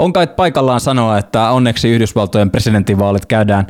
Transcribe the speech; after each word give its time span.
On 0.00 0.12
kai 0.12 0.26
paikallaan 0.26 0.80
sanoa, 0.80 1.18
että 1.18 1.50
onneksi 1.50 1.88
Yhdysvaltojen 1.88 2.50
presidentinvaalit 2.50 3.26
käydään 3.26 3.66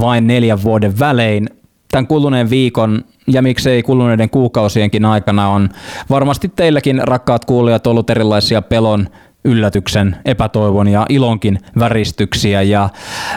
vain 0.00 0.26
neljän 0.26 0.62
vuoden 0.62 0.98
välein. 0.98 1.48
Tämän 1.90 2.06
kuluneen 2.06 2.50
viikon 2.50 3.04
ja 3.26 3.42
miksei 3.42 3.82
kuluneiden 3.82 4.30
kuukausienkin 4.30 5.04
aikana 5.04 5.48
on 5.48 5.68
varmasti 6.10 6.52
teilläkin 6.56 7.00
rakkaat 7.04 7.44
kuulijat 7.44 7.86
ollut 7.86 8.10
erilaisia 8.10 8.62
pelon 8.62 9.08
yllätyksen, 9.44 10.16
epätoivon 10.24 10.88
ja 10.88 11.06
ilonkin 11.08 11.58
väristyksiä. 11.78 12.62
Ja 12.62 12.88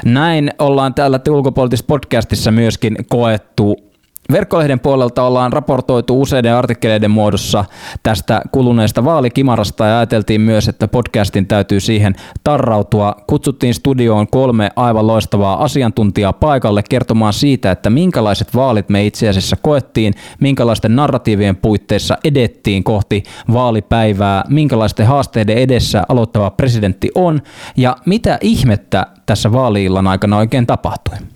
näin 0.06 0.52
ollaan 0.60 0.94
täällä 0.94 1.20
ulkopoliittisessa 1.30 1.88
podcastissa 1.88 2.52
myöskin 2.52 2.98
koettu 3.10 3.85
Verkkolehden 4.32 4.80
puolelta 4.80 5.24
ollaan 5.24 5.54
raportoitu 5.54 6.22
useiden 6.22 6.56
artikkeleiden 6.56 7.12
muodossa 7.12 7.66
tästä 8.04 8.42
kuluneesta 8.52 9.06
vaalikimarasta 9.06 9.86
ja 9.86 9.98
ajateltiin 9.98 10.42
myös, 10.42 10.68
että 10.68 10.88
podcastin 10.88 11.48
täytyy 11.48 11.80
siihen 11.80 12.16
tarrautua. 12.44 13.16
Kutsuttiin 13.28 13.74
studioon 13.74 14.28
kolme 14.28 14.70
aivan 14.76 15.08
loistavaa 15.08 15.64
asiantuntijaa 15.64 16.34
paikalle 16.34 16.84
kertomaan 16.90 17.34
siitä, 17.34 17.72
että 17.72 17.90
minkälaiset 17.90 18.56
vaalit 18.56 18.90
me 18.90 19.06
itse 19.06 19.30
asiassa 19.30 19.56
koettiin, 19.56 20.14
minkälaisten 20.40 20.96
narratiivien 20.96 21.56
puitteissa 21.56 22.18
edettiin 22.24 22.84
kohti 22.84 23.24
vaalipäivää, 23.54 24.44
minkälaisten 24.50 25.08
haasteiden 25.08 25.58
edessä 25.58 26.04
aloittava 26.10 26.52
presidentti 26.52 27.12
on 27.16 27.42
ja 27.78 27.98
mitä 28.06 28.38
ihmettä 28.42 29.08
tässä 29.26 29.52
vaaliillan 29.52 30.08
aikana 30.08 30.38
oikein 30.38 30.68
tapahtui. 30.68 31.35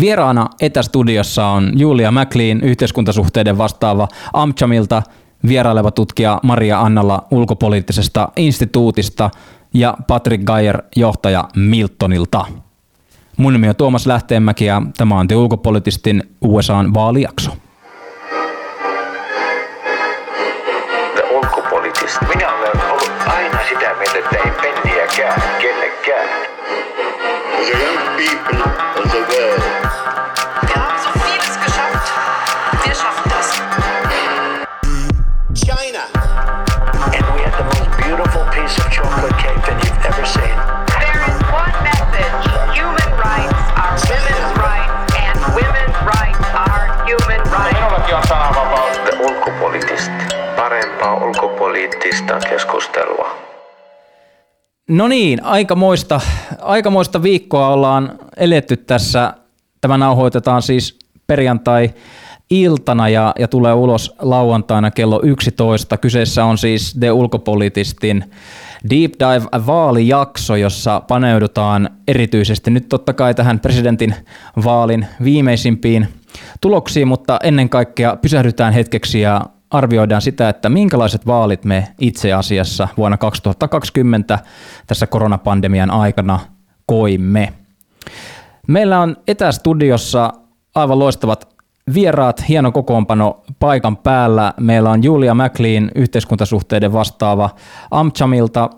Vieraana 0.00 0.48
etästudiossa 0.60 1.46
on 1.46 1.72
Julia 1.76 2.12
McLean, 2.12 2.60
yhteiskuntasuhteiden 2.60 3.58
vastaava 3.58 4.08
Amchamilta, 4.32 5.02
vieraileva 5.48 5.90
tutkija 5.90 6.40
Maria 6.42 6.80
Annalla 6.80 7.26
ulkopoliittisesta 7.30 8.28
instituutista 8.36 9.30
ja 9.74 9.96
Patrick 10.06 10.44
Geyer, 10.44 10.82
johtaja 10.96 11.48
Miltonilta. 11.56 12.46
Mun 13.36 13.52
nimi 13.52 13.68
on 13.68 13.76
Tuomas 13.76 14.06
Lähteenmäki 14.06 14.64
ja 14.64 14.82
tämä 14.96 15.18
on 15.18 15.28
The 15.28 15.36
Ulkopolitistin 15.36 16.22
USAn 16.40 16.94
vaalijakso. 16.94 17.56
Parempaa 51.04 51.28
ulkopoliittista 51.28 52.38
keskustelua. 52.50 53.36
No 54.88 55.08
niin, 55.08 55.44
aikamoista, 55.44 56.20
aikamoista 56.62 57.22
viikkoa 57.22 57.68
ollaan 57.68 58.18
eletty 58.36 58.76
tässä. 58.76 59.34
Tämä 59.80 59.98
nauhoitetaan 59.98 60.62
siis 60.62 60.98
perjantai 61.26 61.90
iltana 62.50 63.08
ja, 63.08 63.32
ja 63.38 63.48
tulee 63.48 63.72
ulos 63.72 64.14
lauantaina 64.18 64.90
kello 64.90 65.20
11. 65.22 65.96
Kyseessä 65.96 66.44
on 66.44 66.58
siis 66.58 66.96
The 67.00 67.12
Ulkopolitistin 67.12 68.24
Deep 68.90 69.12
Dive 69.12 69.66
vaalijakso, 69.66 70.56
jossa 70.56 71.00
paneudutaan 71.00 71.90
erityisesti 72.08 72.70
nyt 72.70 72.88
totta 72.88 73.12
kai 73.12 73.34
tähän 73.34 73.60
presidentin 73.60 74.14
vaalin 74.64 75.06
viimeisimpiin 75.24 76.08
tuloksiin, 76.60 77.08
mutta 77.08 77.38
ennen 77.42 77.68
kaikkea 77.68 78.16
pysähdytään 78.16 78.72
hetkeksi 78.72 79.20
ja 79.20 79.40
arvioidaan 79.74 80.22
sitä, 80.22 80.48
että 80.48 80.68
minkälaiset 80.68 81.26
vaalit 81.26 81.64
me 81.64 81.88
itse 82.00 82.32
asiassa 82.32 82.88
vuonna 82.96 83.16
2020 83.16 84.38
tässä 84.86 85.06
koronapandemian 85.06 85.90
aikana 85.90 86.40
koimme. 86.86 87.52
Meillä 88.68 89.00
on 89.00 89.16
etästudiossa 89.28 90.32
aivan 90.74 90.98
loistavat 90.98 91.54
vieraat, 91.94 92.48
hieno 92.48 92.72
kokoonpano 92.72 93.42
paikan 93.58 93.96
päällä. 93.96 94.54
Meillä 94.60 94.90
on 94.90 95.02
Julia 95.02 95.34
McLean, 95.34 95.90
yhteiskuntasuhteiden 95.94 96.92
vastaava 96.92 97.50
Amchamilta, 97.90 98.70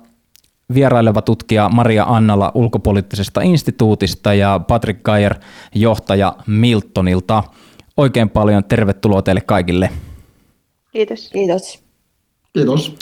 vieraileva 0.75 1.23
tutkija 1.23 1.69
Maria 1.69 2.05
Annala 2.09 2.53
ulkopoliittisesta 2.55 3.41
instituutista 3.41 4.35
ja 4.35 4.61
Patrick 4.69 5.03
Geyer, 5.05 5.35
johtaja 5.75 6.37
Miltonilta. 6.47 7.43
Oikein 7.97 8.31
paljon 8.31 8.65
tervetuloa 8.65 9.23
teille 9.23 9.41
kaikille. 9.41 9.91
Kiitos. 10.97 11.31
Kiitos. 11.33 11.85
Kiitos. 12.53 12.95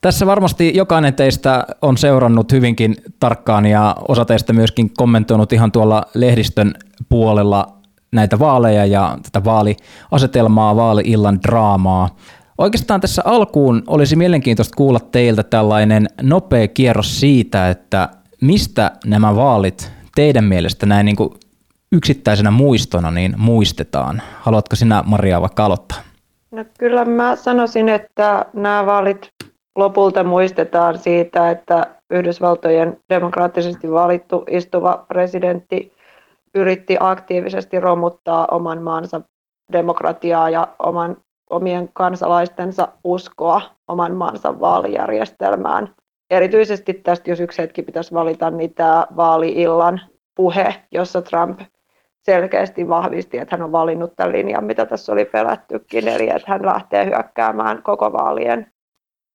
Tässä 0.00 0.26
varmasti 0.26 0.72
jokainen 0.74 1.14
teistä 1.14 1.66
on 1.82 1.98
seurannut 1.98 2.52
hyvinkin 2.52 2.96
tarkkaan 3.20 3.66
ja 3.66 3.96
osa 4.08 4.24
teistä 4.24 4.52
myöskin 4.52 4.94
kommentoinut 4.96 5.52
ihan 5.52 5.72
tuolla 5.72 6.02
lehdistön 6.14 6.74
puolella 7.08 7.66
näitä 8.12 8.38
vaaleja 8.38 8.86
ja 8.86 9.18
tätä 9.22 9.44
vaaliasetelmaa, 9.44 10.76
vaali-illan 10.76 11.42
draamaa. 11.42 12.16
Oikeastaan 12.58 13.00
tässä 13.00 13.22
alkuun 13.24 13.82
olisi 13.86 14.16
mielenkiintoista 14.16 14.76
kuulla 14.76 15.00
teiltä 15.00 15.42
tällainen 15.42 16.08
nopea 16.22 16.68
kierros 16.68 17.20
siitä, 17.20 17.70
että 17.70 18.08
mistä 18.40 18.90
nämä 19.04 19.36
vaalit 19.36 19.92
teidän 20.14 20.44
mielestä 20.44 20.86
näin 20.86 21.06
niin 21.06 21.16
kuin 21.16 21.30
yksittäisenä 21.92 22.50
muistona 22.50 23.10
niin 23.10 23.34
muistetaan. 23.38 24.22
Haluatko 24.40 24.76
sinä 24.76 25.02
Maria 25.06 25.40
vaikka 25.40 25.64
aloittaa? 25.64 26.11
No 26.52 26.64
kyllä 26.78 27.04
mä 27.04 27.36
sanoisin, 27.36 27.88
että 27.88 28.46
nämä 28.52 28.86
vaalit 28.86 29.28
lopulta 29.76 30.24
muistetaan 30.24 30.98
siitä, 30.98 31.50
että 31.50 31.86
Yhdysvaltojen 32.10 33.00
demokraattisesti 33.10 33.90
valittu 33.90 34.44
istuva 34.50 35.04
presidentti 35.08 35.92
yritti 36.54 36.96
aktiivisesti 37.00 37.80
romuttaa 37.80 38.46
oman 38.50 38.82
maansa 38.82 39.20
demokratiaa 39.72 40.50
ja 40.50 40.68
oman, 40.78 41.16
omien 41.50 41.88
kansalaistensa 41.92 42.88
uskoa 43.04 43.62
oman 43.88 44.14
maansa 44.14 44.60
vaalijärjestelmään. 44.60 45.94
Erityisesti 46.30 46.94
tästä, 46.94 47.30
jos 47.30 47.40
yksi 47.40 47.62
hetki 47.62 47.82
pitäisi 47.82 48.14
valita, 48.14 48.50
niin 48.50 48.74
tämä 48.74 49.06
vaali-illan 49.16 50.00
puhe, 50.36 50.74
jossa 50.92 51.22
Trump 51.22 51.60
selkeästi 52.22 52.88
vahvisti, 52.88 53.38
että 53.38 53.56
hän 53.56 53.64
on 53.64 53.72
valinnut 53.72 54.16
tämän 54.16 54.32
linjan, 54.32 54.64
mitä 54.64 54.86
tässä 54.86 55.12
oli 55.12 55.24
pelättykin, 55.24 56.08
eli 56.08 56.28
että 56.28 56.50
hän 56.52 56.66
lähtee 56.66 57.06
hyökkäämään 57.06 57.82
koko 57.82 58.12
vaalien 58.12 58.71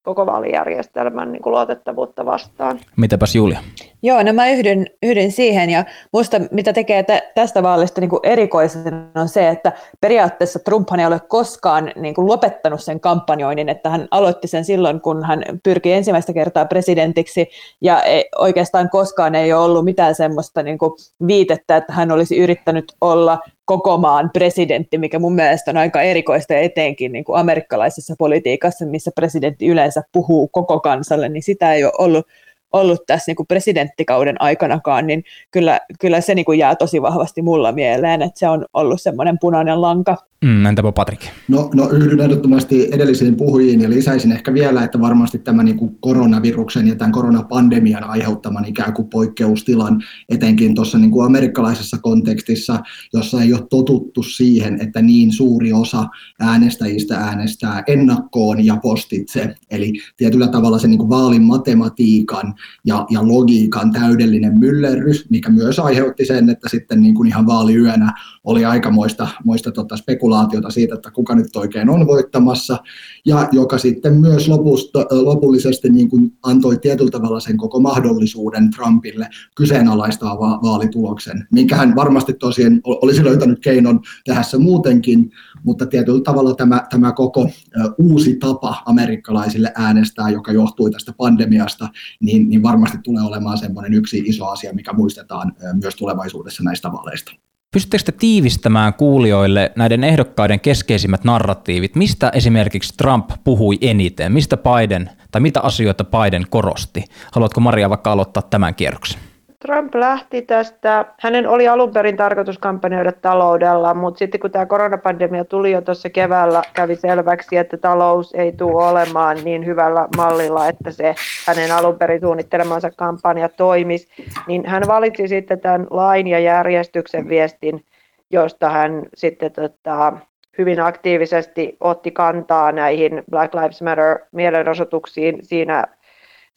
koko 0.08 0.26
vaalijärjestelmän 0.26 1.32
niin 1.32 1.42
kuin 1.42 1.52
luotettavuutta 1.52 2.26
vastaan. 2.26 2.80
Mitäpäs 2.98 3.36
Julia? 3.36 3.60
Joo, 4.04 4.24
no 4.24 4.34
mä 4.34 4.50
yhdyn, 4.50 4.86
yhdyn 5.04 5.32
siihen 5.32 5.70
ja 5.70 5.86
musta 6.14 6.38
mitä 6.52 6.74
tekee 6.74 7.04
tä, 7.04 7.22
tästä 7.36 7.64
vaalista 7.64 8.02
niin 8.02 8.10
kuin 8.10 8.20
erikoisen 8.24 9.12
on 9.16 9.30
se, 9.30 9.50
että 9.50 9.72
periaatteessa 10.02 10.60
Trumphan 10.60 11.00
ei 11.00 11.06
ole 11.06 11.20
koskaan 11.20 11.92
niin 11.96 12.14
kuin 12.14 12.28
lopettanut 12.28 12.84
sen 12.84 13.00
kampanjoinnin, 13.00 13.70
että 13.70 13.90
hän 13.90 14.08
aloitti 14.12 14.48
sen 14.48 14.66
silloin, 14.66 15.02
kun 15.02 15.26
hän 15.26 15.44
pyrki 15.64 15.94
ensimmäistä 15.94 16.34
kertaa 16.34 16.66
presidentiksi 16.66 17.50
ja 17.82 18.02
ei, 18.02 18.26
oikeastaan 18.38 18.90
koskaan 18.90 19.36
ei 19.36 19.54
ole 19.54 19.66
ollut 19.66 19.86
mitään 19.86 20.16
semmoista 20.16 20.64
niin 20.64 20.78
kuin 20.78 20.92
viitettä, 21.28 21.78
että 21.78 21.94
hän 21.94 22.12
olisi 22.12 22.38
yrittänyt 22.38 22.94
olla 23.02 23.40
koko 23.68 23.98
maan 23.98 24.30
presidentti, 24.34 24.98
mikä 24.98 25.20
mun 25.20 25.36
mielestä 25.36 25.72
on 25.72 25.78
aika 25.78 26.02
erikoista 26.02 26.54
etenkin 26.54 27.12
niin 27.12 27.24
kuin 27.24 27.40
amerikkalaisessa 27.40 28.16
politiikassa, 28.18 28.86
missä 28.86 29.12
presidentti 29.16 29.68
yleensä 29.68 30.04
puhuu 30.12 30.48
koko 30.48 30.80
kansalle, 30.80 31.30
niin 31.30 31.44
sitä 31.44 31.74
ei 31.74 31.84
ole 31.84 31.94
ollut 31.98 32.28
ollut 32.74 33.06
tässä 33.08 33.30
niin 33.30 33.36
kuin 33.36 33.48
presidenttikauden 33.48 34.42
aikanakaan, 34.42 35.08
niin 35.08 35.24
kyllä, 35.52 35.80
kyllä 36.00 36.22
se 36.22 36.36
niin 36.36 36.46
kuin 36.46 36.60
jää 36.60 36.76
tosi 36.76 37.02
vahvasti 37.02 37.42
mulla 37.42 37.72
mieleen, 37.72 38.22
että 38.22 38.40
se 38.40 38.50
on 38.50 38.66
ollut 38.74 39.02
semmoinen 39.02 39.38
punainen 39.42 39.82
lanka. 39.82 40.18
Mm, 40.46 40.66
entäpä 40.66 40.92
Patrik? 40.92 41.20
No, 41.48 41.70
no 41.74 41.90
yhdyn 41.90 42.20
ehdottomasti 42.20 42.90
edellisiin 42.92 43.36
puhujiin 43.36 43.82
ja 43.82 43.90
lisäisin 43.90 44.32
ehkä 44.32 44.54
vielä, 44.54 44.84
että 44.84 45.02
varmasti 45.02 45.40
tämä 45.40 45.64
niin 45.64 45.78
kuin 45.78 45.98
koronaviruksen 46.00 46.88
ja 46.88 46.96
tämän 46.96 47.12
koronapandemian 47.12 48.04
aiheuttaman 48.04 48.66
ikään 48.66 48.94
kuin 48.94 49.10
poikkeustilan, 49.10 50.04
etenkin 50.30 50.76
tuossa 50.76 50.98
niin 50.98 51.12
kuin 51.12 51.26
amerikkalaisessa 51.26 51.98
kontekstissa, 51.98 52.80
jossa 53.14 53.42
ei 53.42 53.54
ole 53.54 53.68
totuttu 53.70 54.24
siihen, 54.24 54.82
että 54.82 55.02
niin 55.02 55.32
suuri 55.32 55.74
osa 55.74 56.06
äänestäjistä 56.40 57.18
äänestää 57.18 57.84
ennakkoon 57.88 58.66
ja 58.66 58.78
postitse. 58.82 59.56
Eli 59.72 59.94
tietyllä 60.18 60.48
tavalla 60.48 60.80
se 60.80 60.88
niin 60.88 61.00
kuin 61.00 61.10
vaalin 61.10 61.44
matematiikan 61.44 62.54
ja, 62.86 63.06
ja 63.10 63.28
logiikan 63.28 63.92
täydellinen 63.92 64.60
myllerrys, 64.60 65.30
mikä 65.30 65.50
myös 65.50 65.80
aiheutti 65.80 66.26
sen, 66.26 66.50
että 66.50 66.70
sitten 66.70 67.02
niin 67.02 67.16
kuin 67.16 67.28
ihan 67.28 67.46
vaaliyönä 67.46 68.14
oli 68.44 68.66
aikamoista 68.66 69.28
moista 69.44 69.72
tota 69.72 69.98
spekulaatiota 69.98 70.70
siitä, 70.70 70.96
että 70.96 71.12
kuka 71.12 71.36
nyt 71.36 71.56
oikein 71.56 71.90
on 71.90 72.08
voittamassa, 72.08 72.78
ja 73.26 73.50
joka 73.52 73.78
sitten 73.78 74.14
myös 74.14 74.48
lopusta, 74.48 75.06
lopullisesti 75.12 75.90
niin 75.90 76.10
kuin 76.10 76.34
antoi 76.44 76.78
tietyllä 76.78 77.12
tavalla 77.12 77.40
sen 77.40 77.58
koko 77.58 77.80
mahdollisuuden 77.80 78.72
Trumpille 78.72 79.30
kyseenalaistaa 79.56 80.40
va- 80.40 80.60
vaalituloksen, 80.64 81.48
minkä 81.52 81.76
hän 81.76 81.96
varmasti 81.96 82.34
tosiaan 82.34 82.82
olisi 82.84 83.24
löytänyt 83.24 83.60
keinon 83.60 84.00
tehdä 84.26 84.44
se 84.44 84.58
muutenkin, 84.58 85.32
mutta 85.68 85.86
tietyllä 85.86 86.22
tavalla 86.22 86.56
tämä, 86.56 86.88
tämä 86.90 87.12
koko 87.12 87.50
uusi 87.98 88.36
tapa 88.36 88.84
amerikkalaisille 88.86 89.72
äänestää, 89.76 90.30
joka 90.30 90.52
johtui 90.52 90.92
tästä 90.92 91.14
pandemiasta, 91.18 91.90
niin, 92.20 92.50
niin 92.50 92.64
varmasti 92.64 92.98
tulee 93.04 93.24
olemaan 93.24 93.58
semmoinen 93.58 93.94
yksi 93.94 94.24
iso 94.26 94.46
asia, 94.46 94.74
mikä 94.74 94.94
muistetaan 94.94 95.54
myös 95.84 95.96
tulevaisuudessa 95.96 96.64
näistä 96.64 96.92
vaaleista. 96.92 97.32
Pystyttekö 97.72 98.04
te 98.04 98.12
tiivistämään 98.12 98.94
kuulijoille 98.94 99.72
näiden 99.76 100.04
ehdokkaiden 100.04 100.60
keskeisimmät 100.60 101.24
narratiivit? 101.24 101.96
Mistä 101.96 102.32
esimerkiksi 102.34 102.94
Trump 102.98 103.30
puhui 103.44 103.78
eniten? 103.82 104.32
Mistä 104.32 104.58
Biden 104.58 105.10
tai 105.32 105.42
mitä 105.42 105.62
asioita 105.62 106.04
Biden 106.04 106.46
korosti? 106.50 107.04
Haluatko 107.32 107.60
Maria 107.60 107.90
vaikka 107.90 108.12
aloittaa 108.12 108.44
tämän 108.44 108.76
kierroksen? 108.76 109.27
Trump 109.68 109.96
lähti 109.96 110.42
tästä, 110.42 111.06
hänen 111.22 111.48
oli 111.48 111.68
alun 111.68 111.92
perin 111.92 112.18
tarkoitus 112.18 112.58
kampanjoida 112.58 113.12
taloudella, 113.12 113.94
mutta 113.94 114.20
sitten 114.20 114.40
kun 114.40 114.52
tämä 114.52 114.66
koronapandemia 114.66 115.46
tuli 115.46 115.72
jo 115.72 115.82
tuossa 115.82 116.10
keväällä, 116.10 116.62
kävi 116.74 116.96
selväksi, 116.96 117.58
että 117.58 117.78
talous 117.78 118.34
ei 118.34 118.52
tule 118.52 118.86
olemaan 118.86 119.38
niin 119.44 119.66
hyvällä 119.66 120.08
mallilla, 120.18 120.68
että 120.68 120.92
se 120.92 121.16
hänen 121.48 121.72
alun 121.72 121.98
perin 121.98 122.22
suunnittelemansa 122.22 122.92
kampanja 122.92 123.50
toimisi, 123.50 124.08
niin 124.48 124.66
hän 124.66 124.84
valitsi 124.88 125.28
sitten 125.28 125.60
tämän 125.60 125.88
lain 125.90 126.28
ja 126.28 126.40
järjestyksen 126.40 127.30
viestin, 127.30 127.86
josta 128.30 128.70
hän 128.70 129.04
sitten 129.16 129.52
tota, 129.52 130.14
hyvin 130.58 130.82
aktiivisesti 130.82 131.78
otti 131.80 132.12
kantaa 132.12 132.72
näihin 132.72 133.24
Black 133.32 133.54
Lives 133.54 133.82
Matter 133.82 134.20
mielenosoituksiin 134.32 135.40
siinä 135.42 135.84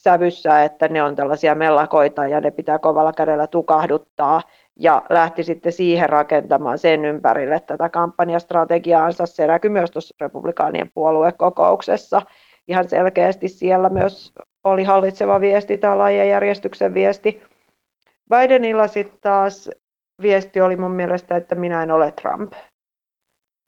sävyssä, 0.03 0.65
että 0.65 0.89
ne 0.89 1.03
on 1.03 1.17
tällaisia 1.17 1.55
mellakoita 1.55 2.27
ja 2.27 2.41
ne 2.41 2.51
pitää 2.51 2.79
kovalla 2.79 3.13
kädellä 3.13 3.47
tukahduttaa 3.47 4.43
ja 4.79 5.03
lähti 5.11 5.43
sitten 5.43 5.73
siihen 5.73 6.09
rakentamaan 6.09 6.79
sen 6.79 7.05
ympärille 7.05 7.61
tätä 7.61 7.89
kampanjastrategiaansa. 7.89 9.27
Se 9.27 9.47
näkyy 9.47 9.71
myös 9.71 9.91
tuossa 9.91 10.15
republikaanien 10.21 10.91
puoluekokouksessa. 10.95 12.23
Ihan 12.69 12.89
selkeästi 12.89 13.49
siellä 13.49 13.89
myös 13.89 14.33
oli 14.65 14.85
hallitseva 14.85 15.41
viesti 15.41 15.79
tai 15.79 15.97
laajan 15.97 16.29
järjestyksen 16.29 16.95
viesti. 16.95 17.43
Bidenilla 18.31 18.89
sitten 18.89 19.19
taas 19.21 19.71
viesti 20.23 20.61
oli 20.61 20.77
mun 20.77 20.91
mielestä, 20.91 21.37
että 21.37 21.55
minä 21.55 21.83
en 21.83 21.91
ole 21.91 22.13
Trump. 22.13 22.53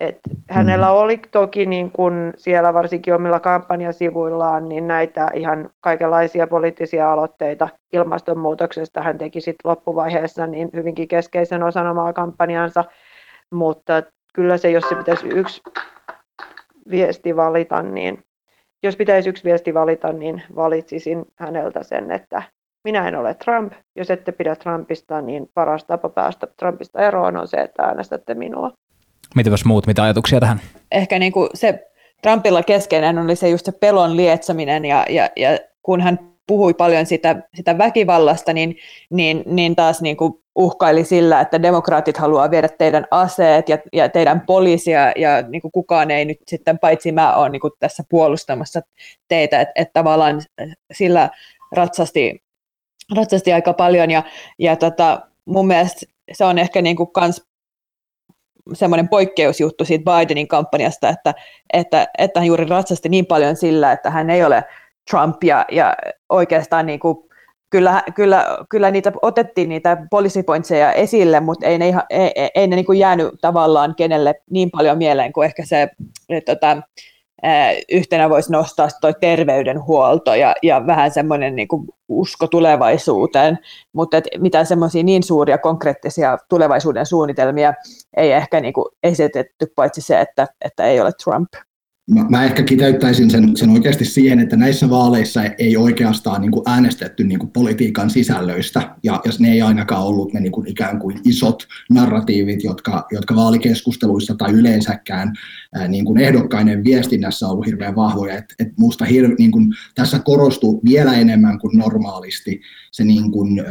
Et 0.03 0.21
hänellä 0.51 0.87
mm. 0.87 0.93
oli 0.93 1.19
toki 1.31 1.67
niin 1.67 1.91
kun 1.91 2.33
siellä 2.37 2.75
varsinkin 2.75 3.15
omilla 3.15 3.41
kampanjasivuillaan 3.41 4.69
niin 4.69 4.89
näitä 4.89 5.31
ihan 5.35 5.71
kaikenlaisia 5.81 6.47
poliittisia 6.47 7.13
aloitteita 7.13 7.69
ilmastonmuutoksesta. 7.93 9.03
Hän 9.03 9.19
teki 9.19 9.41
sitten 9.41 9.71
loppuvaiheessa 9.71 10.47
niin 10.47 10.71
hyvinkin 10.73 11.09
keskeisen 11.09 11.63
osan 11.63 11.87
omaa 11.87 12.13
kampanjansa, 12.13 12.85
mutta 13.51 14.03
kyllä 14.35 14.57
se, 14.57 14.71
jos 14.71 14.85
se 14.89 14.95
pitäisi 14.95 15.29
yksi 15.29 15.63
viesti 16.91 17.37
valita, 17.37 17.83
niin 17.83 18.25
jos 18.83 18.97
pitäisi 18.97 19.29
yksi 19.29 19.45
viesti 19.45 19.75
valita, 19.75 20.13
niin 20.13 20.43
valitsisin 20.57 21.25
häneltä 21.37 21.83
sen, 21.83 22.11
että 22.11 22.43
minä 22.85 23.09
en 23.09 23.17
ole 23.17 23.35
Trump. 23.35 23.73
Jos 23.97 24.11
ette 24.11 24.33
pidä 24.33 24.57
Trumpista, 24.57 25.21
niin 25.21 25.49
paras 25.55 25.85
tapa 25.85 26.09
päästä 26.09 26.47
Trumpista 26.59 27.01
eroon 27.03 27.37
on 27.37 27.49
se, 27.49 27.57
että 27.57 27.83
äänestätte 27.83 28.35
minua. 28.35 28.73
Mitäpäs 29.35 29.65
muut, 29.65 29.87
mitä 29.87 30.03
ajatuksia 30.03 30.41
tähän? 30.41 30.61
Ehkä 30.93 31.19
niin 31.19 31.33
kuin 31.33 31.49
se 31.55 31.93
Trumpilla 32.23 32.63
keskeinen 32.63 33.19
oli 33.19 33.37
se 33.37 33.49
just 33.49 33.67
se 33.67 33.73
pelon 33.73 34.17
lietsominen 34.17 34.85
ja, 34.85 35.07
ja, 35.11 35.31
ja 35.37 35.59
kun 35.83 36.01
hän 36.01 36.19
puhui 36.47 36.75
paljon 36.75 37.07
sitä, 37.07 37.43
sitä 37.55 37.79
väkivallasta, 37.79 38.53
niin, 38.53 38.77
niin, 39.11 39.43
niin 39.47 39.77
taas 39.77 40.03
niin 40.03 40.17
kuin 40.17 40.33
uhkaili 40.55 41.05
sillä, 41.05 41.41
että 41.41 41.63
demokraatit 41.63 42.17
haluaa 42.17 42.51
viedä 42.51 42.69
teidän 42.69 43.07
aseet 43.11 43.69
ja, 43.69 43.79
ja 43.93 44.09
teidän 44.09 44.41
poliisia 44.41 45.13
ja 45.17 45.43
niin 45.49 45.63
kuin 45.63 45.73
kukaan 45.73 46.11
ei 46.11 46.25
nyt 46.25 46.39
sitten, 46.49 46.79
paitsi 46.79 47.13
mä 47.13 47.35
olen 47.37 47.53
niin 47.53 47.61
kuin 47.61 47.73
tässä 47.79 48.05
puolustamassa 48.11 48.81
teitä, 49.29 49.61
että 49.61 49.73
et 49.75 49.93
tavallaan 49.93 50.43
sillä 50.93 51.31
ratsasti, 51.73 52.43
ratsasti 53.17 53.53
aika 53.53 53.73
paljon 53.73 54.11
ja, 54.11 54.23
ja 54.59 54.77
tota, 54.77 55.21
mun 55.45 55.67
mielestä 55.67 56.07
se 56.33 56.45
on 56.45 56.59
ehkä 56.59 56.83
niin 56.83 56.97
kuin 56.97 57.13
kans 57.13 57.52
semmoinen 58.73 59.09
poikkeusjuttu 59.09 59.85
siitä 59.85 60.05
Bidenin 60.05 60.49
kampanjasta, 60.49 61.09
että, 61.09 61.35
että, 61.73 62.09
että 62.19 62.41
hän 62.41 62.47
juuri 62.47 62.65
ratsasti 62.65 63.09
niin 63.09 63.27
paljon 63.27 63.57
sillä, 63.57 63.93
että 63.93 64.11
hän 64.11 64.31
ei 64.31 64.45
ole 64.45 64.65
Trump 65.11 65.45
ja, 65.45 65.65
ja 65.71 65.95
oikeastaan 66.29 66.87
niin 66.87 67.01
kuin, 67.01 67.17
kyllä, 67.71 68.03
kyllä, 68.15 68.47
kyllä 68.69 68.91
niitä 68.91 69.13
otettiin 69.23 69.69
niitä 69.69 69.97
poliisipointseja 70.11 70.93
esille, 70.93 71.41
mutta 71.41 71.67
ei 71.67 71.79
ne, 71.79 71.89
ihan, 71.89 72.03
ei, 72.11 72.51
ei 72.55 72.67
ne 72.67 72.77
niin 72.77 72.87
kuin 72.87 72.99
jäänyt 72.99 73.29
tavallaan 73.41 73.95
kenelle 73.95 74.35
niin 74.51 74.71
paljon 74.71 74.99
mieleen 74.99 75.33
kuin 75.33 75.45
ehkä 75.45 75.65
se 75.65 75.89
että, 76.29 76.55
tota, 76.55 76.83
yhtenä 77.93 78.31
voisi 78.31 78.53
nostaa 78.53 78.89
toi 79.01 79.15
terveydenhuolto 79.21 80.35
ja, 80.35 80.55
ja 80.63 80.87
vähän 80.87 81.11
semmoinen 81.11 81.57
niin 81.57 81.69
usko 82.09 82.47
tulevaisuuteen, 82.47 83.59
mutta 83.93 84.17
et 84.17 84.25
mitään 84.39 84.67
semmoisia 84.67 85.03
niin 85.03 85.23
suuria 85.23 85.59
konkreettisia 85.59 86.39
tulevaisuuden 86.49 87.07
suunnitelmia 87.07 87.75
ei 88.17 88.33
ehkä 88.33 88.61
niin 88.61 88.75
kuin 88.75 88.87
esitetty, 89.03 89.67
paitsi 89.77 90.01
se, 90.01 90.21
että, 90.21 90.49
että 90.65 90.85
ei 90.85 91.01
ole 91.01 91.11
Trump. 91.25 91.49
Mä, 92.11 92.27
mä 92.29 92.45
ehkä 92.45 92.63
kiteyttäisin 92.63 93.31
sen, 93.31 93.57
sen 93.57 93.71
oikeasti 93.71 94.05
siihen, 94.05 94.39
että 94.39 94.57
näissä 94.57 94.91
vaaleissa 94.91 95.43
ei 95.45 95.77
oikeastaan 95.77 96.41
niin 96.41 96.51
kuin 96.51 96.63
äänestetty 96.67 97.25
niin 97.25 97.39
kuin 97.39 97.51
politiikan 97.51 98.11
sisällöistä, 98.11 98.97
ja, 99.03 99.21
ja 99.25 99.33
ne 99.39 99.53
ei 99.53 99.63
ainakaan 99.63 100.03
ollut 100.03 100.33
ne 100.33 100.41
niin 100.41 100.53
kuin 100.53 100.69
ikään 100.69 100.99
kuin 100.99 101.21
isot 101.25 101.67
narratiivit, 101.91 102.65
jotka, 102.65 103.07
jotka 103.13 103.35
vaalikeskusteluissa 103.35 104.35
tai 104.35 104.53
yleensäkään 104.53 105.33
ää, 105.75 105.89
niin 105.89 106.05
kuin 106.05 106.19
ehdokkainen 106.19 106.85
viestinnässä 106.85 107.47
on 107.47 107.53
ollut 107.53 107.67
hirveän 107.67 107.97
vahvoja. 107.97 108.37
Et, 108.37 108.55
et 108.59 108.69
musta 108.79 109.05
hir, 109.05 109.35
niin 109.39 109.51
kuin, 109.51 109.73
tässä 109.95 110.19
korostuu 110.19 110.81
vielä 110.85 111.15
enemmän 111.15 111.59
kuin 111.59 111.79
normaalisti 111.79 112.61
se 112.93 113.05
niin 113.05 113.33
kuin, 113.33 113.65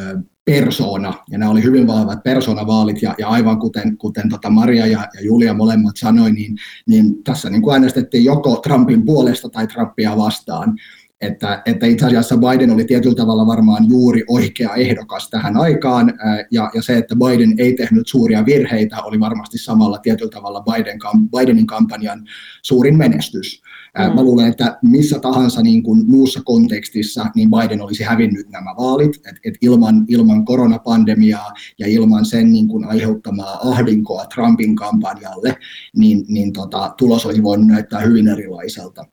persona, 0.51 1.13
ja 1.29 1.37
nämä 1.37 1.51
oli 1.51 1.63
hyvin 1.63 1.87
vahvat 1.87 2.23
persoonavaalit, 2.23 3.01
ja, 3.01 3.15
ja 3.17 3.27
aivan 3.27 3.59
kuten, 3.59 3.97
kuten 3.97 4.29
tota 4.29 4.49
Maria 4.49 4.85
ja, 4.85 5.07
ja 5.13 5.21
Julia 5.21 5.53
molemmat 5.53 5.97
sanoi, 5.97 6.31
niin, 6.31 6.55
niin 6.87 7.23
tässä 7.23 7.49
niin 7.49 7.61
kuin 7.61 7.73
äänestettiin 7.73 8.25
joko 8.25 8.55
Trumpin 8.55 9.05
puolesta 9.05 9.49
tai 9.49 9.67
Trumpia 9.67 10.17
vastaan, 10.17 10.77
että, 11.21 11.61
että 11.65 11.85
itse 11.85 12.05
asiassa 12.05 12.37
Biden 12.37 12.71
oli 12.71 12.85
tietyllä 12.85 13.15
tavalla 13.15 13.47
varmaan 13.47 13.89
juuri 13.89 14.23
oikea 14.27 14.75
ehdokas 14.75 15.29
tähän 15.29 15.57
aikaan, 15.57 16.13
ja, 16.51 16.71
ja 16.73 16.81
se, 16.81 16.97
että 16.97 17.15
Biden 17.15 17.53
ei 17.57 17.73
tehnyt 17.73 18.07
suuria 18.07 18.45
virheitä, 18.45 19.01
oli 19.01 19.19
varmasti 19.19 19.57
samalla 19.57 19.97
tietyllä 19.97 20.31
tavalla 20.31 20.63
Biden, 20.63 20.99
Bidenin 21.37 21.67
kampanjan 21.67 22.27
suurin 22.61 22.97
menestys. 22.97 23.61
Mm. 23.99 24.15
Mä 24.15 24.23
luulen, 24.23 24.47
että 24.47 24.77
missä 24.81 25.19
tahansa 25.19 25.61
niin 25.61 25.83
kuin 25.83 26.05
muussa 26.07 26.41
kontekstissa 26.45 27.25
niin 27.35 27.49
Biden 27.51 27.81
olisi 27.81 28.03
hävinnyt 28.03 28.49
nämä 28.49 28.69
vaalit, 28.77 29.15
että 29.15 29.39
et 29.45 29.53
ilman, 29.61 30.05
ilman 30.07 30.45
koronapandemiaa 30.45 31.53
ja 31.79 31.87
ilman 31.87 32.25
sen 32.25 32.51
niin 32.51 32.67
kuin 32.67 32.85
aiheuttamaa 32.85 33.69
ahdinkoa 33.69 34.25
Trumpin 34.25 34.75
kampanjalle, 34.75 35.57
niin, 35.95 36.25
niin 36.27 36.53
tota, 36.53 36.93
tulos 36.97 37.25
olisi 37.25 37.43
voinut 37.43 37.67
näyttää 37.67 37.99
hyvin 37.99 38.27
erilaiselta. 38.27 39.05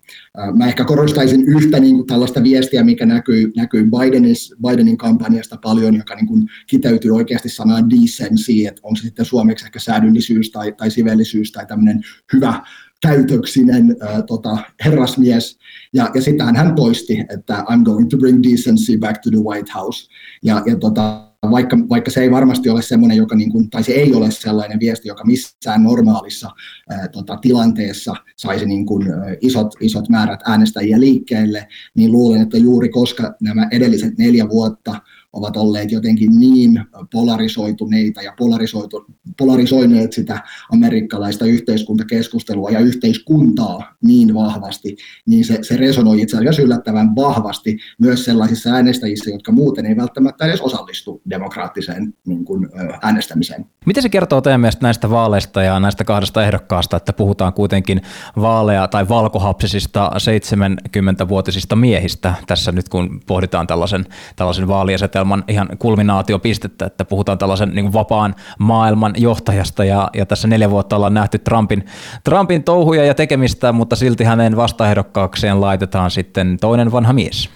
Mä 0.55 0.67
ehkä 0.67 0.85
korostaisin 0.85 1.43
yhtä 1.43 1.81
niin 1.81 1.97
kuin 1.97 2.07
tällaista 2.07 2.43
viestiä, 2.43 2.85
mikä 2.85 3.07
näkyy, 3.07 3.53
näkyy 3.57 3.91
Bidenis, 3.91 4.55
Bidenin 4.69 4.97
kampanjasta 4.97 5.59
paljon, 5.63 5.95
joka 5.95 6.15
niin 6.15 6.27
kuin 6.27 6.47
kiteytyy 6.67 7.11
oikeasti 7.11 7.49
sanaan 7.49 7.91
decency, 7.91 8.67
että 8.67 8.81
onko 8.83 8.97
se 8.97 9.03
sitten 9.03 9.25
suomeksi 9.25 9.65
ehkä 9.65 9.79
säädyllisyys 9.79 10.51
tai, 10.51 10.73
tai 10.73 10.91
sivellisyys 10.91 11.53
tai 11.53 11.67
tämmöinen 11.67 12.01
hyvä 12.33 12.63
käytöksinen 13.03 13.97
äh, 14.03 14.23
tota, 14.27 14.59
herrasmies, 14.85 15.59
ja, 15.93 16.11
ja 16.15 16.23
sitähän 16.23 16.57
hän 16.57 16.75
toisti, 16.75 17.25
että 17.35 17.65
I'm 17.71 17.83
going 17.83 18.09
to 18.09 18.17
bring 18.17 18.43
decency 18.43 18.99
back 18.99 19.23
to 19.23 19.31
the 19.31 19.39
White 19.39 19.73
House, 19.75 20.09
ja, 20.43 20.63
ja 20.67 20.77
tota, 20.77 21.29
vaikka, 21.51 21.77
vaikka 21.89 22.11
se 22.11 22.21
ei 22.21 22.31
varmasti 22.31 22.69
ole 22.69 22.83
semmoinen, 22.83 23.17
joka 23.17 23.37
niin 23.37 23.53
kuin, 23.53 23.71
tai 23.71 23.83
se 23.83 23.93
ei 23.93 24.15
ole 24.15 24.31
sellainen 24.31 24.81
viesti, 24.81 25.09
joka 25.09 25.25
missään 25.25 25.85
normaalissa 25.85 26.51
ää, 26.91 27.09
tota, 27.09 27.37
tilanteessa 27.37 28.15
saisi 28.37 28.67
niin 28.67 28.87
kuin, 28.87 29.11
ä, 29.11 29.37
isot, 29.41 29.75
isot 29.81 30.09
määrät 30.09 30.41
äänestäjiä 30.47 31.01
liikkeelle, 31.01 31.69
niin 31.95 32.13
luulen, 32.13 32.43
että 32.43 32.59
juuri 32.59 32.89
koska 32.89 33.35
nämä 33.41 33.69
edelliset 33.71 34.19
neljä 34.19 34.49
vuotta 34.49 35.01
ovat 35.33 35.57
olleet 35.57 35.93
jotenkin 35.93 36.41
niin 36.41 36.85
polarisoituneita 37.13 38.23
ja 38.23 38.33
polarisoitu, 38.39 39.05
polarisoineet 39.39 40.13
sitä 40.13 40.43
amerikkalaista 40.73 41.45
yhteiskuntakeskustelua 41.45 42.71
ja 42.71 42.81
yhteiskuntaa 42.81 43.95
niin 44.05 44.35
vahvasti, 44.35 44.97
niin 45.27 45.45
se, 45.45 45.59
se 45.63 45.77
resonoi 45.77 46.23
itse 46.23 46.37
asiassa 46.37 46.63
yllättävän 46.63 47.17
vahvasti 47.17 47.79
myös 47.99 48.25
sellaisissa 48.25 48.71
äänestäjissä, 48.71 49.31
jotka 49.31 49.53
muuten 49.53 49.87
ei 49.87 49.97
välttämättä 49.97 50.47
edes 50.47 50.61
osallistu 50.61 51.23
demokraattiseen 51.31 52.15
niin 52.27 52.45
kuin, 52.45 52.69
äänestämiseen. 53.03 53.67
Miten 53.87 54.03
se 54.03 54.09
kertoo 54.09 54.41
teidän 54.41 54.61
mielestä 54.61 54.87
näistä 54.87 55.11
vaaleista 55.11 55.63
ja 55.63 55.81
näistä 55.81 56.05
kahdesta 56.05 56.45
ehdokkaasta, 56.45 56.97
että 56.97 57.13
puhutaan 57.13 57.53
kuitenkin 57.53 58.03
vaalea 58.41 58.89
tai 58.89 59.09
valkohapsisista 59.09 60.11
70-vuotisista 60.15 61.77
miehistä 61.77 62.35
tässä 62.47 62.73
nyt, 62.73 62.89
kun 62.89 63.21
pohditaan 63.27 63.67
tällaisen, 63.67 64.07
tällaisen 64.37 64.69
vaaliasetelman 64.69 65.18
ihan 65.49 65.69
kulminaatiopistettä, 65.79 66.87
että 66.87 67.05
puhutaan 67.05 67.39
tällaisen 67.39 67.71
niin 67.75 67.93
vapaan 67.93 68.35
maailman 68.59 69.15
johtajasta 69.17 69.85
ja, 69.85 70.11
ja 70.15 70.27
tässä 70.27 70.49
neljä 70.49 70.71
vuotta 70.71 70.97
ollaan 70.97 71.15
nähty 71.15 71.39
Trumpin, 71.39 71.87
Trumpin 72.25 72.65
touhuja 72.65 73.05
ja 73.05 73.15
tekemistä, 73.15 73.73
mutta 73.73 73.97
silti 73.97 74.25
hänen 74.25 74.57
vastaehdokkaakseen 74.57 75.61
laitetaan 75.61 76.11
sitten 76.11 76.57
toinen 76.61 76.93
vanha 76.93 77.13
mies. 77.13 77.51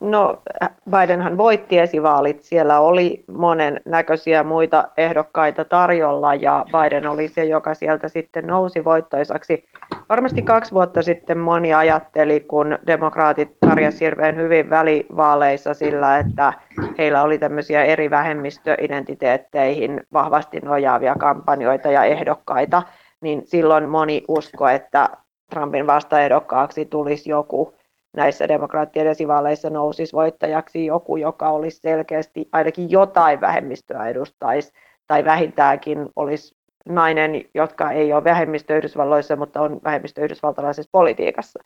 No 0.00 0.42
Bidenhan 0.90 1.38
voitti 1.38 1.78
esivaalit, 1.78 2.42
siellä 2.42 2.80
oli 2.80 3.24
monen 3.28 3.80
näköisiä 3.84 4.44
muita 4.44 4.88
ehdokkaita 4.96 5.64
tarjolla 5.64 6.34
ja 6.34 6.64
Biden 6.66 7.06
oli 7.06 7.28
se, 7.28 7.44
joka 7.44 7.74
sieltä 7.74 8.08
sitten 8.08 8.46
nousi 8.46 8.84
voittoisaksi. 8.84 9.64
Varmasti 10.08 10.42
kaksi 10.42 10.72
vuotta 10.72 11.02
sitten 11.02 11.38
moni 11.38 11.74
ajatteli, 11.74 12.40
kun 12.40 12.78
demokraatit 12.86 13.60
pärjäsivät 13.60 14.00
hirveän 14.00 14.36
hyvin 14.36 14.70
välivaaleissa 14.70 15.74
sillä, 15.74 16.18
että 16.18 16.52
heillä 16.98 17.22
oli 17.22 17.38
tämmöisiä 17.38 17.84
eri 17.84 18.10
vähemmistöidentiteetteihin 18.10 20.00
vahvasti 20.12 20.60
nojaavia 20.60 21.14
kampanjoita 21.14 21.90
ja 21.90 22.04
ehdokkaita, 22.04 22.82
niin 23.20 23.42
silloin 23.44 23.88
moni 23.88 24.24
usko, 24.28 24.68
että 24.68 25.08
Trumpin 25.50 25.86
vastaehdokkaaksi 25.86 26.84
tulisi 26.84 27.30
joku 27.30 27.74
näissä 28.16 28.48
demokraattien 28.48 29.06
esivaaleissa 29.06 29.70
nousisi 29.70 30.16
voittajaksi 30.16 30.86
joku, 30.86 31.16
joka 31.16 31.48
olisi 31.48 31.80
selkeästi 31.80 32.48
ainakin 32.52 32.90
jotain 32.90 33.40
vähemmistöä 33.40 34.08
edustaisi, 34.08 34.72
tai 35.06 35.24
vähintäänkin 35.24 36.08
olisi 36.16 36.56
nainen, 36.88 37.44
jotka 37.54 37.90
ei 37.90 38.12
ole 38.12 38.24
vähemmistö 38.24 38.76
Yhdysvalloissa, 38.76 39.36
mutta 39.36 39.60
on 39.60 39.80
vähemmistö 39.84 40.24
yhdysvaltalaisessa 40.24 40.88
politiikassa. 40.92 41.60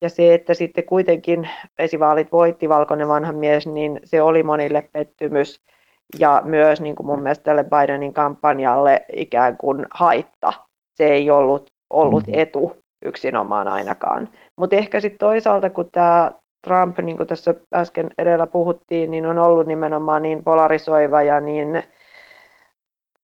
Ja 0.00 0.08
se, 0.08 0.34
että 0.34 0.54
sitten 0.54 0.84
kuitenkin 0.84 1.48
esivaalit 1.78 2.32
voitti 2.32 2.68
valkoinen 2.68 3.08
vanha 3.08 3.32
mies, 3.32 3.66
niin 3.66 4.00
se 4.04 4.22
oli 4.22 4.42
monille 4.42 4.88
pettymys 4.92 5.62
ja 6.18 6.42
myös 6.44 6.80
niin 6.80 6.96
kuin 6.96 7.06
mun 7.06 7.22
mielestä 7.22 7.44
tälle 7.44 7.64
Bidenin 7.64 8.14
kampanjalle 8.14 9.04
ikään 9.12 9.56
kuin 9.56 9.86
haitta. 9.90 10.52
Se 10.94 11.06
ei 11.06 11.30
ollut, 11.30 11.70
ollut 11.90 12.26
mm. 12.26 12.32
etu 12.36 12.76
yksinomaan 13.04 13.68
ainakaan. 13.68 14.28
Mutta 14.58 14.76
ehkä 14.76 15.00
sitten 15.00 15.18
toisaalta, 15.18 15.70
kun 15.70 15.90
tämä 15.92 16.32
Trump, 16.66 16.98
niin 16.98 17.16
kuin 17.16 17.26
tässä 17.26 17.54
äsken 17.74 18.10
edellä 18.18 18.46
puhuttiin, 18.46 19.10
niin 19.10 19.26
on 19.26 19.38
ollut 19.38 19.66
nimenomaan 19.66 20.22
niin 20.22 20.44
polarisoiva 20.44 21.22
ja 21.22 21.40
niin 21.40 21.82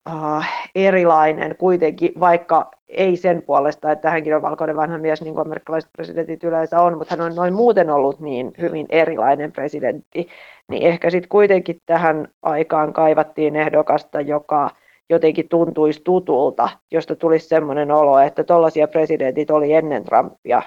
uh, 0.08 0.44
erilainen 0.74 1.56
kuitenkin, 1.56 2.12
vaikka 2.20 2.70
ei 2.88 3.16
sen 3.16 3.42
puolesta, 3.42 3.92
että 3.92 4.10
hänkin 4.10 4.36
on 4.36 4.42
valkoinen 4.42 4.76
vanha 4.76 4.98
mies, 4.98 5.22
niin 5.22 5.34
kuin 5.34 5.46
amerikkalaiset 5.46 5.90
presidentit 5.92 6.44
yleensä 6.44 6.80
on, 6.80 6.98
mutta 6.98 7.16
hän 7.16 7.26
on 7.26 7.34
noin 7.34 7.54
muuten 7.54 7.90
ollut 7.90 8.20
niin 8.20 8.52
hyvin 8.60 8.86
erilainen 8.88 9.52
presidentti, 9.52 10.28
niin 10.68 10.82
ehkä 10.82 11.10
sitten 11.10 11.28
kuitenkin 11.28 11.76
tähän 11.86 12.28
aikaan 12.42 12.92
kaivattiin 12.92 13.56
ehdokasta, 13.56 14.20
joka 14.20 14.70
jotenkin 15.10 15.48
tuntuisi 15.48 16.00
tutulta, 16.04 16.68
josta 16.92 17.16
tulisi 17.16 17.48
sellainen 17.48 17.90
olo, 17.90 18.18
että 18.18 18.44
tuollaisia 18.44 18.88
presidentit 18.88 19.50
oli 19.50 19.72
ennen 19.72 20.04
Trumpia 20.04 20.62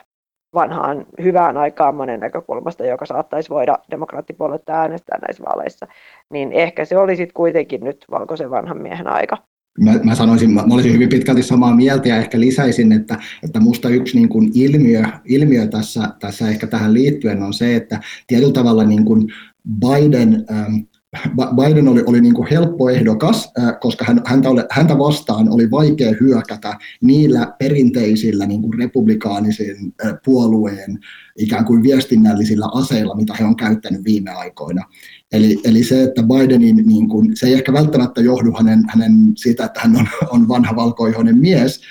vanhaan 0.53 1.05
hyvään 1.23 1.57
aikaan 1.57 1.95
monen 1.95 2.19
näkökulmasta, 2.19 2.85
joka 2.85 3.05
saattaisi 3.05 3.49
voida 3.49 3.77
demokraattipuoletta 3.91 4.73
äänestää 4.73 5.19
näissä 5.27 5.43
vaaleissa, 5.43 5.87
niin 6.29 6.51
ehkä 6.51 6.85
se 6.85 6.97
oli 6.97 7.15
sitten 7.15 7.33
kuitenkin 7.33 7.83
nyt 7.83 8.05
valkoisen 8.11 8.51
vanhan 8.51 8.81
miehen 8.81 9.07
aika. 9.07 9.37
Mä, 9.79 9.91
mä 10.03 10.15
sanoisin, 10.15 10.51
mä, 10.51 10.63
mä 10.67 10.73
olisin 10.73 10.93
hyvin 10.93 11.09
pitkälti 11.09 11.43
samaa 11.43 11.75
mieltä 11.75 12.09
ja 12.09 12.17
ehkä 12.17 12.39
lisäisin, 12.39 12.91
että, 12.91 13.19
että 13.43 13.59
musta 13.59 13.89
yksi 13.89 14.17
niin 14.17 14.29
kuin 14.29 14.51
ilmiö, 14.53 15.03
ilmiö 15.25 15.67
tässä, 15.67 16.01
tässä 16.19 16.49
ehkä 16.49 16.67
tähän 16.67 16.93
liittyen 16.93 17.43
on 17.43 17.53
se, 17.53 17.75
että 17.75 17.99
tietyllä 18.27 18.53
tavalla 18.53 18.83
niin 18.83 19.05
kuin 19.05 19.27
Biden 19.79 20.45
ähm, 20.51 20.75
Biden 21.55 21.87
oli, 21.87 22.03
oli 22.05 22.21
niin 22.21 22.33
kuin 22.33 22.47
helppo 22.51 22.89
ehdokas, 22.89 23.51
koska 23.79 24.05
hän, 24.05 24.21
häntä, 24.25 24.49
oli, 24.49 24.61
häntä 24.71 24.97
vastaan 24.97 25.49
oli 25.49 25.71
vaikea 25.71 26.13
hyökätä 26.19 26.77
niillä 27.01 27.53
perinteisillä 27.59 28.45
niin 28.45 28.61
kuin 28.61 28.79
republikaanisen 28.79 29.93
puolueen 30.25 30.99
ikään 31.37 31.65
kuin 31.65 31.83
viestinnällisillä 31.83 32.65
aseilla, 32.73 33.15
mitä 33.15 33.33
he 33.33 33.45
on 33.45 33.55
käyttänyt 33.55 34.03
viime 34.03 34.31
aikoina. 34.31 34.83
Eli, 35.31 35.57
eli 35.63 35.83
se, 35.83 36.03
että 36.03 36.23
Bidenin, 36.23 36.75
niin 36.75 37.09
kuin, 37.09 37.37
se 37.37 37.47
ei 37.47 37.53
ehkä 37.53 37.73
välttämättä 37.73 38.21
johdu 38.21 38.53
hänen, 38.57 38.83
hänen 38.89 39.13
siitä, 39.35 39.65
että 39.65 39.79
hän 39.79 39.95
on, 39.95 40.07
on 40.31 40.47
vanha 40.47 40.75
valkoihoinen 40.75 41.37
mies, 41.37 41.81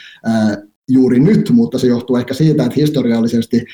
juuri 0.89 1.21
nyt, 1.21 1.51
mutta 1.51 1.79
se 1.79 1.87
johtuu 1.87 2.17
ehkä 2.17 2.35
siitä, 2.35 2.65
että 2.65 2.75
historiallisesti, 2.77 3.65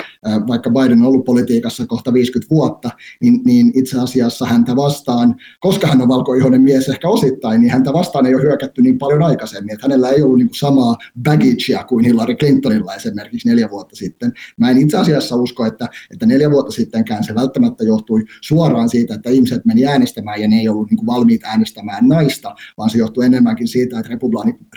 vaikka 0.48 0.70
Biden 0.70 1.00
on 1.00 1.06
ollut 1.06 1.24
politiikassa 1.24 1.86
kohta 1.86 2.12
50 2.12 2.54
vuotta, 2.54 2.90
niin, 3.20 3.40
niin 3.44 3.72
itse 3.74 4.00
asiassa 4.00 4.46
häntä 4.46 4.76
vastaan, 4.76 5.34
koska 5.60 5.86
hän 5.86 6.02
on 6.02 6.08
valkoihoinen 6.08 6.62
mies 6.62 6.88
ehkä 6.88 7.08
osittain, 7.08 7.60
niin 7.60 7.70
häntä 7.70 7.92
vastaan 7.92 8.26
ei 8.26 8.34
ole 8.34 8.42
hyökätty 8.42 8.82
niin 8.82 8.98
paljon 8.98 9.22
aikaisemmin, 9.22 9.74
että 9.74 9.86
hänellä 9.86 10.08
ei 10.08 10.22
ollut 10.22 10.38
niin 10.38 10.48
kuin 10.48 10.58
samaa 10.58 10.96
bagagea 11.22 11.84
kuin 11.88 12.04
Hillary 12.04 12.34
Clintonilla 12.34 12.94
esimerkiksi 12.94 13.48
neljä 13.48 13.70
vuotta 13.70 13.96
sitten. 13.96 14.32
Mä 14.56 14.70
en 14.70 14.78
itse 14.78 14.96
asiassa 14.96 15.36
usko, 15.36 15.66
että, 15.66 15.88
että 16.10 16.26
neljä 16.26 16.50
vuotta 16.50 16.72
sittenkään 16.72 17.24
se 17.24 17.34
välttämättä 17.34 17.84
johtui 17.84 18.24
suoraan 18.40 18.88
siitä, 18.88 19.14
että 19.14 19.30
ihmiset 19.30 19.64
meni 19.64 19.86
äänestämään 19.86 20.40
ja 20.40 20.48
ne 20.48 20.60
ei 20.60 20.68
ollut 20.68 20.90
niin 20.90 20.98
kuin 20.98 21.06
valmiit 21.06 21.44
äänestämään 21.44 22.08
naista, 22.08 22.54
vaan 22.78 22.90
se 22.90 22.98
johtui 22.98 23.24
enemmänkin 23.24 23.68
siitä, 23.68 23.98
että 23.98 24.12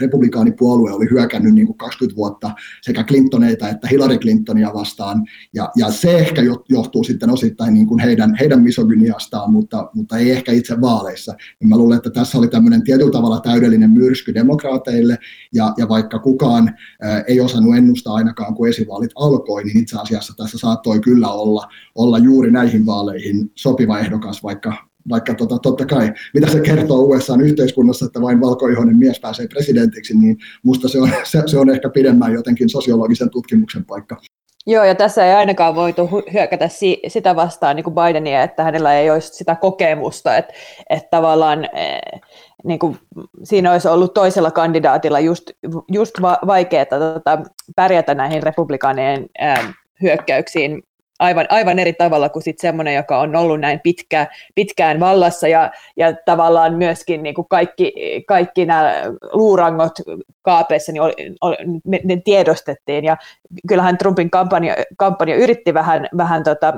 republikaanipuolue 0.01 0.91
oli 0.91 1.07
hyökännyt 1.11 1.55
niin 1.55 1.67
kuin 1.67 1.77
20 1.77 2.15
vuotta 2.15 2.24
vuotta 2.25 2.51
sekä 2.81 3.03
Clintoneita 3.03 3.69
että 3.69 3.87
Hillary 3.87 4.17
Clintonia 4.17 4.73
vastaan, 4.73 5.25
ja, 5.53 5.71
ja 5.75 5.91
se 5.91 6.17
ehkä 6.17 6.41
johtuu 6.69 7.03
sitten 7.03 7.29
osittain 7.29 7.73
niin 7.73 7.87
kuin 7.87 7.99
heidän, 7.99 8.35
heidän 8.39 8.61
misogyniastaan, 8.61 9.51
mutta, 9.51 9.89
mutta 9.93 10.17
ei 10.17 10.31
ehkä 10.31 10.51
itse 10.51 10.81
vaaleissa. 10.81 11.35
Ja 11.61 11.67
mä 11.67 11.77
luulen, 11.77 11.97
että 11.97 12.09
tässä 12.09 12.37
oli 12.37 12.47
tämmöinen 12.47 12.83
tietyllä 12.83 13.11
tavalla 13.11 13.39
täydellinen 13.39 13.89
myrsky 13.89 14.33
demokraateille, 14.33 15.17
ja, 15.53 15.73
ja 15.77 15.89
vaikka 15.89 16.19
kukaan 16.19 16.75
ää, 17.01 17.21
ei 17.21 17.41
osannut 17.41 17.75
ennustaa 17.75 18.15
ainakaan, 18.15 18.55
kun 18.55 18.67
esivaalit 18.67 19.11
alkoi, 19.15 19.63
niin 19.63 19.77
itse 19.77 19.97
asiassa 19.99 20.33
tässä 20.37 20.57
saattoi 20.57 20.99
kyllä 20.99 21.27
olla, 21.31 21.67
olla 21.95 22.17
juuri 22.17 22.51
näihin 22.51 22.85
vaaleihin 22.85 23.51
sopiva 23.55 23.99
ehdokas, 23.99 24.43
vaikka, 24.43 24.73
vaikka 25.09 25.33
tota, 25.33 25.59
totta 25.59 25.85
kai, 25.85 26.13
mitä 26.33 26.47
se 26.47 26.59
kertoo 26.59 27.01
USA-yhteiskunnassa, 27.01 28.05
että 28.05 28.21
vain 28.21 28.41
valkoihoinen 28.41 28.97
mies 28.97 29.19
pääsee 29.19 29.47
presidentiksi, 29.47 30.17
niin 30.17 30.37
musta 30.63 30.87
se 30.87 30.99
on, 30.99 31.09
se, 31.23 31.43
se 31.45 31.57
on 31.59 31.69
ehkä 31.69 31.89
pidemmän 31.89 32.33
jotenkin 32.33 32.69
sosiologisen 32.69 33.29
tutkimuksen 33.29 33.85
paikka. 33.85 34.21
Joo, 34.67 34.83
ja 34.83 34.95
tässä 34.95 35.25
ei 35.25 35.33
ainakaan 35.33 35.75
voitu 35.75 36.09
hyökätä 36.33 36.67
si- 36.67 37.01
sitä 37.07 37.35
vastaan 37.35 37.75
niin 37.75 37.83
kuin 37.83 37.95
Bidenia, 37.95 38.43
että 38.43 38.63
hänellä 38.63 38.99
ei 38.99 39.09
olisi 39.09 39.33
sitä 39.33 39.55
kokemusta, 39.55 40.37
että, 40.37 40.53
että 40.89 41.07
tavallaan 41.11 41.63
eh, 41.73 42.21
niin 42.63 42.79
kuin 42.79 42.97
siinä 43.43 43.71
olisi 43.71 43.87
ollut 43.87 44.13
toisella 44.13 44.51
kandidaatilla 44.51 45.19
just, 45.19 45.51
just 45.91 46.21
va- 46.21 46.39
vaikeaa 46.47 46.85
tota, 46.85 47.39
pärjätä 47.75 48.15
näihin 48.15 48.43
republikaanien 48.43 49.25
eh, 49.39 49.59
hyökkäyksiin 50.01 50.83
aivan, 51.19 51.45
aivan 51.49 51.79
eri 51.79 51.93
tavalla 51.93 52.29
kuin 52.29 52.43
sit 52.43 52.59
semmoinen, 52.59 52.95
joka 52.95 53.19
on 53.19 53.35
ollut 53.35 53.59
näin 53.59 53.79
pitkä, 53.83 54.27
pitkään 54.55 54.99
vallassa 54.99 55.47
ja, 55.47 55.71
ja 55.97 56.13
tavallaan 56.25 56.73
myöskin 56.73 57.23
niin 57.23 57.35
kuin 57.35 57.47
kaikki, 57.49 57.93
kaikki 58.27 58.65
nämä 58.65 59.03
luurangot 59.33 59.91
kaapeissa 60.41 60.91
niin 60.91 61.01
oli, 61.01 61.13
oli, 61.41 61.55
ne 62.03 62.21
tiedostettiin. 62.25 63.05
Ja 63.05 63.17
kyllähän 63.67 63.97
Trumpin 63.97 64.29
kampanja, 64.29 64.75
kampanja 64.97 65.35
yritti 65.35 65.73
vähän, 65.73 66.07
vähän 66.17 66.43
tota, 66.43 66.73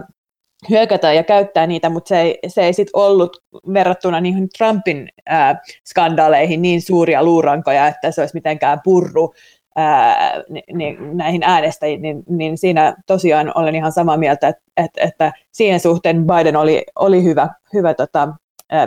hyökätä 0.69 1.13
ja 1.13 1.23
käyttää 1.23 1.67
niitä, 1.67 1.89
mutta 1.89 2.09
se 2.09 2.21
ei, 2.21 2.39
se 2.47 2.61
ei 2.61 2.73
sit 2.73 2.87
ollut 2.93 3.43
verrattuna 3.73 4.21
niihin 4.21 4.49
Trumpin 4.57 5.09
ää, 5.25 5.61
skandaaleihin 5.85 6.61
niin 6.61 6.81
suuria 6.81 7.23
luurankoja, 7.23 7.87
että 7.87 8.11
se 8.11 8.21
olisi 8.21 8.35
mitenkään 8.35 8.79
purru 8.83 9.33
ää, 9.77 10.43
niin, 10.73 11.17
näihin 11.17 11.43
äänestäjiin, 11.43 12.01
niin, 12.01 12.23
niin 12.29 12.57
siinä 12.57 12.95
tosiaan 13.05 13.51
olen 13.55 13.75
ihan 13.75 13.91
samaa 13.91 14.17
mieltä, 14.17 14.47
että, 14.47 14.61
että, 14.77 15.01
että 15.01 15.33
siihen 15.51 15.79
suhteen 15.79 16.25
Biden 16.27 16.55
oli, 16.55 16.83
oli 16.95 17.23
hyvä, 17.23 17.49
hyvä 17.73 17.93
tota, 17.93 18.27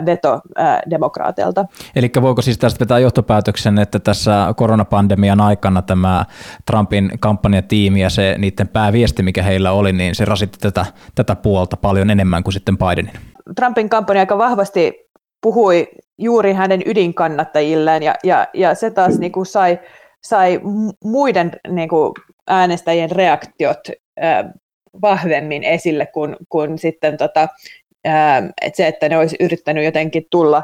veto 0.05 0.41
demokraateilta. 0.89 1.65
Eli 1.95 2.11
voiko 2.21 2.41
siis 2.41 2.57
tästä 2.57 2.79
vetää 2.79 2.99
johtopäätöksen, 2.99 3.79
että 3.79 3.99
tässä 3.99 4.53
koronapandemian 4.55 5.41
aikana 5.41 5.81
tämä 5.81 6.25
Trumpin 6.65 7.11
kampanjatiimi 7.19 8.01
ja 8.01 8.09
se 8.09 8.35
niiden 8.37 8.67
pääviesti, 8.67 9.23
mikä 9.23 9.43
heillä 9.43 9.71
oli, 9.71 9.93
niin 9.93 10.15
se 10.15 10.25
rasitti 10.25 10.57
tätä, 10.59 10.85
tätä 11.15 11.35
puolta 11.35 11.77
paljon 11.77 12.09
enemmän 12.09 12.43
kuin 12.43 12.53
sitten 12.53 12.77
Bidenin? 12.77 13.13
Trumpin 13.55 13.89
kampanja 13.89 14.19
aika 14.19 14.37
vahvasti 14.37 14.93
puhui 15.41 15.87
juuri 16.17 16.53
hänen 16.53 16.81
ydinkannattajilleen 16.85 18.03
ja, 18.03 18.15
ja, 18.23 18.47
ja 18.53 18.75
se 18.75 18.91
taas 18.91 19.19
niin 19.19 19.31
kuin 19.31 19.45
sai, 19.45 19.79
sai 20.23 20.59
muiden 21.03 21.51
niin 21.67 21.89
kuin 21.89 22.13
äänestäjien 22.47 23.11
reaktiot 23.11 23.79
ää, 24.19 24.51
vahvemmin 25.01 25.63
esille 25.63 26.05
kuin, 26.05 26.35
kuin 26.49 26.77
sitten 26.77 27.17
tota, 27.17 27.47
ää, 28.05 28.49
et 28.61 28.75
se, 28.75 28.87
että 28.87 29.09
ne 29.09 29.17
olisi 29.17 29.35
yrittänyt 29.39 29.85
jotenkin 29.85 30.25
tulla 30.31 30.63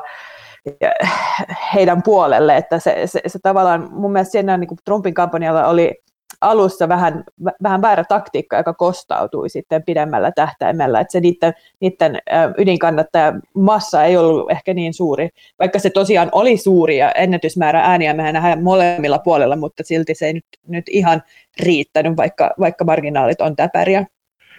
heidän 1.74 2.04
puolelle, 2.04 2.58
että 2.58 2.80
se, 2.80 3.02
se, 3.06 3.22
se 3.28 3.40
tavallaan 3.44 3.88
mun 3.92 4.12
mielestä 4.12 4.32
siinä 4.32 4.58
niin 4.58 4.68
kuin 4.68 4.80
Trumpin 4.86 5.14
kampanjalla 5.14 5.68
oli 5.68 5.96
alussa 6.42 6.90
vähän, 6.90 7.24
vähän 7.64 7.82
väärä 7.82 8.04
taktiikka, 8.04 8.58
joka 8.58 8.74
kostautui 8.74 9.50
sitten 9.50 9.84
pidemmällä 9.84 10.32
tähtäimellä, 10.32 11.00
että 11.00 11.12
se 11.12 11.20
niiden, 11.20 11.54
niiden 11.80 12.18
ydinkannattaja 12.58 13.34
massa 13.54 14.04
ei 14.04 14.18
ollut 14.18 14.52
ehkä 14.52 14.74
niin 14.74 14.94
suuri, 14.94 15.30
vaikka 15.60 15.80
se 15.80 15.90
tosiaan 15.90 16.30
oli 16.32 16.58
suuri 16.58 16.98
ja 16.98 17.12
ennätysmäärä 17.12 17.82
ääniä 17.82 18.14
mehän 18.14 18.34
nähdään 18.34 18.64
molemmilla 18.64 19.20
puolella, 19.20 19.56
mutta 19.56 19.84
silti 19.86 20.16
se 20.16 20.26
ei 20.26 20.34
nyt, 20.34 20.46
nyt 20.68 20.86
ihan 20.90 21.24
riittänyt, 21.60 22.18
vaikka, 22.18 22.54
vaikka 22.60 22.86
marginaalit 22.86 23.42
on 23.42 23.56
täpäriä. 23.56 24.06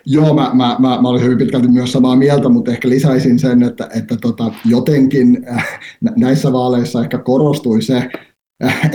Joo, 0.07 0.35
mä, 0.35 0.51
mä, 0.55 0.77
mä, 0.79 1.03
mä 1.03 1.09
olin 1.09 1.23
hyvin 1.23 1.39
pitkälti 1.39 1.69
myös 1.69 1.93
samaa 1.93 2.17
mieltä, 2.17 2.49
mutta 2.49 2.71
ehkä 2.71 2.89
lisäisin 2.89 3.39
sen, 3.39 3.63
että, 3.63 3.89
että 3.97 4.17
tota, 4.17 4.53
jotenkin 4.65 5.47
äh, 5.51 5.81
näissä 6.17 6.53
vaaleissa 6.53 7.01
ehkä 7.01 7.19
korostui 7.19 7.83
se, 7.83 8.03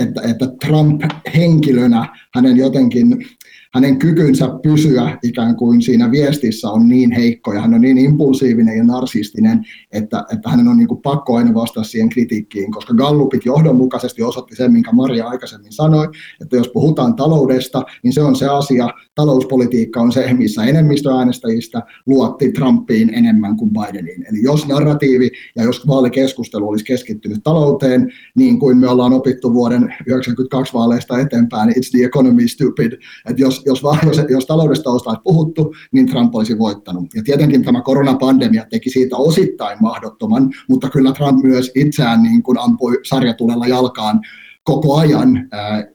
että, 0.00 0.20
että 0.30 0.46
Trump 0.66 1.02
henkilönä, 1.34 2.16
hänen 2.34 2.56
jotenkin 2.56 3.26
hänen 3.74 3.98
kykynsä 3.98 4.48
pysyä 4.62 5.18
ikään 5.22 5.56
kuin 5.56 5.82
siinä 5.82 6.10
viestissä 6.10 6.70
on 6.70 6.88
niin 6.88 7.12
heikko 7.12 7.52
ja 7.52 7.60
hän 7.60 7.74
on 7.74 7.80
niin 7.80 7.98
impulsiivinen 7.98 8.76
ja 8.78 8.84
narsistinen, 8.84 9.66
että, 9.92 10.24
että 10.32 10.50
hänen 10.50 10.68
on 10.68 10.76
niin 10.76 10.88
kuin 10.88 11.02
pakko 11.02 11.36
aina 11.36 11.54
vastata 11.54 11.84
siihen 11.84 12.08
kritiikkiin, 12.08 12.72
koska 12.72 12.94
Gallupit 12.94 13.44
johdonmukaisesti 13.44 14.22
osoitti 14.22 14.56
sen, 14.56 14.72
minkä 14.72 14.92
Maria 14.92 15.28
aikaisemmin 15.28 15.72
sanoi, 15.72 16.08
että 16.40 16.56
jos 16.56 16.68
puhutaan 16.68 17.14
taloudesta, 17.16 17.82
niin 18.02 18.12
se 18.12 18.22
on 18.22 18.36
se 18.36 18.46
asia, 18.48 18.88
talouspolitiikka 19.14 20.00
on 20.00 20.12
se, 20.12 20.32
missä 20.32 20.64
enemmistö 20.64 21.10
äänestäjistä 21.10 21.82
luotti 22.06 22.52
Trumpiin 22.52 23.14
enemmän 23.14 23.56
kuin 23.56 23.70
Bideniin. 23.70 24.26
Eli 24.30 24.42
jos 24.42 24.66
narratiivi 24.66 25.30
ja 25.56 25.64
jos 25.64 25.86
vaalikeskustelu 25.86 26.68
olisi 26.68 26.84
keskittynyt 26.84 27.42
talouteen, 27.42 28.12
niin 28.34 28.58
kuin 28.58 28.78
me 28.78 28.88
ollaan 28.88 29.12
opittu 29.12 29.54
vuoden 29.54 29.80
1992 29.80 30.74
vaaleista 30.74 31.18
eteenpäin, 31.18 31.70
it's 31.70 31.90
the 31.90 32.04
economy 32.04 32.48
stupid, 32.48 32.92
että 33.28 33.42
jos, 33.42 33.63
jos, 33.66 33.82
jos, 34.06 34.20
jos 34.28 34.46
taloudesta 34.46 34.90
olisi 34.90 35.20
puhuttu, 35.24 35.74
niin 35.92 36.06
Trump 36.06 36.34
olisi 36.34 36.58
voittanut. 36.58 37.06
Ja 37.14 37.22
tietenkin 37.22 37.64
tämä 37.64 37.82
koronapandemia 37.82 38.66
teki 38.70 38.90
siitä 38.90 39.16
osittain 39.16 39.78
mahdottoman, 39.80 40.50
mutta 40.68 40.90
kyllä 40.90 41.12
Trump 41.12 41.42
myös 41.42 41.70
itseään 41.74 42.22
niin 42.22 42.42
kuin 42.42 42.58
ampui 42.58 43.00
sarjatulella 43.04 43.66
jalkaan 43.66 44.20
koko 44.64 44.96
ajan, 44.96 45.48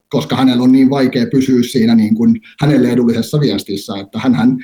koska 0.09 0.35
hänellä 0.35 0.63
on 0.63 0.71
niin 0.71 0.89
vaikea 0.89 1.25
pysyä 1.31 1.63
siinä 1.63 1.95
niin 1.95 2.15
kuin 2.15 2.41
hänelle 2.61 2.89
edullisessa 2.89 3.39
viestissä, 3.39 3.97
että 3.99 4.19
hän, 4.19 4.57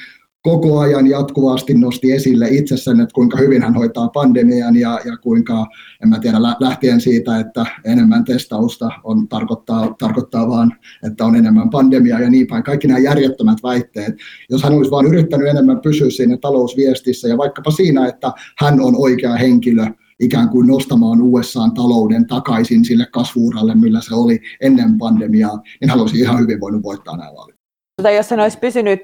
koko 0.45 0.79
ajan 0.79 1.07
jatkuvasti 1.07 1.73
nosti 1.73 2.11
esille 2.11 2.47
itse 2.47 2.77
sen, 2.77 2.99
että 2.99 3.13
kuinka 3.13 3.37
hyvin 3.37 3.63
hän 3.63 3.75
hoitaa 3.75 4.09
pandemian 4.09 4.75
ja, 4.75 4.99
ja 5.05 5.17
kuinka, 5.17 5.65
en 6.03 6.09
mä 6.09 6.19
tiedä, 6.19 6.41
lähtien 6.41 7.01
siitä, 7.01 7.39
että 7.39 7.65
enemmän 7.85 8.25
testausta 8.25 8.89
on, 9.03 9.27
tarkoittaa, 9.27 9.95
tarkoittaa 9.99 10.49
vaan, 10.49 10.73
että 11.03 11.25
on 11.25 11.35
enemmän 11.35 11.69
pandemiaa 11.69 12.19
ja 12.19 12.29
niin 12.29 12.47
päin. 12.47 12.63
Kaikki 12.63 12.87
nämä 12.87 12.99
järjettömät 12.99 13.57
väitteet. 13.63 14.15
Jos 14.49 14.63
hän 14.63 14.73
olisi 14.73 14.91
vain 14.91 15.07
yrittänyt 15.07 15.47
enemmän 15.47 15.81
pysyä 15.81 16.09
siinä 16.09 16.37
talousviestissä 16.37 17.27
ja 17.27 17.37
vaikkapa 17.37 17.71
siinä, 17.71 18.07
että 18.07 18.31
hän 18.57 18.81
on 18.81 18.93
oikea 18.97 19.33
henkilö, 19.33 19.85
ikään 20.19 20.49
kuin 20.49 20.67
nostamaan 20.67 21.21
USAn 21.21 21.73
talouden 21.73 22.27
takaisin 22.27 22.85
sille 22.85 23.05
kasvuuralle, 23.11 23.75
millä 23.75 24.01
se 24.01 24.15
oli 24.15 24.39
ennen 24.61 24.97
pandemiaa, 24.97 25.61
niin 25.81 25.89
hän 25.89 25.99
olisi 25.99 26.19
ihan 26.19 26.39
hyvin 26.39 26.59
voinut 26.59 26.83
voittaa 26.83 27.17
nämä 27.17 27.31
vaalit 27.35 27.54
tai 28.03 28.15
jos 28.15 28.31
hän 28.31 28.39
olisi 28.39 28.57
pysynyt 28.57 28.99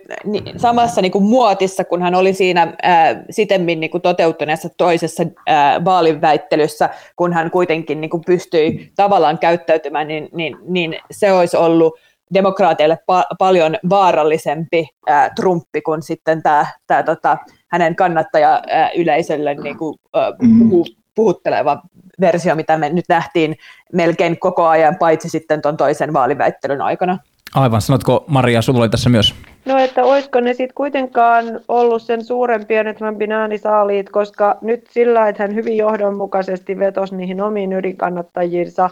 samassa 0.57 1.01
niin 1.01 1.11
kuin 1.11 1.23
muotissa, 1.23 1.83
kun 1.83 2.01
hän 2.01 2.15
oli 2.15 2.33
siinä 2.33 2.73
ää, 2.83 3.23
sitemmin 3.29 3.79
niin 3.79 3.91
kuin 3.91 4.01
toteutuneessa 4.01 4.69
toisessa 4.77 5.23
ää, 5.47 5.85
vaaliväittelyssä, 5.85 6.89
kun 7.15 7.33
hän 7.33 7.51
kuitenkin 7.51 8.01
niin 8.01 8.09
kuin 8.09 8.23
pystyi 8.25 8.91
tavallaan 8.95 9.39
käyttäytymään, 9.39 10.07
niin, 10.07 10.29
niin, 10.33 10.57
niin 10.67 10.97
se 11.11 11.31
olisi 11.31 11.57
ollut 11.57 11.99
demokraateille 12.33 12.97
pa- 13.11 13.35
paljon 13.39 13.77
vaarallisempi 13.89 14.87
ää, 15.07 15.29
Trumpi 15.29 15.81
kuin 15.81 16.01
sitten 16.01 16.43
tämä, 16.43 16.65
tämä 16.87 17.03
tota, 17.03 17.37
hänen 17.67 17.95
kannattaja 17.95 18.61
yleisölle 18.95 19.55
niin 19.55 19.77
kuin, 19.77 19.97
ää, 20.13 20.31
mm. 20.41 20.69
puhu, 20.69 20.85
puhutteleva 21.15 21.81
versio, 22.21 22.55
mitä 22.55 22.77
me 22.77 22.89
nyt 22.89 23.05
nähtiin 23.09 23.55
melkein 23.93 24.39
koko 24.39 24.67
ajan, 24.67 24.95
paitsi 24.99 25.29
sitten 25.29 25.61
tuon 25.61 25.77
toisen 25.77 26.13
vaaliväittelyn 26.13 26.81
aikana. 26.81 27.17
Aivan, 27.55 27.81
sanotko 27.81 28.23
Maria, 28.27 28.61
sulla 28.61 28.79
oli 28.79 28.89
tässä 28.89 29.09
myös? 29.09 29.35
No, 29.65 29.77
että 29.77 30.03
olisiko 30.03 30.39
ne 30.39 30.53
sitten 30.53 30.75
kuitenkaan 30.75 31.45
ollut 31.67 32.01
sen 32.01 32.25
suurempia 32.25 32.83
ne 32.83 32.93
Trumpin 32.93 33.31
äänisaaliit, 33.31 34.09
koska 34.09 34.57
nyt 34.61 34.87
sillä, 34.89 35.27
että 35.27 35.43
hän 35.43 35.55
hyvin 35.55 35.77
johdonmukaisesti 35.77 36.79
vetosi 36.79 37.15
niihin 37.15 37.41
omiin 37.41 37.73
ydinkannattajiinsa, 37.73 38.89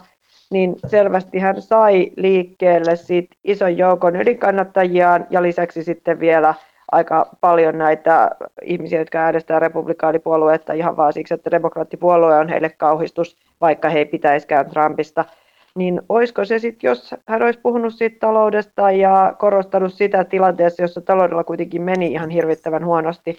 niin 0.51 0.75
selvästi 0.87 1.39
hän 1.39 1.61
sai 1.61 2.11
liikkeelle 2.15 2.95
sit 2.95 3.29
ison 3.43 3.77
joukon 3.77 4.15
ydinkannattajiaan 4.15 5.27
ja 5.29 5.41
lisäksi 5.41 5.83
sitten 5.83 6.19
vielä 6.19 6.53
aika 6.91 7.29
paljon 7.41 7.77
näitä 7.77 8.31
ihmisiä, 8.63 8.99
jotka 8.99 9.17
äänestää 9.17 9.59
republikaanipuolueetta 9.59 10.73
ihan 10.73 10.97
vaan 10.97 11.13
siksi, 11.13 11.33
että 11.33 11.51
demokraattipuolue 11.51 12.37
on 12.37 12.49
heille 12.49 12.69
kauhistus, 12.69 13.37
vaikka 13.61 13.89
he 13.89 13.99
ei 13.99 14.05
pitäisikään 14.05 14.69
Trumpista– 14.69 15.25
niin 15.79 16.01
olisiko 16.09 16.45
se 16.45 16.59
sitten, 16.59 16.87
jos 16.87 17.15
hän 17.27 17.43
olisi 17.43 17.59
puhunut 17.59 17.93
siitä 17.93 18.17
taloudesta 18.19 18.91
ja 18.91 19.35
korostanut 19.39 19.93
sitä 19.93 20.23
tilanteessa, 20.23 20.81
jossa 20.81 21.01
taloudella 21.01 21.43
kuitenkin 21.43 21.81
meni 21.81 22.11
ihan 22.11 22.29
hirvittävän 22.29 22.85
huonosti, 22.85 23.37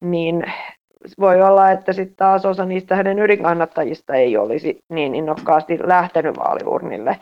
niin 0.00 0.44
voi 1.20 1.42
olla, 1.42 1.70
että 1.70 1.92
sitten 1.92 2.16
taas 2.16 2.46
osa 2.46 2.64
niistä 2.64 2.96
hänen 2.96 3.18
ydinkannattajista 3.18 4.14
ei 4.14 4.36
olisi 4.36 4.78
niin 4.88 5.14
innokkaasti 5.14 5.78
lähtenyt 5.84 6.36
vaaliurnille. 6.36 7.16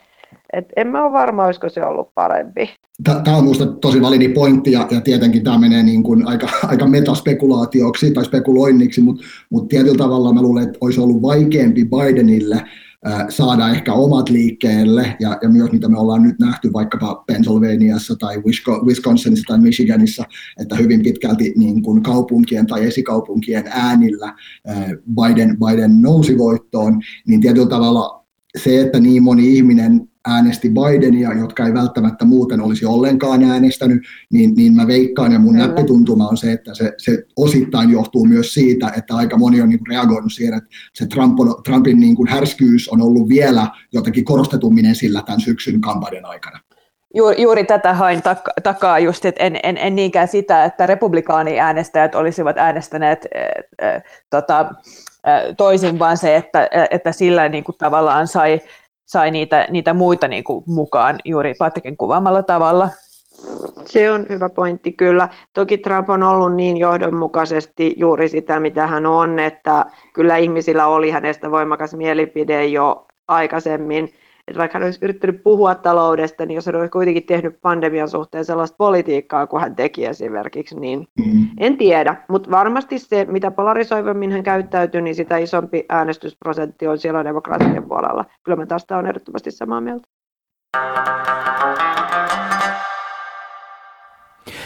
Et 0.53 0.67
en 0.77 0.87
mä 0.87 1.05
ole 1.05 1.13
varma, 1.13 1.45
olisiko 1.45 1.69
se 1.69 1.85
ollut 1.85 2.15
parempi. 2.15 2.71
Tämä 3.05 3.37
on 3.37 3.45
minusta 3.45 3.67
tosi 3.67 4.03
validi 4.03 4.29
pointti 4.29 4.73
ja, 4.73 4.87
ja 4.91 5.01
tietenkin 5.01 5.45
tämä 5.45 5.59
menee 5.59 5.83
niin 5.83 6.03
kuin 6.03 6.27
aika, 6.27 6.49
aika 6.67 6.87
metaspekulaatioksi 6.87 8.11
tai 8.11 8.25
spekuloinniksi, 8.25 9.01
mutta 9.01 9.25
mut 9.51 9.69
tietyllä 9.69 9.99
tavalla 9.99 10.33
mä 10.33 10.43
luulen, 10.43 10.63
että 10.63 10.79
olisi 10.81 11.01
ollut 11.01 11.23
vaikeampi 11.23 11.85
Bidenille 11.85 12.63
saada 13.29 13.69
ehkä 13.69 13.93
omat 13.93 14.29
liikkeelle, 14.29 15.17
ja, 15.21 15.39
ja 15.43 15.49
myös 15.49 15.73
mitä 15.73 15.89
me 15.89 15.99
ollaan 15.99 16.23
nyt 16.23 16.39
nähty 16.39 16.73
vaikkapa 16.73 17.25
Pennsylvaniassa 17.27 18.17
tai 18.17 18.43
Wisconsinissa 18.87 19.45
tai 19.49 19.59
Michiganissa, 19.59 20.25
että 20.61 20.77
hyvin 20.77 21.03
pitkälti 21.03 21.53
niin 21.57 21.83
kuin 21.83 22.03
kaupunkien 22.03 22.67
tai 22.67 22.87
esikaupunkien 22.87 23.65
äänillä 23.71 24.35
Biden, 25.21 25.57
Biden 25.59 26.03
nousi 26.03 26.39
voittoon, 26.39 27.01
niin 27.27 27.41
tietyllä 27.41 27.69
tavalla 27.69 28.25
se, 28.59 28.81
että 28.81 29.01
niin 29.01 29.23
moni 29.23 29.57
ihminen 29.57 30.10
äänesti 30.29 30.69
Bidenia, 30.69 31.35
jotka 31.35 31.67
ei 31.67 31.75
välttämättä 31.75 32.25
muuten 32.25 32.61
olisi 32.61 32.87
ollenkaan 32.87 33.45
äänestänyt, 33.45 34.03
niin, 34.33 34.55
niin 34.57 34.73
mä 34.77 34.87
veikkaan 34.87 35.33
ja 35.33 35.39
mun 35.39 35.55
Kyllä. 35.55 35.67
näppituntuma 35.67 36.29
on 36.29 36.37
se, 36.37 36.53
että 36.53 36.75
se, 36.75 36.93
se 36.99 37.25
osittain 37.37 37.91
johtuu 37.91 38.25
myös 38.25 38.55
siitä, 38.55 38.93
että 38.97 39.17
aika 39.17 39.39
moni 39.39 39.61
on 39.61 39.69
niin 39.69 39.87
reagoinut 39.89 40.33
siihen, 40.33 40.55
että 40.55 40.71
se 40.95 41.07
Trump 41.07 41.41
on, 41.41 41.63
Trumpin 41.65 42.01
niin 42.01 42.17
kuin 42.17 42.29
härskyys 42.29 42.89
on 42.89 43.03
ollut 43.03 43.29
vielä 43.29 43.67
jotenkin 43.93 44.25
korostetummin 44.25 44.87
esillä 44.87 45.23
tämän 45.23 45.41
syksyn 45.41 45.81
kampanjan 45.81 46.27
aikana. 46.27 46.61
Juuri, 47.15 47.43
juuri 47.43 47.65
tätä 47.65 47.95
hain 47.95 48.19
tak- 48.19 48.63
takaa 48.63 48.99
just, 48.99 49.25
että 49.25 49.45
en, 49.45 49.61
en, 49.63 49.79
en 49.79 49.97
niinkään 49.97 50.29
sitä, 50.29 50.65
että 50.65 50.87
republikaaniäänestäjät 50.87 52.15
olisivat 52.15 52.59
äänestäneet 52.59 53.27
äh, 53.37 53.95
äh, 53.95 54.03
tota, 54.31 54.61
äh, 54.61 55.43
toisin, 55.57 55.99
vaan 55.99 56.17
se, 56.17 56.37
että, 56.37 56.69
että 56.91 57.13
sillä 57.13 57.49
niin 57.49 57.65
kuin 57.65 57.77
tavallaan 57.79 58.29
sai 58.29 58.61
sai 59.11 59.31
niitä, 59.31 59.67
niitä 59.71 59.95
muita 59.95 60.29
niin 60.29 60.45
kuin 60.45 60.65
mukaan 60.67 61.19
juuri 61.25 61.55
Patrikin 61.59 61.97
kuvaamalla 61.97 62.43
tavalla. 62.43 62.89
Se 63.87 64.11
on 64.11 64.27
hyvä 64.29 64.49
pointti 64.49 64.93
kyllä. 64.93 65.29
Toki 65.53 65.79
Trump 65.79 66.11
on 66.11 66.23
ollut 66.23 66.55
niin 66.55 66.77
johdonmukaisesti 66.77 67.95
juuri 67.97 68.29
sitä, 68.29 68.61
mitä 68.61 68.87
hän 68.87 69.07
on, 69.07 69.39
että 69.39 69.87
kyllä 70.13 70.37
ihmisillä 70.37 70.87
oli 70.87 71.11
hänestä 71.11 71.51
voimakas 71.51 71.95
mielipide 71.95 72.67
jo 72.67 73.07
aikaisemmin 73.29 74.15
että 74.51 74.59
vaikka 74.59 74.79
hän 74.79 74.85
olisi 74.85 74.99
yrittänyt 75.03 75.43
puhua 75.43 75.75
taloudesta, 75.75 76.47
niin 76.47 76.55
jos 76.55 76.67
hän 76.67 76.77
olisi 76.77 76.91
kuitenkin 76.91 77.27
tehnyt 77.27 77.61
pandemian 77.63 78.09
suhteen 78.09 78.45
sellaista 78.45 78.77
politiikkaa 78.79 79.47
kuin 79.47 79.61
hän 79.61 79.77
teki 79.77 80.07
esimerkiksi, 80.07 80.81
niin 80.81 81.07
mm. 81.19 81.47
en 81.59 81.77
tiedä. 81.77 82.17
Mutta 82.29 82.51
varmasti 82.51 82.99
se, 82.99 83.25
mitä 83.25 83.51
polarisoivammin 83.51 84.33
hän 84.33 84.43
käyttäytyy, 84.43 85.01
niin 85.01 85.15
sitä 85.15 85.37
isompi 85.37 85.85
äänestysprosentti 85.89 86.87
on 86.87 86.99
siellä 86.99 87.25
demokraattien 87.25 87.89
puolella. 87.89 88.25
Kyllä 88.45 88.57
mä 88.57 88.67
tästä 88.67 88.99
on 88.99 89.07
ehdottomasti 89.07 89.51
samaa 89.51 89.81
mieltä. 89.81 90.09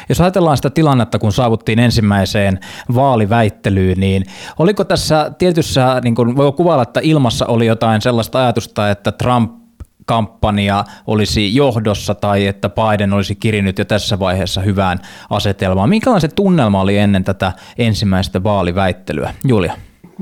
Jos 0.09 0.21
ajatellaan 0.21 0.57
sitä 0.57 0.71
tilannetta, 0.71 1.19
kun 1.19 1.33
saavuttiin 1.33 1.79
ensimmäiseen 1.79 2.59
vaaliväittelyyn, 2.95 4.01
niin 4.01 4.25
oliko 4.59 4.85
tässä 4.85 5.33
tietyssä, 5.39 6.01
niin 6.05 6.15
kuin 6.15 6.37
voi 6.37 6.53
kuvailla, 6.53 6.83
että 6.83 7.01
ilmassa 7.03 7.47
oli 7.47 7.67
jotain 7.67 8.01
sellaista 8.01 8.39
ajatusta, 8.39 8.91
että 8.91 9.13
Trump 9.13 9.64
kampanja 10.05 10.85
olisi 11.07 11.55
johdossa 11.55 12.15
tai 12.15 12.47
että 12.47 12.71
Biden 12.71 13.13
olisi 13.13 13.35
kirinyt 13.35 13.79
jo 13.79 13.85
tässä 13.85 14.19
vaiheessa 14.19 14.61
hyvään 14.61 14.99
asetelmaan. 15.31 15.89
Minkälainen 15.89 16.21
se 16.21 16.29
tunnelma 16.29 16.81
oli 16.81 16.99
ennen 16.99 17.25
tätä 17.25 17.53
ensimmäistä 17.79 18.43
vaaliväittelyä? 18.43 19.35
Julia 19.45 19.75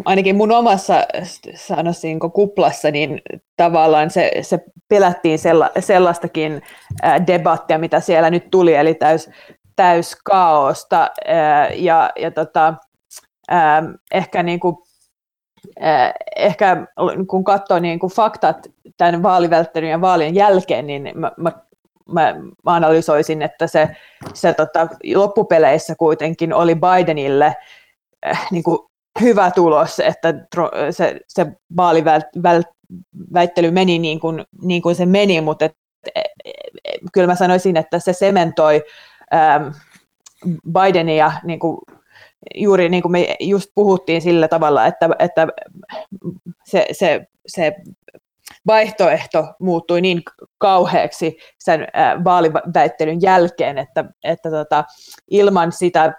ainakin 0.05 0.37
mun 0.37 0.53
omassa 0.53 0.95
sanoisinko 1.55 2.31
kuplassa, 2.31 2.91
niin 2.91 3.21
tavallaan 3.57 4.11
se, 4.11 4.31
se 4.43 4.59
pelättiin 4.89 5.39
sella, 5.39 5.71
sellaistakin 5.79 6.63
debattia, 7.27 7.79
mitä 7.79 8.01
siellä 8.01 8.31
nyt 8.31 8.51
tuli, 8.51 8.75
eli 8.75 8.95
täys, 8.95 9.31
täys 9.77 10.17
kaaosta 10.25 11.11
ja, 11.75 12.11
ja 12.19 12.31
tota, 12.31 12.75
ehkä 14.13 14.43
niin 14.43 14.61
kuin, 14.61 14.77
ehkä 16.37 16.87
kun 17.29 17.45
katsoo 17.45 17.79
niin 17.79 17.99
kuin 17.99 18.13
faktat 18.13 18.67
tämän 18.97 19.23
vaalivälttelyn 19.23 19.91
ja 19.91 20.01
vaalien 20.01 20.35
jälkeen, 20.35 20.87
niin 20.87 21.11
mä, 21.15 21.33
mä, 21.37 21.53
mä, 22.13 22.35
mä 22.65 22.75
analysoisin, 22.75 23.43
että 23.43 23.67
se, 23.67 23.97
se 24.35 24.55
tota, 24.55 24.89
loppupeleissä 25.15 25.95
kuitenkin 25.99 26.55
oli 26.55 26.75
Bidenille 26.75 27.57
niin 28.51 28.63
kuin 28.63 28.79
hyvä 29.21 29.51
tulos, 29.51 30.01
että 30.01 30.35
se, 30.91 31.21
se 31.29 31.47
vaaliväittely 31.77 33.71
meni 33.71 33.99
niin 33.99 34.21
kuin, 34.21 34.45
niin 34.63 34.83
kuin 34.83 34.95
se 34.95 35.07
meni, 35.07 35.41
mutta 35.41 35.65
et, 35.65 35.77
e, 36.15 36.21
e, 36.45 36.53
kyllä 37.13 37.27
mä 37.27 37.35
sanoisin, 37.35 37.77
että 37.77 37.99
se 37.99 38.13
sementoi 38.13 38.85
ähm, 39.35 39.69
Bidenia 40.73 41.33
niin 41.45 41.59
kuin, 41.59 41.79
juuri 42.55 42.89
niin 42.89 43.03
kuin 43.03 43.13
me 43.13 43.37
just 43.41 43.71
puhuttiin 43.75 44.23
sillä 44.23 44.49
tavalla, 44.49 44.87
että, 44.87 45.11
että 45.19 45.47
se, 46.65 46.87
se, 46.93 47.27
se 47.47 47.75
vaihtoehto 48.67 49.47
muuttui 49.61 50.01
niin 50.01 50.23
kauheaksi 50.59 51.37
sen 51.59 51.87
vaaliväittelyn 52.25 53.23
jälkeen, 53.23 53.79
että, 53.79 54.05
että 54.25 54.51
tota, 54.51 54.85
ilman 55.31 55.73
sitä, 55.73 56.15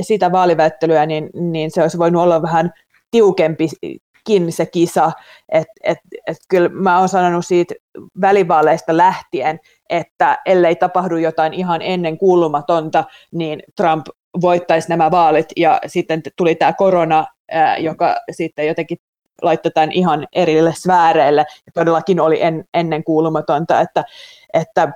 sitä 0.00 0.32
vaaliväittelyä 0.32 1.06
niin, 1.06 1.30
niin 1.34 1.70
se 1.70 1.82
olisi 1.82 1.98
voinut 1.98 2.22
olla 2.22 2.42
vähän 2.42 2.72
tiukempikin 3.10 4.52
se 4.52 4.66
kisa. 4.66 5.12
Et, 5.52 5.68
et, 5.82 5.98
et 6.26 6.36
kyllä 6.48 6.68
mä 6.68 6.98
oon 6.98 7.08
sanonut 7.08 7.46
siitä 7.46 7.74
välivaaleista 8.20 8.96
lähtien, 8.96 9.60
että 9.90 10.38
ellei 10.46 10.76
tapahdu 10.76 11.16
jotain 11.16 11.54
ihan 11.54 11.82
ennen 11.82 12.18
kuulumatonta, 12.18 13.04
niin 13.32 13.62
Trump 13.76 14.06
voittaisi 14.40 14.88
nämä 14.88 15.10
vaalit 15.10 15.46
ja 15.56 15.80
sitten 15.86 16.22
tuli 16.36 16.54
tämä 16.54 16.72
korona, 16.72 17.26
joka 17.78 18.16
sitten 18.30 18.66
jotenkin 18.66 18.98
laittoi 19.42 19.72
tämän 19.72 19.92
ihan 19.92 20.26
erille 20.32 20.72
sfääreille. 20.74 21.46
Todellakin 21.74 22.20
oli 22.20 22.42
en, 22.42 22.64
ennen 22.74 23.04
kuulumatonta, 23.04 23.80
että, 23.80 24.04
että 24.54 24.92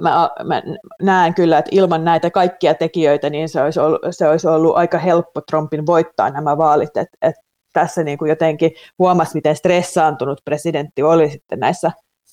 mä, 0.00 0.30
mä 0.44 0.62
näen 1.02 1.34
kyllä, 1.34 1.58
että 1.58 1.70
ilman 1.72 2.04
näitä 2.04 2.30
kaikkia 2.30 2.74
tekijöitä, 2.74 3.30
niin 3.30 3.48
se 3.48 3.62
olisi 3.62 3.80
ollut, 3.80 4.00
se 4.10 4.28
olisi 4.28 4.48
ollut 4.48 4.76
aika 4.76 4.98
helppo 4.98 5.40
Trumpin 5.40 5.86
voittaa 5.86 6.30
nämä 6.30 6.58
vaalit. 6.58 6.96
Et, 6.96 7.08
et 7.22 7.34
tässä 7.72 8.02
niin 8.02 8.18
kuin 8.18 8.28
jotenkin 8.28 8.70
huomasi, 8.98 9.34
miten 9.34 9.56
stressaantunut 9.56 10.40
presidentti 10.44 11.02
oli 11.02 11.30
sitten 11.30 11.60
näissä, 11.60 11.92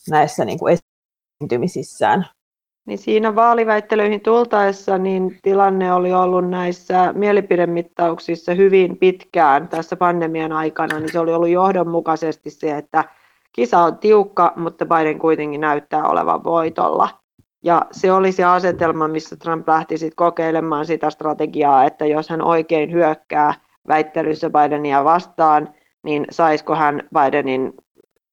näissä 0.10 0.46
niin 0.46 0.60
kuin 0.60 0.78
esiintymisissään. 1.40 2.28
Niin 2.90 3.00
siinä 3.00 3.36
vaaliväittelyihin 3.36 4.22
tultaessa 4.22 4.98
niin 4.98 5.38
tilanne 5.42 5.94
oli 5.94 6.14
ollut 6.14 6.50
näissä 6.50 7.14
mielipidemittauksissa 7.14 8.54
hyvin 8.54 8.98
pitkään 8.98 9.68
tässä 9.68 9.96
pandemian 9.96 10.52
aikana, 10.52 11.00
niin 11.00 11.12
se 11.12 11.20
oli 11.20 11.34
ollut 11.34 11.50
johdonmukaisesti 11.50 12.50
se, 12.50 12.78
että 12.78 13.04
kisa 13.52 13.80
on 13.80 13.98
tiukka, 13.98 14.54
mutta 14.56 14.86
Biden 14.86 15.20
kuitenkin 15.20 15.62
näyttää 15.62 16.04
olevan 16.04 16.44
voitolla. 16.44 17.10
Ja 17.64 17.86
se 17.92 18.12
oli 18.12 18.32
se 18.32 18.44
asetelma, 18.44 19.08
missä 19.08 19.36
Trump 19.36 19.68
lähti 19.68 19.98
sitten 19.98 20.16
kokeilemaan 20.16 20.86
sitä 20.86 21.10
strategiaa, 21.10 21.86
että 21.86 22.06
jos 22.06 22.30
hän 22.30 22.42
oikein 22.42 22.92
hyökkää 22.92 23.54
väittelyssä 23.88 24.50
Bidenia 24.50 25.04
vastaan, 25.04 25.70
niin 26.04 26.26
saisiko 26.32 26.76
hän 26.76 27.04
Bidenin 27.14 27.74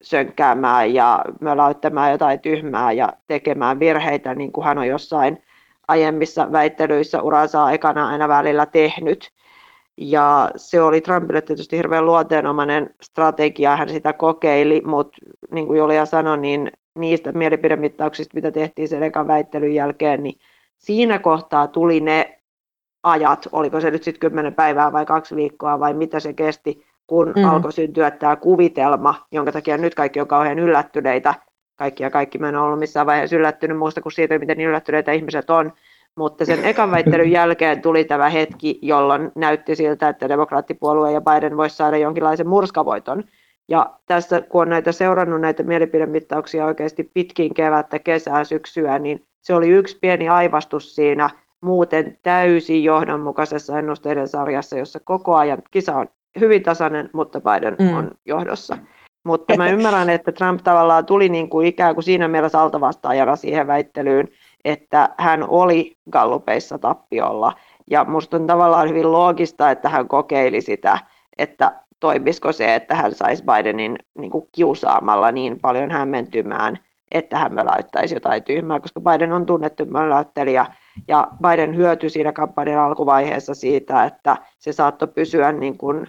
sönkkäämään 0.01 0.93
ja 0.93 1.25
möläyttämään 1.41 2.11
jotain 2.11 2.39
tyhmää 2.39 2.91
ja 2.91 3.13
tekemään 3.27 3.79
virheitä, 3.79 4.35
niin 4.35 4.51
kuin 4.51 4.65
hän 4.65 4.77
on 4.77 4.87
jossain 4.87 5.43
aiemmissa 5.87 6.51
väittelyissä 6.51 7.21
uransa 7.21 7.63
aikana 7.63 8.07
aina 8.07 8.27
välillä 8.27 8.65
tehnyt. 8.65 9.31
Ja 9.97 10.51
se 10.55 10.81
oli 10.81 11.01
Trumpille 11.01 11.41
tietysti 11.41 11.77
hirveän 11.77 12.05
luonteenomainen 12.05 12.89
strategia, 13.01 13.75
hän 13.75 13.89
sitä 13.89 14.13
kokeili, 14.13 14.81
mutta 14.85 15.17
niin 15.51 15.67
kuin 15.67 15.79
Julia 15.79 16.05
sanoi, 16.05 16.37
niin 16.37 16.71
niistä 16.95 17.31
mielipidemittauksista, 17.31 18.35
mitä 18.35 18.51
tehtiin 18.51 18.87
sen 18.87 19.03
ekan 19.03 19.27
väittelyn 19.27 19.73
jälkeen, 19.73 20.23
niin 20.23 20.39
siinä 20.77 21.19
kohtaa 21.19 21.67
tuli 21.67 21.99
ne 21.99 22.39
ajat, 23.03 23.47
oliko 23.51 23.81
se 23.81 23.91
nyt 23.91 24.03
sitten 24.03 24.19
kymmenen 24.19 24.53
päivää 24.53 24.91
vai 24.91 25.05
kaksi 25.05 25.35
viikkoa 25.35 25.79
vai 25.79 25.93
mitä 25.93 26.19
se 26.19 26.33
kesti, 26.33 26.86
kun 27.07 27.33
mm. 27.35 27.43
alkoi 27.43 27.73
syntyä 27.73 28.11
tämä 28.11 28.35
kuvitelma, 28.35 29.25
jonka 29.31 29.51
takia 29.51 29.77
nyt 29.77 29.95
kaikki 29.95 30.21
on 30.21 30.27
kauhean 30.27 30.59
yllättyneitä. 30.59 31.33
Kaikki 31.75 32.03
ja 32.03 32.09
kaikki 32.09 32.37
mä 32.37 32.49
en 32.49 32.55
ollut 32.55 32.79
missään 32.79 33.07
vaiheessa 33.07 33.35
yllättynyt 33.35 33.77
muusta 33.77 34.01
kuin 34.01 34.13
siitä, 34.13 34.39
miten 34.39 34.61
yllättyneitä 34.61 35.11
ihmiset 35.11 35.49
on. 35.49 35.73
Mutta 36.17 36.45
sen 36.45 36.65
ekan 36.65 36.91
väittelyn 36.91 37.31
jälkeen 37.31 37.81
tuli 37.81 38.03
tämä 38.03 38.29
hetki, 38.29 38.79
jolloin 38.81 39.31
näytti 39.35 39.75
siltä, 39.75 40.09
että 40.09 40.29
demokraattipuolue 40.29 41.11
ja 41.11 41.21
Biden 41.21 41.57
voisi 41.57 41.75
saada 41.75 41.97
jonkinlaisen 41.97 42.47
murskavoiton. 42.47 43.23
Ja 43.67 43.93
tässä, 44.05 44.41
kun 44.41 44.61
on 44.61 44.69
näitä 44.69 44.91
seurannut 44.91 45.41
näitä 45.41 45.63
mielipidemittauksia 45.63 46.65
oikeasti 46.65 47.11
pitkin 47.13 47.53
kevättä, 47.53 47.99
kesää, 47.99 48.43
syksyä, 48.43 48.99
niin 48.99 49.25
se 49.41 49.53
oli 49.53 49.69
yksi 49.69 49.97
pieni 50.01 50.29
aivastus 50.29 50.95
siinä 50.95 51.29
muuten 51.61 52.17
täysin 52.23 52.83
johdonmukaisessa 52.83 53.79
ennusteiden 53.79 54.27
sarjassa, 54.27 54.77
jossa 54.77 54.99
koko 54.99 55.35
ajan 55.35 55.61
kisa 55.71 55.95
on 55.95 56.07
hyvin 56.39 56.63
tasainen, 56.63 57.09
mutta 57.13 57.41
Biden 57.41 57.75
mm. 57.79 57.97
on 57.97 58.11
johdossa. 58.25 58.77
Mutta 59.25 59.57
mä 59.57 59.69
ymmärrän, 59.69 60.09
että 60.09 60.31
Trump 60.31 60.61
tavallaan 60.63 61.05
tuli 61.05 61.29
niin 61.29 61.49
kuin 61.49 61.67
ikään 61.67 61.93
kuin 61.93 62.03
siinä 62.03 62.27
mielessä 62.27 62.61
altavastaajana 62.61 63.35
siihen 63.35 63.67
väittelyyn, 63.67 64.27
että 64.65 65.09
hän 65.17 65.49
oli 65.49 65.97
gallupeissa 66.09 66.79
tappiolla. 66.79 67.53
Ja 67.89 68.03
musta 68.03 68.37
on 68.37 68.47
tavallaan 68.47 68.89
hyvin 68.89 69.11
loogista, 69.11 69.71
että 69.71 69.89
hän 69.89 70.07
kokeili 70.07 70.61
sitä, 70.61 70.99
että 71.37 71.71
toimisiko 71.99 72.51
se, 72.51 72.75
että 72.75 72.95
hän 72.95 73.15
saisi 73.15 73.43
Bidenin 73.43 73.95
niin 74.17 74.31
kuin 74.31 74.47
kiusaamalla 74.51 75.31
niin 75.31 75.59
paljon 75.59 75.91
hämmentymään, 75.91 76.79
että 77.11 77.37
hän 77.37 77.53
möläyttäisi 77.53 78.15
jotain 78.15 78.43
tyhmää, 78.43 78.79
koska 78.79 79.01
Biden 79.01 79.33
on 79.33 79.45
tunnettu 79.45 79.85
möläyttelijä 79.85 80.65
ja 81.07 81.27
Biden 81.41 81.75
hyötyi 81.75 82.09
siinä 82.09 82.31
kampanjan 82.31 82.83
alkuvaiheessa 82.83 83.53
siitä, 83.53 84.03
että 84.03 84.37
se 84.59 84.71
saattoi 84.71 85.07
pysyä 85.07 85.51
niin 85.51 85.77
kuin 85.77 86.07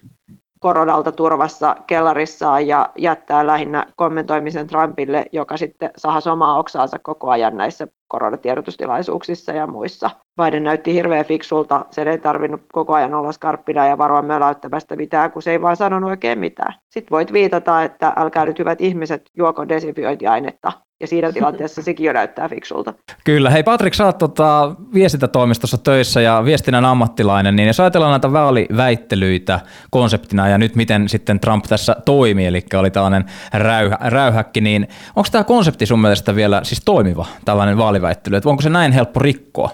koronalta 0.60 1.12
turvassa 1.12 1.76
kellarissaan 1.86 2.66
ja 2.66 2.90
jättää 2.98 3.46
lähinnä 3.46 3.86
kommentoimisen 3.96 4.66
Trumpille, 4.66 5.26
joka 5.32 5.56
sitten 5.56 5.90
saa 5.96 6.20
omaa 6.32 6.58
oksaansa 6.58 6.98
koko 6.98 7.30
ajan 7.30 7.56
näissä 7.56 7.88
koronatiedotustilaisuuksissa 8.08 9.52
ja 9.52 9.66
muissa. 9.66 10.10
Biden 10.42 10.64
näytti 10.64 10.94
hirveän 10.94 11.24
fiksulta, 11.24 11.84
sen 11.90 12.08
ei 12.08 12.18
tarvinnut 12.18 12.60
koko 12.72 12.94
ajan 12.94 13.14
olla 13.14 13.32
skarppina 13.32 13.86
ja 13.86 13.98
varoa 13.98 14.22
möläyttämästä 14.22 14.96
mitään, 14.96 15.30
kun 15.32 15.42
se 15.42 15.50
ei 15.50 15.62
vaan 15.62 15.76
sanonut 15.76 16.10
oikein 16.10 16.38
mitään. 16.38 16.74
Sitten 16.90 17.10
voit 17.10 17.32
viitata, 17.32 17.82
että 17.82 18.12
älkää 18.16 18.44
nyt 18.44 18.58
hyvät 18.58 18.80
ihmiset 18.80 19.30
juoko 19.36 19.68
desinfiointiainetta, 19.68 20.72
ja 21.00 21.06
siinä 21.06 21.32
tilanteessa 21.32 21.82
sekin 21.82 22.06
jo 22.06 22.12
näyttää 22.12 22.48
fiksulta. 22.48 22.94
Kyllä. 23.24 23.50
Hei 23.50 23.62
Patrik, 23.62 23.94
sä 23.94 24.06
oot 24.06 24.18
tota, 24.18 24.74
viestintätoimistossa 24.94 25.78
töissä 25.78 26.20
ja 26.20 26.42
viestinnän 26.44 26.84
ammattilainen, 26.84 27.56
niin 27.56 27.66
jos 27.66 27.80
ajatellaan 27.80 28.10
näitä 28.10 28.32
vaaliväittelyitä 28.32 29.60
konseptina 29.90 30.48
ja 30.48 30.58
nyt 30.58 30.76
miten 30.76 31.08
sitten 31.08 31.40
Trump 31.40 31.64
tässä 31.64 31.96
toimi, 32.04 32.46
eli 32.46 32.64
oli 32.74 32.90
tällainen 32.90 33.24
räyhä, 33.52 33.98
räyhäkki, 34.00 34.60
niin 34.60 34.88
onko 35.16 35.28
tämä 35.32 35.44
konsepti 35.44 35.86
sun 35.86 36.00
mielestä 36.00 36.34
vielä 36.34 36.60
siis 36.64 36.82
toimiva, 36.84 37.26
tällainen 37.44 37.78
vaaliväittely, 37.78 38.36
että 38.36 38.48
onko 38.48 38.62
se 38.62 38.70
näin 38.70 38.92
helppo 38.92 39.20
rikkoa? 39.20 39.70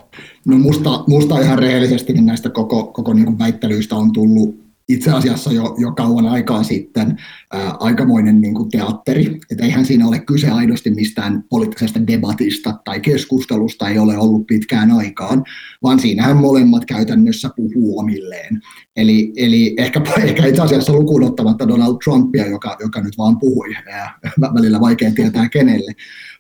No 0.47 0.59
musta, 0.59 0.91
musta 1.09 1.41
ihan 1.41 1.59
rehellisesti 1.59 2.13
niin 2.13 2.27
näistä 2.27 2.51
koko, 2.51 2.85
koko 2.85 3.13
niin 3.13 3.27
kuin 3.27 3.39
väittelyistä 3.39 3.97
on 3.97 4.13
tullut 4.13 4.64
itse 4.89 5.11
asiassa 5.11 5.53
jo, 5.53 5.75
jo 5.79 5.93
kauan 5.93 6.27
aikaa 6.27 6.63
sitten 6.63 7.17
ää, 7.53 7.71
aikamoinen 7.81 8.41
niin 8.41 8.55
kuin 8.55 8.69
teatteri. 8.69 9.39
Että 9.51 9.65
eihän 9.65 9.87
siinä 9.87 10.09
ole 10.09 10.19
kyse 10.19 10.51
aidosti 10.51 10.91
mistään 10.91 11.45
poliittisesta 11.49 12.07
debatista 12.07 12.79
tai 12.85 13.01
keskustelusta 13.01 13.89
ei 13.89 13.99
ole 13.99 14.19
ollut 14.19 14.47
pitkään 14.47 14.91
aikaan, 14.91 15.45
vaan 15.83 16.01
siinähän 16.01 16.37
molemmat 16.37 16.85
käytännössä 16.85 17.51
puhuu 17.57 17.99
omilleen. 17.99 18.61
Eli, 18.97 19.33
eli 19.37 19.75
ehkä, 19.79 20.01
ehkä 20.25 20.47
itse 20.47 20.63
asiassa 20.63 20.93
lukuun 20.93 21.25
ottamatta 21.25 21.69
Donald 21.69 21.97
Trumpia, 22.05 22.47
joka, 22.47 22.77
joka 22.81 23.01
nyt 23.01 23.19
vaan 23.19 23.39
puhui, 23.39 23.77
ää, 23.91 24.19
välillä 24.55 24.81
vaikea 24.81 25.11
tietää 25.11 25.49
kenelle. 25.49 25.93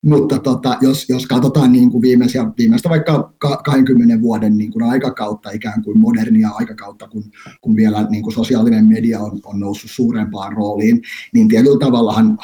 Mutta 0.02 0.38
tota, 0.38 0.76
jos, 0.80 1.08
jos 1.08 1.26
katsotaan 1.26 1.72
niin 1.72 1.90
kuin 1.90 2.02
viimeisiä, 2.02 2.46
viimeistä 2.58 2.88
vaikka 2.88 3.32
20 3.64 4.20
vuoden 4.20 4.56
niin 4.56 4.72
kuin 4.72 4.82
aikakautta, 4.82 5.50
ikään 5.50 5.82
kuin 5.82 5.98
modernia 5.98 6.50
aikakautta, 6.50 7.08
kun, 7.08 7.24
kun 7.60 7.76
vielä 7.76 8.06
niin 8.10 8.22
kuin 8.22 8.33
sosiaalinen 8.34 8.86
media 8.86 9.20
on, 9.20 9.40
on 9.44 9.60
noussut 9.60 9.90
suurempaan 9.90 10.52
rooliin, 10.52 11.02
niin 11.32 11.48
tietyllä 11.48 11.78
tavallahan 11.78 12.38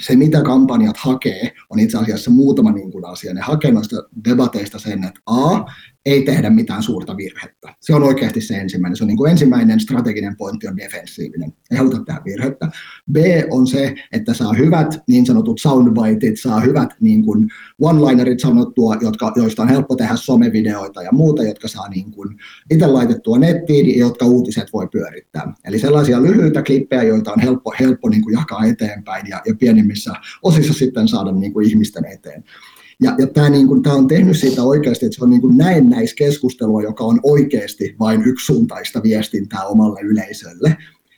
se, 0.00 0.16
mitä 0.16 0.42
kampanjat 0.42 0.96
hakee, 0.96 1.52
on 1.70 1.78
itse 1.78 1.98
asiassa 1.98 2.30
muutama 2.30 2.72
niin 2.72 2.92
kuin 2.92 3.04
asia. 3.04 3.34
Ne 3.34 3.40
hakee 3.40 3.72
noista 3.72 3.96
debateista 4.24 4.78
sen, 4.78 5.04
että 5.04 5.20
A, 5.26 5.64
ei 6.06 6.22
tehdä 6.22 6.50
mitään 6.50 6.82
suurta 6.82 7.16
virhettä. 7.16 7.74
Se 7.80 7.94
on 7.94 8.02
oikeasti 8.02 8.40
se 8.40 8.54
ensimmäinen. 8.54 8.96
Se 8.96 9.04
on 9.04 9.08
niin 9.08 9.16
kuin 9.16 9.30
ensimmäinen 9.30 9.80
strateginen 9.80 10.36
pointti 10.36 10.68
on 10.68 10.76
defensiivinen. 10.76 11.52
Ei 11.70 11.78
haluta 11.78 12.04
tehdä 12.06 12.20
virhettä. 12.24 12.68
B 13.12 13.16
on 13.50 13.66
se, 13.66 13.94
että 14.12 14.34
saa 14.34 14.52
hyvät 14.52 15.02
niin 15.08 15.26
sanotut 15.26 15.60
soundbiteit, 15.60 16.40
saa 16.40 16.60
hyvät 16.60 16.90
niin 17.00 17.24
kuin 17.24 17.48
one-linerit 17.82 18.40
sanottua, 18.40 18.96
jotka, 19.00 19.32
joista 19.36 19.62
on 19.62 19.68
helppo 19.68 19.96
tehdä 19.96 20.16
somevideoita 20.16 21.02
ja 21.02 21.12
muuta, 21.12 21.42
jotka 21.42 21.68
saa 21.68 21.88
niin 21.88 22.10
kuin 22.10 22.36
itse 22.70 22.86
laitettua 22.86 23.38
nettiin 23.38 23.90
ja 23.90 23.98
jotka 23.98 24.26
uutiset 24.26 24.72
voi 24.72 24.88
pyörittää. 24.92 25.52
Eli 25.64 25.78
sellaisia 25.78 26.22
lyhyitä 26.22 26.62
klippejä, 26.62 27.02
joita 27.02 27.32
on 27.32 27.40
helppo, 27.40 27.74
helppo 27.80 28.08
niin 28.08 28.22
kuin 28.22 28.32
jakaa 28.32 28.64
eteenpäin 28.64 29.26
ja, 29.28 29.42
ja 29.46 29.54
pienimmissä 29.54 30.12
osissa 30.42 30.72
sitten 30.72 31.08
saada 31.08 31.32
niin 31.32 31.52
kuin 31.52 31.68
ihmisten 31.68 32.04
eteen. 32.04 32.44
Ja, 33.02 33.14
ja 33.18 33.26
tämä, 33.26 33.50
niin 33.50 33.68
kuin, 33.68 33.82
tämä 33.82 33.96
on 33.96 34.08
tehnyt 34.08 34.36
siitä 34.36 34.62
oikeasti, 34.62 35.06
että 35.06 35.16
se 35.16 35.24
on 35.24 35.30
niin 35.30 35.40
kuin 35.40 35.56
näennäiskeskustelua, 35.56 36.82
joka 36.82 37.04
on 37.04 37.20
oikeasti 37.22 37.96
vain 38.00 38.22
yksisuuntaista 38.22 39.02
viestintää 39.02 39.64
omalle 39.64 40.00
yleisölle. 40.00 40.76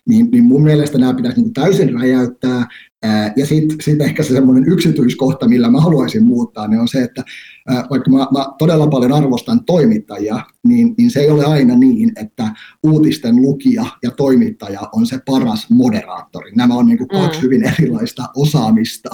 Niin, 0.08 0.28
niin 0.30 0.44
mun 0.44 0.62
mielestä 0.62 0.98
nämä 0.98 1.14
pitäisi 1.14 1.40
niin 1.40 1.52
täysin 1.52 2.00
räjäyttää. 2.00 2.66
Ää, 3.02 3.32
ja 3.36 3.46
sitten 3.46 3.76
sit 3.80 4.00
ehkä 4.00 4.22
se 4.22 4.28
semmoinen 4.28 4.72
yksityiskohta, 4.72 5.48
millä 5.48 5.70
mä 5.70 5.80
haluaisin 5.80 6.24
muuttaa, 6.24 6.68
niin 6.68 6.80
on 6.80 6.88
se, 6.88 7.02
että 7.02 7.24
ää, 7.68 7.84
vaikka 7.90 8.10
mä, 8.10 8.18
mä 8.18 8.46
todella 8.58 8.86
paljon 8.86 9.12
arvostan 9.12 9.64
toimittajia, 9.64 10.40
niin, 10.64 10.94
niin 10.98 11.10
se 11.10 11.20
ei 11.20 11.30
ole 11.30 11.44
aina 11.44 11.76
niin, 11.76 12.12
että 12.16 12.54
uutisten 12.82 13.36
lukija 13.36 13.86
ja 14.02 14.10
toimittaja 14.10 14.80
on 14.92 15.06
se 15.06 15.20
paras 15.26 15.70
moderaattori. 15.70 16.52
Nämä 16.54 16.74
on 16.74 16.86
niin 16.86 16.98
kuin 16.98 17.08
kaksi 17.08 17.38
mm. 17.38 17.42
hyvin 17.42 17.64
erilaista 17.64 18.28
osaamista 18.36 19.10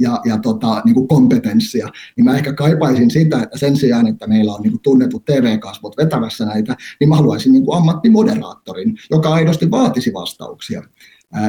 ja, 0.00 0.20
ja 0.24 0.38
tota, 0.38 0.82
niin 0.84 0.94
kuin 0.94 1.08
kompetenssia, 1.08 1.88
niin 2.16 2.24
mä 2.24 2.36
ehkä 2.36 2.52
kaipaisin 2.52 3.10
sitä, 3.10 3.42
että 3.42 3.58
sen 3.58 3.76
sijaan, 3.76 4.06
että 4.06 4.26
meillä 4.26 4.52
on 4.52 4.62
niin 4.62 4.72
kuin 4.72 4.82
tunnetut 4.82 5.24
TV-kasvot 5.24 5.96
vetämässä 5.96 6.44
näitä, 6.44 6.76
niin 7.00 7.08
mä 7.08 7.16
haluaisin 7.16 7.52
niin 7.52 7.64
kuin 7.64 7.76
ammattimoderaattorin, 7.76 8.96
joka 9.10 9.32
aidosti 9.32 9.70
vaatisi 9.70 10.12
vastauksia, 10.12 10.82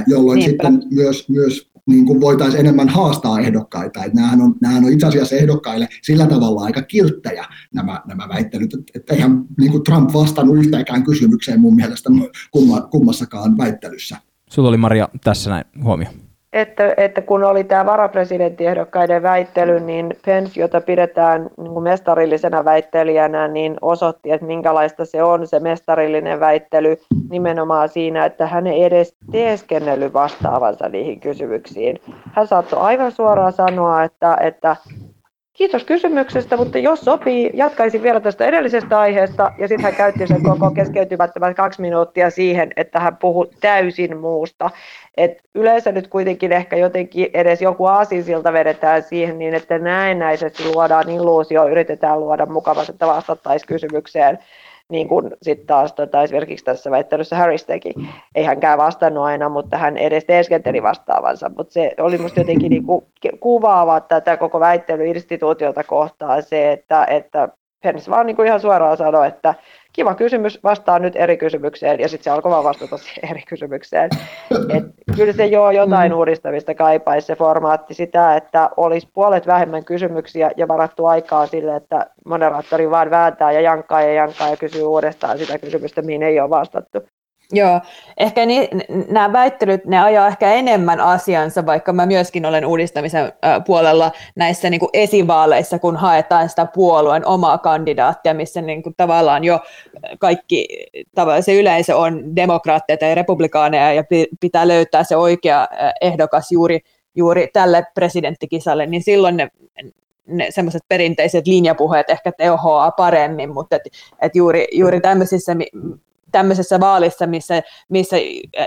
jolloin 0.07 0.39
Niinpä. 0.39 0.67
sitten 0.67 0.89
myös, 0.91 1.29
myös 1.29 1.71
niin 1.85 2.05
kuin 2.05 2.21
voitaisiin 2.21 2.59
enemmän 2.59 2.89
haastaa 2.89 3.39
ehdokkaita. 3.39 4.03
Että 4.03 4.15
nämähän, 4.15 4.41
on, 4.41 4.55
nämähän 4.61 4.85
on 4.85 4.93
itse 4.93 5.05
asiassa 5.05 5.35
ehdokkaille 5.35 5.87
sillä 6.01 6.25
tavalla 6.25 6.61
aika 6.61 6.81
kilttejä 6.81 7.45
nämä, 7.73 8.01
nämä 8.07 8.29
väittelyt. 8.29 8.73
Että, 8.73 8.91
että 8.95 9.13
eihän 9.13 9.45
niin 9.59 9.71
kuin 9.71 9.83
Trump 9.83 10.13
vastannut 10.13 10.57
yhtäkään 10.57 11.03
kysymykseen 11.03 11.59
mun 11.59 11.75
mielestä 11.75 12.09
kumma, 12.51 12.81
kummassakaan 12.81 13.57
väittelyssä. 13.57 14.17
Sulla 14.49 14.69
oli 14.69 14.77
Maria 14.77 15.09
tässä 15.23 15.49
näin 15.49 15.65
huomio 15.83 16.07
että, 16.55 16.93
että 16.97 17.21
kun 17.21 17.43
oli 17.43 17.63
tämä 17.63 17.85
varapresidenttiehdokkaiden 17.85 19.23
väittely, 19.23 19.79
niin 19.79 20.15
Pence, 20.25 20.59
jota 20.59 20.81
pidetään 20.81 21.49
niin 21.57 21.73
kuin 21.73 21.83
mestarillisena 21.83 22.65
väittelijänä, 22.65 23.47
niin 23.47 23.77
osoitti, 23.81 24.31
että 24.31 24.45
minkälaista 24.45 25.05
se 25.05 25.23
on 25.23 25.47
se 25.47 25.59
mestarillinen 25.59 26.39
väittely 26.39 26.97
nimenomaan 27.29 27.89
siinä, 27.89 28.25
että 28.25 28.47
hän 28.47 28.67
ei 28.67 28.83
edes 28.83 29.15
teeskennellyt 29.31 30.13
vastaavansa 30.13 30.89
niihin 30.89 31.19
kysymyksiin. 31.19 31.99
Hän 32.33 32.47
saattoi 32.47 32.79
aivan 32.81 33.11
suoraan 33.11 33.53
sanoa, 33.53 34.03
että, 34.03 34.37
että 34.41 34.75
Kiitos 35.55 35.83
kysymyksestä, 35.83 36.57
mutta 36.57 36.77
jos 36.77 37.01
sopii, 37.01 37.51
jatkaisin 37.53 38.03
vielä 38.03 38.19
tästä 38.19 38.45
edellisestä 38.45 38.99
aiheesta. 38.99 39.51
Ja 39.57 39.67
sitten 39.67 39.83
hän 39.83 39.95
käytti 39.95 40.27
sen 40.27 40.43
koko 40.43 40.71
keskeytymättömän 40.71 41.55
kaksi 41.55 41.81
minuuttia 41.81 42.29
siihen, 42.29 42.71
että 42.75 42.99
hän 42.99 43.17
puhui 43.17 43.49
täysin 43.61 44.17
muusta. 44.17 44.69
Et 45.17 45.41
yleensä 45.53 45.91
nyt 45.91 46.07
kuitenkin 46.07 46.51
ehkä 46.51 46.75
jotenkin 46.75 47.29
edes 47.33 47.61
joku 47.61 47.83
siltä 48.25 48.53
vedetään 48.53 49.03
siihen 49.03 49.39
niin, 49.39 49.53
että 49.53 49.79
näennäisesti 49.79 50.63
luodaan 50.73 51.09
illuusio, 51.09 51.67
yritetään 51.67 52.19
luoda 52.19 52.45
mukavasti, 52.45 52.91
että 52.91 53.07
vastattaisiin 53.07 53.67
kysymykseen 53.67 54.39
niin 54.89 55.07
kuin 55.07 55.31
sitten 55.41 55.67
taas 55.67 55.93
tota, 55.93 56.23
esimerkiksi 56.23 56.65
tässä 56.65 56.91
väittelyssä 56.91 57.35
Harris 57.35 57.65
teki. 57.65 57.93
Ei 58.35 58.43
hänkään 58.43 58.77
vastannut 58.77 59.23
aina, 59.23 59.49
mutta 59.49 59.77
hän 59.77 59.97
edes 59.97 60.25
teeskenteli 60.25 60.83
vastaavansa. 60.83 61.51
Mutta 61.57 61.73
se 61.73 61.91
oli 61.99 62.17
minusta 62.17 62.39
jotenkin 62.39 62.69
niin 62.69 62.85
kuin 62.85 63.05
kuvaava 63.39 63.99
tätä 63.99 64.37
koko 64.37 64.59
väittelyinstituutiota 64.59 65.83
kohtaan 65.83 66.43
se, 66.43 66.71
että, 66.71 67.05
että 67.05 67.49
Pence 67.83 68.11
vaan 68.11 68.25
niin 68.25 68.35
kuin 68.35 68.47
ihan 68.47 68.59
suoraan 68.59 68.97
sanoi, 68.97 69.27
että 69.27 69.55
kiva 69.95 70.15
kysymys, 70.15 70.59
vastaa 70.63 70.99
nyt 70.99 71.15
eri 71.15 71.37
kysymykseen, 71.37 71.99
ja 71.99 72.09
sitten 72.09 72.23
se 72.23 72.29
alkoi 72.29 72.51
vaan 72.51 72.63
vastata 72.63 72.95
eri 73.31 73.41
kysymykseen. 73.47 74.09
Et 74.69 74.83
kyllä 75.15 75.33
se 75.33 75.45
jo 75.45 75.71
jotain 75.71 76.11
mm. 76.11 76.17
uudistamista 76.17 76.75
kaipaisi 76.75 77.27
se 77.27 77.35
formaatti 77.35 77.93
sitä, 77.93 78.35
että 78.35 78.69
olisi 78.77 79.07
puolet 79.13 79.47
vähemmän 79.47 79.85
kysymyksiä 79.85 80.51
ja 80.57 80.67
varattu 80.67 81.05
aikaa 81.05 81.47
sille, 81.47 81.75
että 81.75 82.05
moderaattori 82.25 82.89
vaan 82.89 83.09
vääntää 83.09 83.51
ja 83.51 83.61
jankkaa 83.61 84.01
ja 84.01 84.13
jankkaa 84.13 84.49
ja 84.49 84.57
kysyy 84.57 84.83
uudestaan 84.83 85.37
sitä 85.37 85.59
kysymystä, 85.59 86.01
mihin 86.01 86.23
ei 86.23 86.39
ole 86.39 86.49
vastattu. 86.49 86.99
Joo, 87.51 87.81
ehkä 88.17 88.45
ni, 88.45 88.69
nämä 89.09 89.33
väittelyt, 89.33 89.85
ne 89.85 89.99
ajaa 89.99 90.27
ehkä 90.27 90.53
enemmän 90.53 90.99
asiansa, 90.99 91.65
vaikka 91.65 91.93
mä 91.93 92.05
myöskin 92.05 92.45
olen 92.45 92.65
uudistamisen 92.65 93.33
puolella 93.65 94.11
näissä 94.35 94.69
niin 94.69 94.79
kuin 94.79 94.89
esivaaleissa, 94.93 95.79
kun 95.79 95.95
haetaan 95.95 96.49
sitä 96.49 96.67
puolueen 96.73 97.27
omaa 97.27 97.57
kandidaattia, 97.57 98.33
missä 98.33 98.61
niin 98.61 98.83
kuin 98.83 98.93
tavallaan 98.97 99.43
jo 99.43 99.59
kaikki, 100.19 100.67
se 101.41 101.59
yleisö 101.59 101.97
on 101.97 102.35
demokraatteja 102.35 102.97
tai 102.97 103.15
republikaaneja 103.15 103.93
ja 103.93 104.03
pitää 104.39 104.67
löytää 104.67 105.03
se 105.03 105.15
oikea 105.15 105.67
ehdokas 106.01 106.51
juuri, 106.51 106.79
juuri 107.15 107.47
tälle 107.53 107.83
presidenttikisalle, 107.93 108.85
niin 108.85 109.03
silloin 109.03 109.37
ne, 109.37 109.49
ne 110.27 110.51
semmoiset 110.51 110.83
perinteiset 110.87 111.47
linjapuheet 111.47 112.09
ehkä 112.09 112.31
tehoaa 112.31 112.91
paremmin, 112.91 113.53
mutta 113.53 113.75
et, 113.75 113.83
et 114.21 114.35
juuri, 114.35 114.67
juuri 114.71 115.01
tämmöisissä 115.01 115.55
tämmöisessä 116.35 116.79
vaalissa, 116.79 117.27
missä, 117.27 117.61
missä 117.89 118.17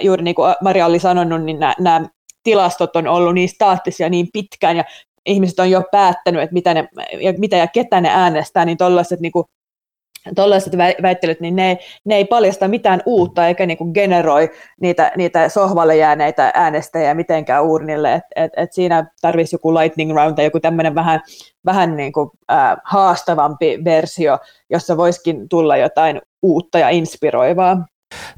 juuri 0.01 0.23
niin 0.23 0.35
kuin 0.35 0.55
Maria 0.63 0.87
oli 0.87 0.99
sanonut, 0.99 1.43
niin 1.43 1.59
nämä, 1.79 2.09
tilastot 2.43 2.97
on 2.97 3.07
ollut 3.07 3.35
niin 3.35 3.49
staattisia 3.49 4.09
niin 4.09 4.29
pitkään 4.33 4.77
ja 4.77 4.85
ihmiset 5.27 5.59
on 5.59 5.71
jo 5.71 5.83
päättänyt, 5.93 6.43
että 6.43 6.55
mitä, 6.55 6.75
ne, 6.75 6.89
ja, 7.21 7.33
mitä 7.39 7.57
ja 7.57 7.67
ketä 7.67 8.01
ne 8.01 8.09
äänestää, 8.09 8.65
niin 8.65 8.79
tuollaiset 8.79 9.21
niin 9.21 9.33
tuollaiset 10.35 10.73
väittelyt, 11.03 11.41
niin 11.41 11.57
ne, 11.57 11.79
ne 12.05 12.17
ei 12.17 12.25
paljasta 12.25 12.69
mitään 12.69 13.03
uutta 13.07 13.49
eikä 13.49 13.67
niin 13.67 13.79
kuin 13.79 13.91
generoi 13.95 14.51
niitä, 14.81 15.13
niitä 15.17 15.49
sohvalle 15.49 15.97
jääneitä 15.97 16.51
äänestäjiä 16.55 17.15
mitenkään 17.15 17.65
urnille. 17.65 18.15
Et, 18.15 18.25
et, 18.37 18.53
et 18.57 18.73
siinä 18.73 19.07
tarvitsisi 19.21 19.55
joku 19.55 19.75
lightning 19.75 20.15
round 20.15 20.35
tai 20.35 20.45
joku 20.45 20.61
tämmöinen 20.61 20.95
vähän, 20.95 21.21
vähän 21.65 21.97
niin 21.97 22.13
kuin, 22.13 22.31
äh, 22.53 22.77
haastavampi 22.85 23.79
versio, 23.85 24.39
jossa 24.71 24.97
voisikin 24.97 25.49
tulla 25.49 25.77
jotain 25.77 26.21
uutta 26.43 26.79
ja 26.79 26.89
inspiroivaa. 26.89 27.87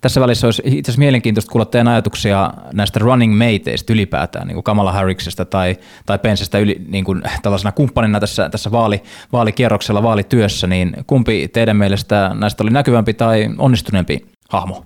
Tässä 0.00 0.20
välissä 0.20 0.46
olisi 0.46 0.62
itse 0.64 0.90
asiassa 0.90 0.98
mielenkiintoista 0.98 1.52
kuulla 1.52 1.64
teidän 1.64 1.88
ajatuksia 1.88 2.50
näistä 2.72 3.00
running 3.02 3.38
mateista 3.38 3.92
ylipäätään, 3.92 4.46
niin 4.46 4.54
kuin 4.54 4.64
Kamala 4.64 4.92
Harrisista 4.92 5.44
tai, 5.44 5.76
tai 6.06 6.18
Pencestä 6.18 6.58
yli, 6.58 6.76
niin 6.88 7.04
kuin 7.04 7.22
tällaisena 7.42 7.72
kumppanina 7.72 8.20
tässä, 8.20 8.48
tässä 8.48 8.70
vaali, 8.70 9.02
vaalikierroksella, 9.32 10.02
vaalityössä, 10.02 10.66
niin 10.66 10.92
kumpi 11.06 11.48
teidän 11.48 11.76
mielestä 11.76 12.30
näistä 12.34 12.62
oli 12.62 12.70
näkyvämpi 12.70 13.14
tai 13.14 13.46
onnistuneempi 13.58 14.26
hahmo? 14.48 14.84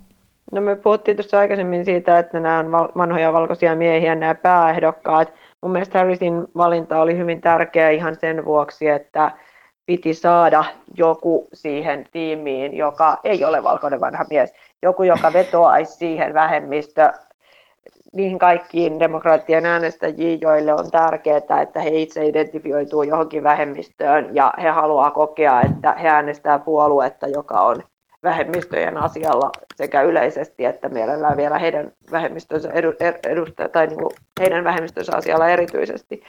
No 0.52 0.60
me 0.60 0.76
puhuttiin 0.76 1.16
tuossa 1.16 1.38
aikaisemmin 1.38 1.84
siitä, 1.84 2.18
että 2.18 2.40
nämä 2.40 2.58
on 2.58 2.70
vanhoja 2.72 3.32
valkoisia 3.32 3.76
miehiä, 3.76 4.14
nämä 4.14 4.34
pääehdokkaat. 4.34 5.32
Mun 5.62 5.72
mielestä 5.72 5.98
Harrisin 5.98 6.46
valinta 6.56 7.00
oli 7.00 7.18
hyvin 7.18 7.40
tärkeä 7.40 7.90
ihan 7.90 8.16
sen 8.20 8.44
vuoksi, 8.44 8.88
että 8.88 9.30
piti 9.86 10.14
saada 10.14 10.64
joku 10.96 11.48
siihen 11.52 12.04
tiimiin, 12.12 12.76
joka 12.76 13.20
ei 13.24 13.44
ole 13.44 13.62
valkoinen 13.62 14.00
vanha 14.00 14.24
mies, 14.30 14.52
joku, 14.84 15.02
joka 15.02 15.32
vetoaisi 15.32 15.92
siihen 15.92 16.34
vähemmistö, 16.34 17.12
niihin 18.12 18.38
kaikkiin 18.38 19.00
demokraattien 19.00 19.66
äänestäjiin, 19.66 20.40
joille 20.40 20.74
on 20.74 20.90
tärkeää, 20.90 21.62
että 21.62 21.80
he 21.80 21.90
itse 21.90 22.26
identifioituu 22.26 23.02
johonkin 23.02 23.42
vähemmistöön 23.42 24.34
ja 24.34 24.54
he 24.62 24.68
haluaa 24.68 25.10
kokea, 25.10 25.60
että 25.60 25.92
he 25.92 26.08
äänestää 26.08 26.58
puoluetta, 26.58 27.28
joka 27.28 27.60
on 27.60 27.82
vähemmistöjen 28.22 28.96
asialla 28.96 29.50
sekä 29.74 30.02
yleisesti 30.02 30.64
että 30.64 30.88
mielellään 30.88 31.36
vielä 31.36 31.58
heidän 31.58 31.92
vähemmistönsä 32.12 32.70
edu, 32.72 32.92
edustaja, 33.26 33.68
tai 33.68 33.86
niin 33.86 33.98
kuin 33.98 34.10
heidän 34.40 34.64
vähemmistönsä 34.64 35.16
asialla 35.16 35.48
erityisesti, 35.48 36.22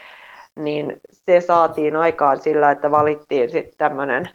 niin 0.55 1.01
se 1.11 1.41
saatiin 1.41 1.95
aikaan 1.95 2.39
sillä, 2.39 2.71
että 2.71 2.91
valittiin 2.91 3.49
sitten 3.49 3.77
tämmöinen 3.77 4.29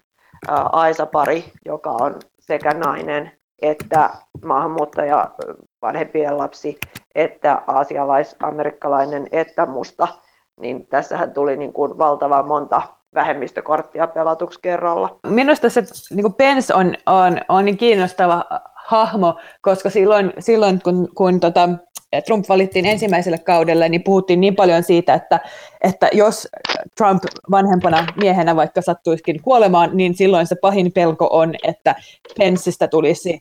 Aisa-pari, 0.72 1.44
joka 1.64 1.90
on 1.90 2.14
sekä 2.40 2.70
nainen 2.70 3.39
että 3.62 4.10
maahanmuuttaja 4.44 5.30
vanhempien 5.82 6.38
lapsi, 6.38 6.78
että 7.14 7.62
aasialais-amerikkalainen, 7.66 9.26
että 9.32 9.66
musta, 9.66 10.08
niin 10.60 10.86
tässähän 10.86 11.32
tuli 11.32 11.56
niin 11.56 11.72
kuin 11.72 11.98
valtavan 11.98 12.48
monta 12.48 12.82
vähemmistökorttia 13.14 14.06
pelatuksi 14.06 14.58
kerralla. 14.62 15.18
Minusta 15.26 15.68
se 15.68 15.82
niin 16.10 16.22
kuin 16.22 16.34
Pence 16.34 16.74
on, 16.74 16.94
on, 17.06 17.40
on 17.48 17.64
niin 17.64 17.76
kiinnostava 17.76 18.44
hahmo, 18.86 19.38
koska 19.60 19.90
silloin, 19.90 20.32
silloin 20.38 20.80
kun, 20.82 21.08
kun 21.14 21.40
tota, 21.40 21.68
Trump 22.26 22.48
valittiin 22.48 22.86
ensimmäiselle 22.86 23.38
kaudelle, 23.38 23.88
niin 23.88 24.02
puhuttiin 24.02 24.40
niin 24.40 24.56
paljon 24.56 24.82
siitä, 24.82 25.14
että, 25.14 25.40
että 25.80 26.08
jos 26.12 26.48
Trump 26.96 27.22
vanhempana 27.50 28.06
miehenä 28.20 28.56
vaikka 28.56 28.82
sattuisikin 28.82 29.42
kuolemaan, 29.42 29.90
niin 29.92 30.14
silloin 30.14 30.46
se 30.46 30.54
pahin 30.54 30.92
pelko 30.92 31.28
on, 31.30 31.54
että 31.68 31.94
Penceistä 32.38 32.88
tulisi 32.88 33.40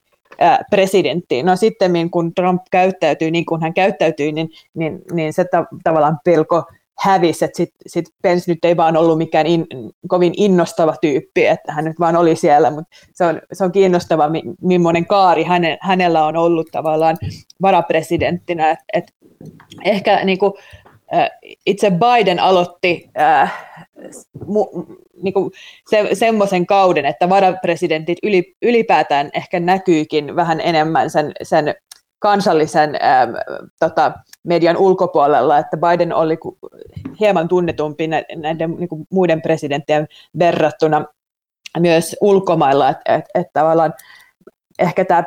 presidentti. 0.70 1.44
No 1.44 1.56
sitten 1.56 2.12
kun 2.12 2.34
Trump 2.34 2.62
käyttäytyy 2.72 3.32
niin 3.32 3.46
kuin 3.46 3.62
hän 3.62 3.74
käyttäytyi, 3.74 4.32
niin, 4.32 4.50
niin, 4.74 5.02
niin 5.12 5.34
se 5.34 5.46
ta- 5.52 5.68
tavallaan 5.84 6.20
pelko 6.24 6.64
hävisi, 7.00 7.46
että 7.46 7.58
sitten 7.58 7.78
sit 7.88 8.06
Pence 8.22 8.52
nyt 8.52 8.66
ei 8.66 8.78
vaan 8.78 8.98
ollut 8.98 9.18
mikään 9.18 9.48
in, 9.48 9.68
kovin 10.08 10.34
innostava 10.38 10.96
tyyppi, 11.02 11.46
että 11.46 11.74
hän 11.74 11.86
nyt 11.86 12.00
vaan 12.00 12.16
oli 12.16 12.36
siellä, 12.36 12.72
mutta 12.72 12.96
se 13.14 13.26
on, 13.26 13.42
se 13.54 13.64
on 13.64 13.72
kiinnostava, 13.72 14.30
mi, 14.30 14.44
millainen 14.62 15.06
kaari 15.06 15.44
häne, 15.44 15.78
hänellä 15.82 16.26
on 16.26 16.36
ollut 16.36 16.68
tavallaan 16.72 17.18
varapresidenttinä, 17.62 18.72
että 18.72 18.84
et 18.94 19.14
ehkä 19.86 20.26
niin 20.26 20.40
kuin, 20.40 20.54
itse 21.66 21.92
Biden 21.92 22.40
aloitti 22.40 23.10
äh, 23.20 23.68
mu, 24.46 24.66
niin 25.24 25.34
kuin 25.34 25.52
se, 25.90 26.10
semmoisen 26.14 26.66
kauden, 26.66 27.06
että 27.06 27.30
varapresidentit 27.30 28.18
yli, 28.24 28.56
ylipäätään 28.62 29.30
ehkä 29.34 29.60
näkyykin 29.60 30.36
vähän 30.36 30.62
enemmän 30.62 31.10
sen, 31.10 31.32
sen 31.42 31.76
kansallisen 32.20 32.90
ähm, 33.04 33.32
tota, 33.80 34.12
median 34.44 34.78
ulkopuolella, 34.78 35.58
että 35.58 35.78
Biden 35.78 36.14
oli 36.14 36.38
hieman 37.20 37.48
tunnetumpi 37.48 38.08
näiden 38.36 38.72
niin 38.72 38.90
kuin 38.90 39.08
muiden 39.12 39.42
presidenttien 39.42 40.08
verrattuna 40.40 41.06
myös 41.80 42.16
ulkomailla, 42.22 42.90
että 42.90 43.16
et, 43.16 43.26
et 43.36 43.48
tavallaan 43.54 43.94
ehkä 44.80 45.06
tämä, 45.06 45.24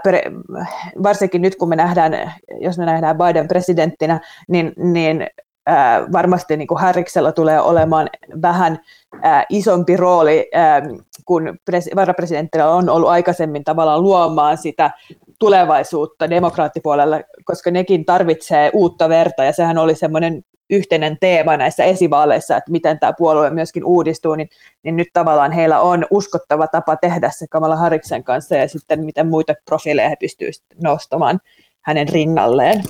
varsinkin 1.02 1.42
nyt 1.42 1.56
kun 1.56 1.68
me 1.68 1.76
nähdään, 1.76 2.32
jos 2.60 2.78
me 2.78 2.84
nähdään 2.84 3.18
Biden 3.18 3.48
presidenttinä, 3.48 4.20
niin, 4.48 4.72
niin 4.76 5.26
ää, 5.66 6.12
varmasti 6.12 6.56
niin 6.56 6.68
kuin 6.68 6.80
Harriksella 6.80 7.32
tulee 7.32 7.60
olemaan 7.60 8.08
vähän 8.42 8.78
ää, 9.22 9.44
isompi 9.48 9.96
rooli, 9.96 10.48
ää, 10.54 10.82
kun 11.24 11.58
pres- 11.70 11.96
varapresidentillä 11.96 12.70
on 12.70 12.88
ollut 12.88 13.08
aikaisemmin 13.08 13.64
tavallaan 13.64 14.02
luomaan 14.02 14.58
sitä 14.58 14.90
tulevaisuutta 15.38 16.30
demokraattipuolella, 16.30 17.20
koska 17.44 17.70
nekin 17.70 18.04
tarvitsee 18.04 18.70
uutta 18.74 19.08
verta, 19.08 19.44
ja 19.44 19.52
sehän 19.52 19.78
oli 19.78 19.94
semmoinen 19.94 20.42
yhteinen 20.70 21.16
teema 21.20 21.56
näissä 21.56 21.84
esivaaleissa, 21.84 22.56
että 22.56 22.70
miten 22.70 22.98
tämä 22.98 23.12
puolue 23.18 23.50
myöskin 23.50 23.84
uudistuu, 23.84 24.34
niin, 24.34 24.48
niin 24.82 24.96
nyt 24.96 25.08
tavallaan 25.12 25.52
heillä 25.52 25.80
on 25.80 26.06
uskottava 26.10 26.66
tapa 26.66 26.96
tehdä 26.96 27.30
se 27.30 27.46
Kamala 27.50 27.76
Harriksen 27.76 28.24
kanssa, 28.24 28.56
ja 28.56 28.68
sitten 28.68 29.04
miten 29.04 29.28
muita 29.28 29.54
profiileja 29.64 30.08
he 30.08 30.16
pystyvät 30.20 30.54
nostamaan 30.82 31.40
hänen 31.80 32.08
rinnalleen 32.08 32.82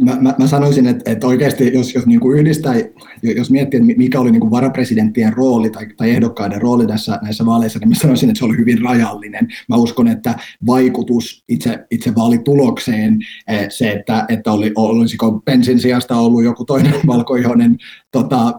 mä, 0.00 0.16
mä, 0.20 0.34
mä 0.38 0.46
sanoisin, 0.46 0.86
että, 0.86 1.10
että 1.10 1.26
oikeasti 1.26 1.74
jos, 1.74 1.94
jos 1.94 2.06
niin 2.06 2.20
kuin 2.20 2.38
yhdistää, 2.38 2.74
jos 3.22 3.50
miettii, 3.50 3.80
että 3.80 3.92
mikä 3.96 4.20
oli 4.20 4.30
niin 4.30 4.40
kuin 4.40 4.50
varapresidenttien 4.50 5.32
rooli 5.32 5.70
tai, 5.70 5.86
tai 5.96 6.10
ehdokkaiden 6.10 6.62
rooli 6.62 6.86
tässä, 6.86 7.18
näissä 7.22 7.46
vaaleissa, 7.46 7.78
niin 7.78 7.88
mä 7.88 7.94
sanoisin, 7.94 8.28
että 8.28 8.38
se 8.38 8.44
oli 8.44 8.56
hyvin 8.56 8.82
rajallinen. 8.82 9.48
Mä 9.68 9.76
uskon, 9.76 10.08
että 10.08 10.34
vaikutus 10.66 11.44
itse, 11.48 11.78
itse 11.90 12.14
vaalitulokseen, 12.14 13.18
eh, 13.48 13.66
se, 13.68 13.90
että, 13.90 14.24
että 14.28 14.52
oli, 14.52 14.72
olisiko 14.76 15.42
Pensin 15.44 15.80
sijasta 15.80 16.16
ollut 16.16 16.44
joku 16.44 16.64
toinen 16.64 16.94
valkoihoinen 17.06 17.76
tota, 18.12 18.54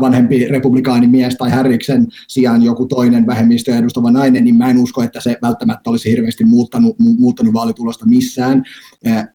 vanhempi 0.00 0.48
republikaanimies 0.48 1.36
tai 1.36 1.50
Härriksen 1.50 2.06
sijaan 2.28 2.62
joku 2.62 2.86
toinen 2.86 3.26
vähemmistöä 3.26 3.78
edustava 3.78 4.10
nainen, 4.10 4.44
niin 4.44 4.56
mä 4.56 4.70
en 4.70 4.78
usko, 4.78 5.02
että 5.02 5.20
se 5.20 5.38
välttämättä 5.42 5.90
olisi 5.90 6.10
hirveästi 6.10 6.44
muuttanut, 6.44 6.96
muuttanut 6.98 7.54
vaalitulosta 7.54 8.06
missään. 8.06 8.62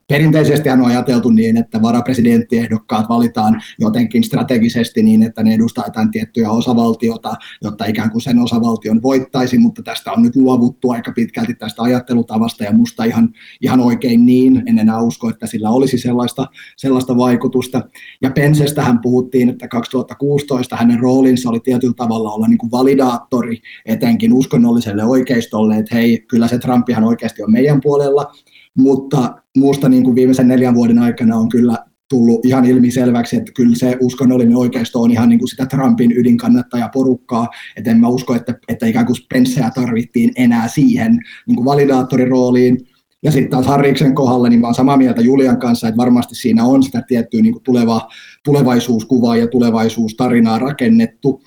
Perinteisesti 0.08 0.70
on 0.70 0.86
ajateltu 0.86 1.30
niin, 1.30 1.58
että 1.58 1.82
varapresidenttiehdokkaat 1.82 3.10
valitaan 3.10 3.62
jotenkin 3.80 4.24
strategisesti 4.24 5.04
niin, 5.04 5.24
että 5.24 5.44
ne 5.44 5.54
edustaa 5.54 5.86
jotain 5.88 6.12
tiettyä 6.12 6.50
osavaltiota, 6.50 7.36
jotta 7.64 7.86
ikään 7.86 8.12
kuin 8.12 8.22
sen 8.22 8.40
osavaltion 8.40 9.02
voittaisi, 9.02 9.58
mutta 9.58 9.84
tästä 9.84 10.12
on 10.12 10.24
nyt 10.24 10.36
luovuttu 10.36 10.92
aika 10.92 11.12
pitkälti 11.12 11.54
tästä 11.54 11.82
ajattelutavasta 11.82 12.64
ja 12.64 12.74
musta 12.74 13.04
ihan, 13.04 13.30
ihan 13.62 13.80
oikein 13.80 14.26
niin, 14.26 14.64
en 14.66 14.80
enää 14.80 15.02
usko, 15.02 15.30
että 15.30 15.48
sillä 15.48 15.70
olisi 15.70 15.98
sellaista, 15.98 16.48
sellaista 16.78 17.18
vaikutusta. 17.18 17.82
Ja 18.22 18.32
Pensestähän 18.32 19.00
puhuttiin, 19.02 19.45
että 19.50 19.68
2016 19.68 20.76
hänen 20.76 21.00
roolinsa 21.00 21.50
oli 21.50 21.60
tietyllä 21.60 21.94
tavalla 21.98 22.32
olla 22.32 22.48
niin 22.48 22.58
kuin 22.58 22.72
validaattori 22.72 23.62
etenkin 23.86 24.34
uskonnolliselle 24.34 25.04
oikeistolle, 25.04 25.78
että 25.78 25.96
hei, 25.96 26.26
kyllä 26.28 26.48
se 26.48 26.58
Trumpihan 26.58 27.04
oikeasti 27.04 27.44
on 27.44 27.52
meidän 27.52 27.82
puolella, 27.82 28.32
mutta 28.78 29.36
muusta 29.58 29.90
niin 29.90 30.04
kuin 30.04 30.16
viimeisen 30.16 30.48
neljän 30.48 30.76
vuoden 30.76 31.00
aikana 31.00 31.38
on 31.38 31.50
kyllä 31.50 31.78
tullut 32.10 32.46
ihan 32.46 32.66
ilmiselväksi, 32.66 33.36
että 33.36 33.52
kyllä 33.56 33.76
se 33.76 33.98
uskonnollinen 34.02 34.58
oikeisto 34.58 35.02
on 35.02 35.12
ihan 35.12 35.30
niin 35.30 35.40
kuin 35.40 35.50
sitä 35.50 35.66
Trumpin 35.66 36.12
ydinkannattajaporukkaa, 36.12 37.48
että 37.78 37.92
en 37.92 38.00
mä 38.00 38.08
usko, 38.08 38.36
että, 38.36 38.60
että 38.68 38.86
ikään 38.86 39.06
kuin 39.06 39.16
Spenceä 39.16 39.72
tarvittiin 39.76 40.32
enää 40.36 40.68
siihen 40.68 41.20
niin 41.48 41.56
kuin 41.56 41.66
validaattorirooliin, 41.66 42.78
ja 43.24 43.32
sitten 43.32 43.50
taas 43.50 43.66
Harriksen 43.66 44.16
kohdalla, 44.16 44.50
niin 44.50 44.60
mä 44.60 44.68
olen 44.68 44.76
samaa 44.76 44.98
mieltä 44.98 45.22
Julian 45.22 45.60
kanssa, 45.60 45.88
että 45.88 45.98
varmasti 45.98 46.36
siinä 46.36 46.64
on 46.64 46.84
sitä 46.84 47.02
tiettyä 47.08 47.42
niin 47.42 47.54
kuin 47.54 47.64
tuleva, 47.64 48.08
tulevaisuuskuvaa 48.46 49.38
ja 49.38 49.48
tulevaisuustarinaa 49.48 50.60
rakennettu, 50.60 51.42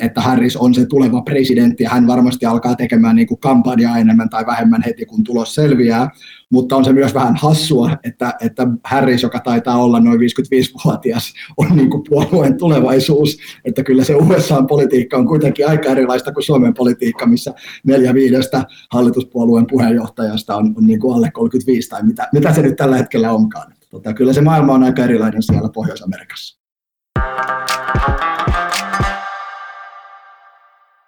että 0.00 0.20
Harris 0.20 0.56
on 0.56 0.74
se 0.74 0.86
tuleva 0.86 1.22
presidentti 1.22 1.84
ja 1.84 1.90
hän 1.90 2.06
varmasti 2.06 2.46
alkaa 2.46 2.74
tekemään 2.74 3.16
niin 3.16 3.28
kampanjaa 3.40 3.98
enemmän 3.98 4.30
tai 4.30 4.46
vähemmän 4.46 4.82
heti, 4.86 5.06
kun 5.06 5.24
tulos 5.24 5.54
selviää. 5.54 6.10
Mutta 6.50 6.76
on 6.76 6.84
se 6.84 6.92
myös 6.92 7.14
vähän 7.14 7.36
hassua, 7.36 7.96
että, 8.04 8.34
että 8.40 8.66
Harris, 8.84 9.22
joka 9.22 9.40
taitaa 9.40 9.82
olla 9.82 10.00
noin 10.00 10.20
55-vuotias, 10.20 11.32
on 11.56 11.76
niin 11.76 11.90
kuin 11.90 12.02
puolueen 12.08 12.58
tulevaisuus. 12.58 13.38
Että 13.64 13.82
kyllä 13.82 14.04
se 14.04 14.14
USA-politiikka 14.14 15.16
on 15.16 15.26
kuitenkin 15.26 15.68
aika 15.68 15.88
erilaista 15.88 16.32
kuin 16.32 16.44
Suomen 16.44 16.74
politiikka, 16.74 17.26
missä 17.26 17.54
neljä 17.86 18.14
viidestä 18.14 18.64
hallituspuolueen 18.90 19.66
puheenjohtajasta 19.66 20.56
on, 20.56 20.74
on 20.76 20.86
niin 20.86 21.00
kuin 21.00 21.14
alle 21.14 21.30
35 21.30 21.88
tai 21.88 22.02
mitä, 22.02 22.28
mitä 22.32 22.54
se 22.54 22.62
nyt 22.62 22.76
tällä 22.76 22.96
hetkellä 22.96 23.32
onkaan. 23.32 23.72
Tota, 23.92 24.14
kyllä 24.14 24.32
se 24.32 24.40
maailma 24.40 24.72
on 24.72 24.82
aika 24.82 25.04
erilainen 25.04 25.42
siellä 25.42 25.68
Pohjois-Amerikassa. 25.68 26.58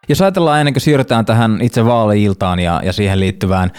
Jos 0.09 0.23
ajatellaan 0.23 0.61
ennen 0.61 0.75
kuin 0.75 0.81
siirrytään 0.81 1.25
tähän 1.25 1.59
itse 1.63 1.85
vaali-iltaan 1.85 2.61
ja, 2.61 2.81
ja 2.85 2.93
siihen 2.93 3.21
liittyvään 3.21 3.71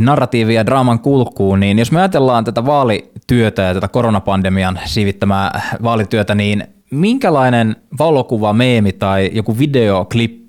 narratiivia 0.00 0.60
ja 0.60 0.66
draaman 0.66 1.00
kulkuun, 1.00 1.60
niin 1.60 1.78
jos 1.78 1.92
me 1.92 1.98
ajatellaan 1.98 2.44
tätä 2.44 2.66
vaalityötä 2.66 3.62
ja 3.62 3.74
tätä 3.74 3.88
koronapandemian 3.88 4.80
siivittämää 4.84 5.62
vaalityötä, 5.82 6.34
niin 6.34 6.64
minkälainen 6.90 7.76
valokuva, 7.98 8.52
meemi 8.52 8.92
tai 8.92 9.30
joku 9.32 9.58
videoklippi 9.58 10.41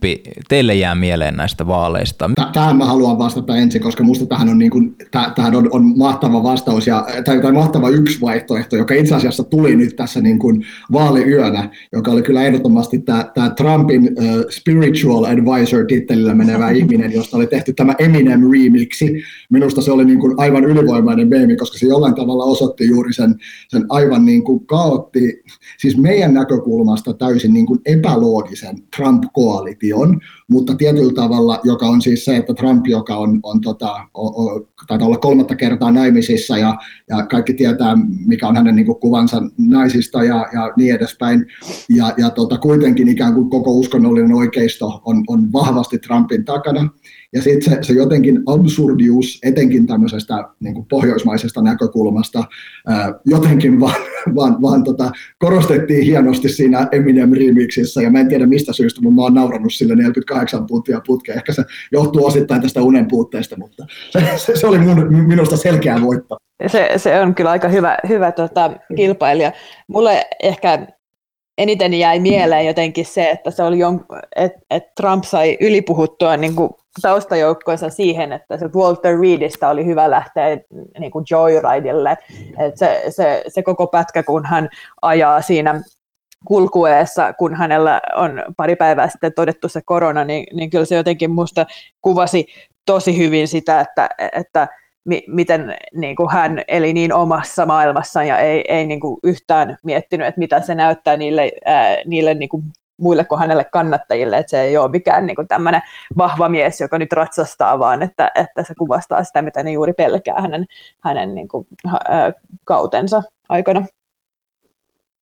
teille 0.50 0.76
jää 0.76 0.96
mieleen 0.96 1.36
näistä 1.36 1.68
vaaleista? 1.68 2.30
Tähän 2.54 2.78
mä 2.78 2.86
haluan 2.86 3.18
vastata 3.18 3.58
ensin, 3.58 3.82
koska 3.82 4.04
musta 4.04 4.26
tähän 4.26 4.50
on, 4.50 4.60
niin 4.60 4.72
kuin, 4.72 4.96
tähän 5.36 5.56
on, 5.56 5.70
on 5.72 5.98
mahtava 5.98 6.44
vastaus 6.44 6.88
ja, 6.88 7.06
tai, 7.26 7.42
tai 7.42 7.52
mahtava 7.52 7.90
yksi 7.90 8.22
vaihtoehto, 8.22 8.76
joka 8.76 8.94
itse 8.94 9.16
asiassa 9.16 9.44
tuli 9.44 9.76
nyt 9.76 9.96
tässä 9.96 10.22
niin 10.22 10.40
kuin 10.40 10.66
vaaliyönä, 10.92 11.70
joka 11.92 12.12
oli 12.12 12.22
kyllä 12.22 12.44
ehdottomasti 12.44 13.00
tämä, 13.00 13.32
tämä 13.34 13.50
Trumpin 13.50 14.02
uh, 14.02 14.46
spiritual 14.50 15.24
advisor-tittelillä 15.24 16.34
menevä 16.34 16.70
ihminen, 16.80 17.12
josta 17.12 17.38
oli 17.38 17.48
tehty 17.48 17.74
tämä 17.74 17.96
Eminem 18.00 18.42
remixi. 18.52 19.24
Minusta 19.50 19.82
se 19.82 19.92
oli 19.92 20.06
niin 20.06 20.20
kuin 20.20 20.34
aivan 20.38 20.64
ylivoimainen 20.64 21.28
meemi, 21.28 21.56
koska 21.56 21.78
se 21.78 21.88
jollain 21.88 22.16
tavalla 22.16 22.44
osoitti 22.44 22.88
juuri 22.88 23.14
sen, 23.14 23.36
sen 23.68 23.86
aivan 23.90 24.26
niin 24.26 24.44
kuin 24.44 24.66
kaotti, 24.66 25.44
siis 25.78 25.98
meidän 25.98 26.34
näkökulmasta 26.34 27.14
täysin 27.14 27.54
niin 27.54 27.66
kuin 27.66 27.80
epäloogisen 27.86 28.76
Trump-koalition, 28.96 29.93
mutta 30.48 30.76
tietyllä 30.76 31.14
tavalla, 31.14 31.60
joka 31.64 31.86
on 31.86 32.02
siis 32.02 32.26
se, 32.26 32.36
että 32.36 32.54
Trump, 32.54 32.88
joka 32.88 33.18
on, 33.18 33.40
on 33.44 33.62
tota, 33.62 34.08
o, 34.14 34.44
o, 34.44 34.68
taitaa 34.88 35.08
olla 35.08 35.18
kolmatta 35.18 35.56
kertaa 35.56 35.92
naimisissa 35.92 36.58
ja, 36.58 36.76
ja 37.10 37.26
kaikki 37.26 37.54
tietää, 37.54 37.98
mikä 38.26 38.48
on 38.48 38.56
hänen 38.56 38.76
niin 38.76 38.86
kuin, 38.86 39.00
kuvansa 39.00 39.42
naisista 39.58 40.24
ja, 40.24 40.48
ja 40.54 40.74
niin 40.78 40.96
edespäin, 40.96 41.46
ja, 41.90 42.14
ja 42.18 42.30
tota, 42.30 42.58
kuitenkin 42.58 43.08
ikään 43.08 43.34
kuin 43.34 43.50
koko 43.50 43.72
uskonnollinen 43.72 44.36
oikeisto 44.36 45.02
on, 45.06 45.24
on 45.28 45.54
vahvasti 45.54 46.00
Trumpin 46.00 46.46
takana, 46.46 46.90
Ja 47.34 47.42
sitten 47.42 47.74
se, 47.74 47.84
se 47.84 47.94
jotenkin 47.94 48.44
absurdius, 48.46 49.40
etenkin 49.44 49.88
tämmöisestä 49.88 50.50
niin 50.60 50.74
kuin 50.74 50.86
pohjoismaisesta 50.86 51.62
näkökulmasta, 51.62 52.44
ää, 52.88 53.14
jotenkin 53.26 53.80
vaan, 53.80 53.96
vaan, 54.36 54.62
vaan 54.62 54.84
tota, 54.84 55.12
korostettiin 55.38 56.04
hienosti 56.04 56.50
siinä 56.50 56.88
Eminem 56.92 57.32
remixissä, 57.32 58.02
ja 58.02 58.12
mä 58.12 58.20
en 58.20 58.30
tiedä 58.30 58.46
mistä 58.46 58.74
syystä, 58.74 59.02
mutta 59.02 59.16
mä 59.16 59.22
oon 59.22 59.34
naurannut 59.34 59.74
sille 59.74 59.96
48 59.96 60.68
tuntia 60.68 61.02
putkeen. 61.08 61.38
Ehkä 61.38 61.54
se 61.54 61.64
johtuu 61.92 62.26
osittain 62.26 62.62
tästä 62.62 62.82
unen 62.82 63.08
puutteesta, 63.08 63.58
mutta 63.58 63.86
se, 64.10 64.56
se, 64.56 64.68
oli 64.68 64.78
mun, 64.80 65.16
minusta 65.28 65.58
selkeä 65.58 66.02
voitto. 66.02 66.38
Se, 66.68 66.90
se 66.98 67.22
on 67.22 67.36
kyllä 67.36 67.52
aika 67.52 67.68
hyvä, 67.68 67.98
hyvä 68.10 68.32
tota, 68.32 68.72
kilpailija. 68.96 69.52
Mulle 69.88 70.26
ehkä 70.44 70.88
eniten 71.58 71.94
jäi 71.94 72.20
mieleen 72.20 72.66
jotenkin 72.66 73.06
se, 73.06 73.30
että 73.30 73.52
se 73.52 73.64
oli 73.64 73.80
jon, 73.80 74.06
että 74.36 74.60
et 74.72 74.84
Trump 74.96 75.24
sai 75.24 75.58
ylipuhuttua 75.62 76.38
niin 76.38 76.56
kuin 76.56 76.70
taustajoukkoinsa 77.02 77.90
siihen, 77.90 78.34
että 78.34 78.58
se 78.58 78.70
Walter 78.76 79.20
Reedistä 79.20 79.70
oli 79.70 79.86
hyvä 79.86 80.10
lähteä 80.10 80.58
niin 81.00 81.12
kuin 81.12 81.26
joyridelle. 81.32 82.18
Et 82.58 82.78
se, 82.78 83.04
se, 83.10 83.44
se 83.48 83.64
koko 83.64 83.88
pätkä, 83.88 84.24
kun 84.24 84.46
hän 84.46 84.70
ajaa 85.02 85.42
siinä 85.42 85.82
kulkueessa, 86.46 87.34
kun 87.34 87.56
hänellä 87.56 88.02
on 88.16 88.44
pari 88.58 88.76
päivää 88.76 89.10
sitten 89.10 89.34
todettu 89.34 89.70
se 89.70 89.82
korona, 89.86 90.24
niin, 90.24 90.46
niin 90.58 90.70
kyllä 90.70 90.86
se 90.86 90.96
jotenkin 90.96 91.32
minusta 91.32 91.66
kuvasi 92.02 92.48
tosi 92.86 93.18
hyvin 93.18 93.48
sitä, 93.48 93.80
että, 93.80 94.10
että 94.34 94.68
mi, 95.06 95.24
miten 95.28 95.76
niin 95.94 96.16
kuin 96.16 96.32
hän 96.32 96.62
eli 96.68 96.94
niin 96.94 97.14
omassa 97.14 97.66
maailmassaan 97.66 98.28
ja 98.28 98.38
ei, 98.38 98.64
ei 98.68 98.86
niin 98.86 99.00
kuin 99.00 99.18
yhtään 99.24 99.78
miettinyt, 99.84 100.28
että 100.28 100.40
mitä 100.40 100.62
se 100.62 100.76
näyttää 100.76 101.18
niille, 101.18 101.52
ää, 101.66 101.98
niille 102.06 102.34
niin 102.34 102.50
kuin 102.50 102.64
muille 102.98 103.26
kuin 103.26 103.40
hänelle 103.40 103.64
kannattajille, 103.64 104.38
että 104.38 104.50
se 104.50 104.62
ei 104.62 104.78
ole 104.78 104.92
mikään 104.92 105.26
niin 105.26 105.48
tämmöinen 105.48 105.82
vahva 106.18 106.50
mies, 106.50 106.82
joka 106.82 106.98
nyt 106.98 107.14
ratsastaa, 107.14 107.80
vaan 107.80 108.02
että, 108.04 108.32
että 108.36 108.64
se 108.64 108.74
kuvastaa 108.76 109.24
sitä, 109.24 109.42
mitä 109.42 109.64
ne 109.64 109.72
juuri 109.72 109.94
pelkää 109.94 110.42
hänen, 110.42 110.66
hänen 111.00 111.36
niin 111.36 111.48
kuin, 111.48 111.68
ää, 112.08 112.34
kautensa 112.66 113.24
aikana. 113.50 113.86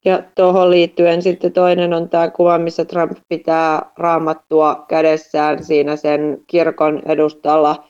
Ja 0.05 0.23
tuohon 0.35 0.71
liittyen 0.71 1.23
sitten 1.23 1.53
toinen 1.53 1.95
on 1.95 2.09
tämä 2.09 2.31
kuva, 2.31 2.59
missä 2.59 2.85
Trump 2.85 3.13
pitää 3.29 3.83
raamattua 3.99 4.85
kädessään 4.89 5.65
siinä 5.65 5.97
sen 5.97 6.39
kirkon 6.47 7.03
edustalla 7.07 7.90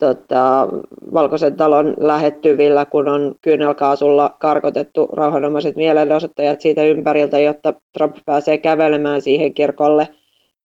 tota, 0.00 0.68
Valkoisen 1.14 1.56
talon 1.56 1.94
lähettyvillä, 1.98 2.84
kun 2.86 3.08
on 3.08 3.34
kyynelkaasulla 3.42 4.36
karkotettu 4.38 5.08
rauhanomaiset 5.12 5.76
mielenosoittajat 5.76 6.60
siitä 6.60 6.84
ympäriltä, 6.84 7.38
jotta 7.38 7.74
Trump 7.92 8.16
pääsee 8.26 8.58
kävelemään 8.58 9.22
siihen 9.22 9.54
kirkolle. 9.54 10.08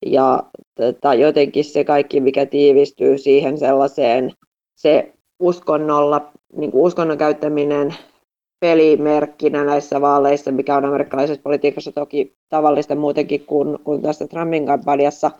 Ja 0.06 0.42
tota, 0.74 1.14
jotenkin 1.14 1.64
se 1.64 1.84
kaikki, 1.84 2.20
mikä 2.20 2.46
tiivistyy 2.46 3.18
siihen 3.18 3.58
sellaiseen, 3.58 4.32
se 4.74 5.12
uskonnolla, 5.38 6.32
niin 6.56 6.70
kuin 6.70 6.82
uskonnon 6.82 7.18
käyttäminen 7.18 7.94
pelimerkkinä 8.60 9.64
näissä 9.64 10.00
vaaleissa, 10.00 10.52
mikä 10.52 10.76
on 10.76 10.84
amerikkalaisessa 10.84 11.42
politiikassa 11.42 11.92
toki 11.92 12.36
tavallista 12.48 12.94
muutenkin 12.94 13.46
kuin, 13.46 13.78
kuin 13.84 14.02
tässä 14.02 14.26
Trumpin 14.26 14.66
kampanjassa. 14.66 15.30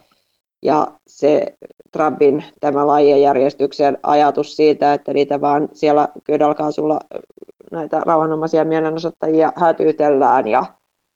Ja 0.66 0.86
se 1.06 1.56
Trumpin 1.92 2.44
tämä 2.60 2.86
lajijärjestyksen 2.86 3.98
ajatus 4.02 4.56
siitä, 4.56 4.94
että 4.94 5.12
niitä 5.12 5.40
vaan 5.40 5.68
siellä 5.72 6.08
kyydalkaasulla 6.24 7.00
näitä 7.72 8.00
rauhanomaisia 8.00 8.64
mielenosoittajia 8.64 9.52
hätyytellään 9.56 10.48
ja 10.48 10.64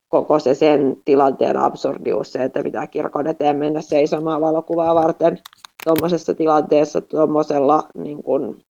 koko 0.09 0.39
se 0.39 0.55
sen 0.55 0.97
tilanteen 1.05 1.57
absurdius, 1.57 2.33
se, 2.33 2.45
että 2.45 2.63
pitää 2.63 2.87
kirkon 2.87 3.27
eteen 3.27 3.57
mennä 3.57 3.81
seisomaan 3.81 4.41
valokuvaa 4.41 4.95
varten 4.95 5.39
tuommoisessa 5.85 6.35
tilanteessa, 6.35 7.01
tuommoisella 7.01 7.83
niin 7.95 8.23
kuin 8.23 8.65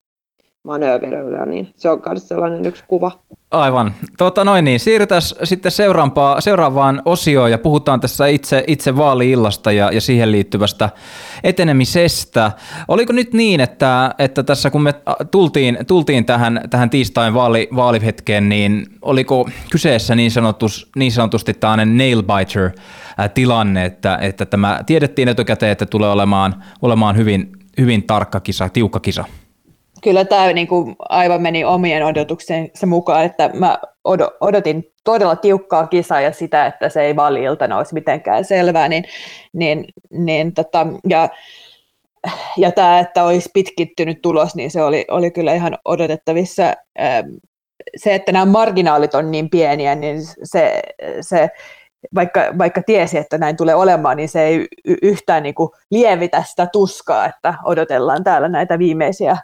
manööverillä, 0.64 1.46
niin 1.46 1.72
se 1.76 1.90
on 1.90 2.02
myös 2.06 2.28
sellainen 2.28 2.66
yksi 2.66 2.84
kuva. 2.88 3.12
Aivan. 3.50 3.94
Tota 4.18 4.44
noin 4.44 4.64
niin, 4.64 4.80
siirrytään 4.80 5.22
sitten 5.44 5.72
seuraavaan, 5.72 6.42
seuraavaan 6.42 7.02
osioon 7.04 7.50
ja 7.50 7.58
puhutaan 7.58 8.00
tässä 8.00 8.26
itse, 8.26 8.64
itse 8.66 8.96
vaaliillasta 8.96 9.72
ja, 9.72 9.92
ja 9.92 10.00
siihen 10.00 10.32
liittyvästä 10.32 10.90
etenemisestä. 11.44 12.52
Oliko 12.88 13.12
nyt 13.12 13.32
niin, 13.32 13.61
että, 13.61 14.14
että 14.18 14.42
tässä 14.42 14.70
kun 14.70 14.82
me 14.82 14.94
tultiin, 15.30 15.78
tultiin 15.86 16.24
tähän, 16.24 16.61
tähän 16.70 16.90
tiistain 16.90 17.34
vaali, 17.34 17.68
vaalihetkeen, 17.76 18.48
niin 18.48 18.86
oliko 19.02 19.48
kyseessä 19.70 20.14
niin, 20.14 20.30
sanotus, 20.30 20.90
niin 20.96 21.12
sanotusti 21.12 21.54
tämmöinen 21.54 21.98
nail-biter 21.98 22.70
tilanne, 23.34 23.84
että, 23.84 24.18
että 24.20 24.46
tämä 24.46 24.80
tiedettiin 24.86 25.28
etukäteen, 25.28 25.72
että 25.72 25.86
tulee 25.86 26.11
olemaan, 26.11 26.64
olemaan 26.82 27.16
hyvin, 27.16 27.52
hyvin 27.80 28.02
tarkka 28.02 28.40
kisa, 28.40 28.68
tiukka 28.68 29.00
kisa? 29.00 29.24
Kyllä 30.03 30.24
tämä 30.24 30.53
niin 30.53 30.68
kuin 30.68 30.96
aivan 31.09 31.42
meni 31.42 31.64
omien 31.64 32.07
odotuksensa 32.07 32.86
mukaan, 32.86 33.24
että 33.24 33.51
mä 33.55 33.78
odotin 34.40 34.92
todella 35.05 35.36
tiukkaa 35.36 35.86
kisaa 35.86 36.20
ja 36.20 36.32
sitä, 36.32 36.66
että 36.66 36.88
se 36.88 37.03
ei 37.03 37.16
valiltana 37.16 37.78
olisi 37.78 37.94
mitenkään 37.94 38.44
selvää, 38.44 38.88
niin, 38.88 39.05
niin, 39.53 39.84
niin 40.11 40.55
tota, 40.55 40.86
ja, 41.09 41.28
ja 42.57 42.72
tämä, 42.72 42.98
että 42.98 43.24
olisi 43.24 43.51
pitkittynyt 43.55 44.22
tulos, 44.22 44.55
niin 44.55 44.70
se 44.70 44.82
oli, 44.82 45.05
oli 45.11 45.30
kyllä 45.30 45.55
ihan 45.55 45.78
odotettavissa. 45.84 46.62
Ähm, 47.01 47.28
se, 47.96 48.14
että 48.14 48.32
nämä 48.32 48.46
marginaalit 48.46 49.14
on 49.14 49.30
niin 49.30 49.51
pieniä, 49.51 49.94
niin 49.94 50.18
se, 50.42 50.82
se 51.20 51.48
vaikka, 52.14 52.40
vaikka 52.59 52.82
tiesi, 52.82 53.18
että 53.18 53.38
näin 53.38 53.57
tulee 53.57 53.74
olemaan, 53.74 54.16
niin 54.16 54.28
se 54.28 54.42
ei 54.42 54.66
yhtään 55.03 55.42
niin 55.42 55.55
kuin 55.55 55.70
lievitä 55.90 56.42
sitä 56.46 56.66
tuskaa, 56.66 57.26
että 57.26 57.55
odotellaan 57.64 58.24
täällä 58.24 58.48
näitä 58.48 58.78
viimeisiä 58.78 59.36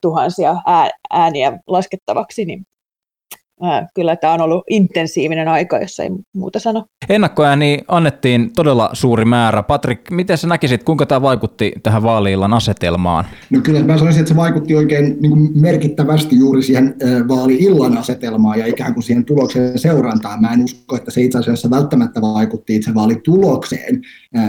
tuhansia 0.00 0.56
ääniä 1.10 1.58
laskettavaksi, 1.66 2.44
niin 2.44 2.62
kyllä 3.94 4.16
tämä 4.16 4.32
on 4.32 4.40
ollut 4.40 4.64
intensiivinen 4.70 5.48
aika, 5.48 5.78
jos 5.78 6.00
ei 6.00 6.10
muuta 6.36 6.58
sano. 6.58 6.84
Ennakkoääni 7.08 7.78
annettiin 7.88 8.52
todella 8.56 8.90
suuri 8.92 9.24
määrä. 9.24 9.62
Patrik, 9.62 10.10
miten 10.10 10.38
sä 10.38 10.46
näkisit, 10.46 10.82
kuinka 10.82 11.06
tämä 11.06 11.22
vaikutti 11.22 11.72
tähän 11.82 12.02
vaaliillan 12.02 12.52
asetelmaan? 12.52 13.24
No 13.50 13.60
kyllä 13.60 13.82
mä 13.82 13.98
sanoisin, 13.98 14.20
että 14.20 14.28
se 14.28 14.36
vaikutti 14.36 14.76
oikein 14.76 15.16
niin 15.20 15.30
kuin 15.30 15.60
merkittävästi 15.60 16.38
juuri 16.38 16.62
siihen 16.62 16.94
vaaliillan 17.28 17.98
asetelmaan 17.98 18.58
ja 18.58 18.66
ikään 18.66 18.94
kuin 18.94 19.04
siihen 19.04 19.24
tuloksen 19.24 19.78
seurantaan. 19.78 20.40
Mä 20.40 20.52
en 20.52 20.64
usko, 20.64 20.96
että 20.96 21.10
se 21.10 21.20
itse 21.20 21.38
asiassa 21.38 21.70
välttämättä 21.70 22.20
vaikutti 22.20 22.76
itse 22.76 22.94
vaalitulokseen 22.94 24.00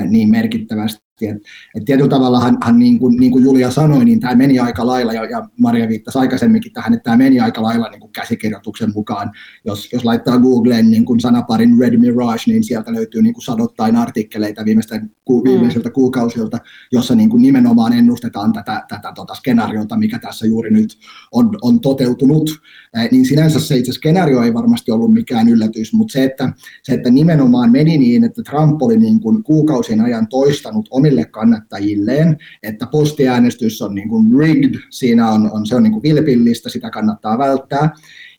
niin 0.09 0.29
merkittävästi 0.29 1.10
et, 1.29 1.37
et 1.75 1.85
tietyllä 1.85 2.09
tavalla 2.09 2.39
hän, 2.39 2.79
niin, 2.79 2.99
kuin, 2.99 3.17
niin 3.17 3.31
kuin 3.31 3.43
Julia 3.43 3.71
sanoi, 3.71 4.05
niin 4.05 4.19
tämä 4.19 4.35
meni 4.35 4.59
aika 4.59 4.87
lailla, 4.87 5.13
ja, 5.13 5.25
ja 5.25 5.49
Maria 5.59 5.87
viittasi 5.87 6.19
aikaisemminkin 6.19 6.73
tähän, 6.73 6.93
että 6.93 7.03
tämä 7.03 7.17
meni 7.17 7.39
aika 7.39 7.61
lailla 7.61 7.89
niin 7.89 7.99
kuin 7.99 8.11
käsikirjoituksen 8.11 8.91
mukaan. 8.95 9.31
Jos, 9.65 9.93
jos 9.93 10.05
laittaa 10.05 10.39
Googleen 10.39 10.91
niin 10.91 11.05
kuin 11.05 11.19
sanaparin 11.19 11.79
Red 11.79 11.97
Mirage, 11.97 12.43
niin 12.47 12.63
sieltä 12.63 12.93
löytyy 12.93 13.21
niin 13.21 13.33
kuin 13.33 13.43
sadottain 13.43 13.95
artikkeleita 13.95 14.65
viimeisten, 14.65 15.11
ku, 15.25 15.37
mm. 15.37 15.49
viimeisiltä 15.49 15.89
mm. 15.89 15.93
kuukausilta, 15.93 16.57
jossa 16.91 17.15
niin 17.15 17.29
kuin 17.29 17.41
nimenomaan 17.41 17.93
ennustetaan 17.93 18.53
tätä, 18.53 18.83
tätä 18.89 19.11
tota 19.15 19.35
skenaariota, 19.35 19.97
mikä 19.97 20.19
tässä 20.19 20.47
juuri 20.47 20.71
nyt 20.71 20.97
on, 21.31 21.57
on 21.61 21.79
toteutunut. 21.79 22.49
Eh, 22.97 23.11
niin 23.11 23.25
sinänsä 23.25 23.59
se 23.59 23.77
itse 23.77 23.91
skenaario 23.91 24.43
ei 24.43 24.53
varmasti 24.53 24.91
ollut 24.91 25.13
mikään 25.13 25.49
yllätys, 25.49 25.93
mutta 25.93 26.11
se, 26.11 26.23
että, 26.23 26.53
se, 26.83 26.93
että 26.93 27.09
nimenomaan 27.09 27.71
meni 27.71 27.97
niin, 27.97 28.23
että 28.23 28.41
Trump 28.43 28.81
oli 28.81 28.97
niin 28.97 29.19
kuin 29.19 29.43
kuukausien 29.43 30.01
ajan 30.01 30.27
toistanut 30.27 30.87
omille 30.91 31.10
omille 31.11 31.25
kannattajilleen, 31.25 32.37
että 32.63 32.87
postiäänestys 32.91 33.81
on 33.81 33.95
niin 33.95 34.09
kuin 34.09 34.39
rigged, 34.39 34.79
siinä 34.89 35.29
on, 35.29 35.51
on, 35.51 35.65
se 35.65 35.75
on 35.75 35.83
niin 35.83 35.93
kuin 35.93 36.03
vilpillistä, 36.03 36.69
sitä 36.69 36.89
kannattaa 36.89 37.37
välttää. 37.37 37.89